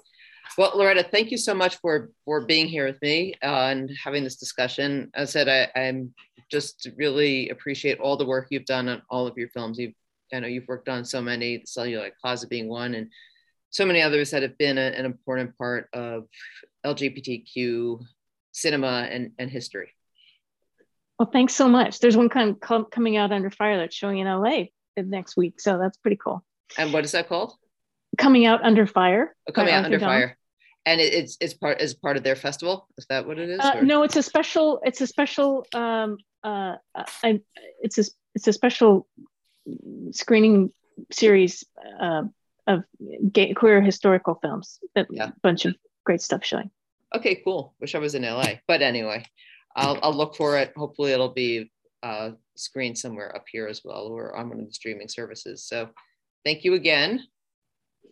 Well, 0.59 0.73
Lauretta, 0.73 1.11
thank 1.11 1.31
you 1.31 1.39
so 1.39 1.55
much 1.55 1.77
for 1.77 2.11
for 2.25 2.45
being 2.47 2.67
here 2.67 2.87
with 2.87 3.01
me 3.03 3.35
uh, 3.43 3.69
and 3.71 3.91
having 4.03 4.25
this 4.25 4.37
discussion. 4.37 5.11
As 5.15 5.31
I 5.31 5.33
said, 5.33 5.49
I, 5.49 5.81
I'm 5.81 6.15
just 6.51 6.89
really 6.97 7.49
appreciate 7.51 7.99
all 7.99 8.17
the 8.17 8.27
work 8.27 8.49
you've 8.51 8.65
done 8.65 8.89
on 8.89 9.03
all 9.11 9.27
of 9.27 9.37
your 9.37 9.49
films. 9.49 9.79
You've, 9.79 9.95
I 10.33 10.41
know 10.41 10.47
you've 10.47 10.69
worked 10.69 10.89
on 10.89 11.05
so 11.05 11.21
many, 11.21 11.59
the 11.59 11.67
Celluloid 11.67 12.13
Closet 12.21 12.49
being 12.49 12.69
one, 12.69 12.95
and 12.95 13.11
so 13.71 13.85
many 13.85 14.01
others 14.01 14.31
that 14.31 14.43
have 14.43 14.57
been 14.59 14.79
a, 14.79 14.81
an 14.81 15.05
important 15.05 15.57
part 15.59 15.89
of 15.93 16.25
LGBTQ 16.85 18.01
cinema 18.53 19.09
and, 19.11 19.33
and 19.39 19.51
history. 19.51 19.93
Well, 21.19 21.31
thanks 21.33 21.55
so 21.55 21.69
much. 21.69 21.99
There's 22.01 22.17
one 22.17 22.29
kind 22.29 22.61
com- 22.61 22.87
coming 22.91 23.17
out 23.17 23.33
under 23.33 23.51
fire 23.51 23.79
that's 23.79 23.97
showing 23.97 24.19
in 24.19 24.27
LA 24.27 24.65
next 24.97 25.37
week, 25.37 25.61
so 25.61 25.79
that's 25.79 25.97
pretty 25.99 26.17
cool. 26.17 26.45
And 26.79 26.93
what 26.93 27.05
is 27.05 27.13
that 27.13 27.29
called? 27.29 27.55
Coming 28.17 28.47
out 28.47 28.63
under 28.63 28.87
fire. 28.87 29.35
Oh, 29.49 29.53
coming 29.53 29.73
out 29.73 29.85
Arthur 29.85 29.95
under 29.95 30.01
fire. 30.01 30.39
And 30.85 31.01
it, 31.01 31.13
it's 31.13 31.37
it's 31.41 31.55
part 31.55 31.81
is 31.81 31.95
part 31.95 32.17
of 32.17 32.23
their 32.23 32.37
festival. 32.37 32.87
Is 32.97 33.07
that 33.09 33.27
what 33.27 33.39
it 33.39 33.51
is? 33.51 33.61
Uh, 33.61 33.81
no, 33.83 34.03
it's 34.05 34.17
a 34.17 34.23
special. 34.23 34.81
It's 34.85 35.01
a 35.01 35.07
special. 35.07 35.67
Um, 35.75 36.19
uh, 36.45 36.77
I, 37.25 37.41
it's 37.83 37.99
a 37.99 38.05
it's 38.35 38.47
a 38.47 38.53
special 38.53 39.09
screening 40.13 40.71
series 41.11 41.65
uh, 42.01 42.23
of 42.67 42.85
gay, 43.33 43.53
queer 43.55 43.81
historical 43.81 44.39
films. 44.41 44.79
A 44.95 45.07
Yeah. 45.11 45.31
bunch 45.43 45.65
of 45.65 45.75
great 46.05 46.23
stuff 46.23 46.45
showing. 46.45 46.71
Okay, 47.15 47.41
cool. 47.45 47.75
Wish 47.81 47.95
I 47.95 47.99
was 47.99 48.15
in 48.15 48.23
LA. 48.23 48.55
But 48.67 48.83
anyway, 48.83 49.25
I'll, 49.75 49.99
I'll 50.03 50.15
look 50.15 50.37
for 50.37 50.59
it. 50.59 50.73
Hopefully, 50.77 51.13
it'll 51.13 51.33
be 51.33 51.71
uh, 52.03 52.31
screened 52.57 52.99
somewhere 52.99 53.35
up 53.35 53.45
here 53.51 53.67
as 53.67 53.83
well 53.85 54.07
or 54.07 54.37
on 54.37 54.49
one 54.49 54.61
of 54.61 54.67
the 54.67 54.73
streaming 54.73 55.09
services. 55.09 55.65
So 55.65 55.89
thank 56.45 56.65
you 56.65 56.75
again. 56.75 57.25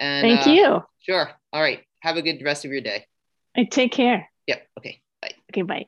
And 0.01 0.23
Thank 0.23 0.47
uh, 0.47 0.51
you. 0.51 0.83
Sure. 1.01 1.31
All 1.53 1.63
right. 1.63 1.81
Have 2.01 2.17
a 2.17 2.23
good 2.23 2.43
rest 2.43 2.65
of 2.65 2.71
your 2.71 2.81
day. 2.81 3.07
I 3.57 3.65
take 3.65 3.93
care. 3.93 4.29
Yep. 4.47 4.67
Okay. 4.79 5.01
Bye. 5.23 5.33
Okay, 5.53 5.63
bye. 5.63 5.87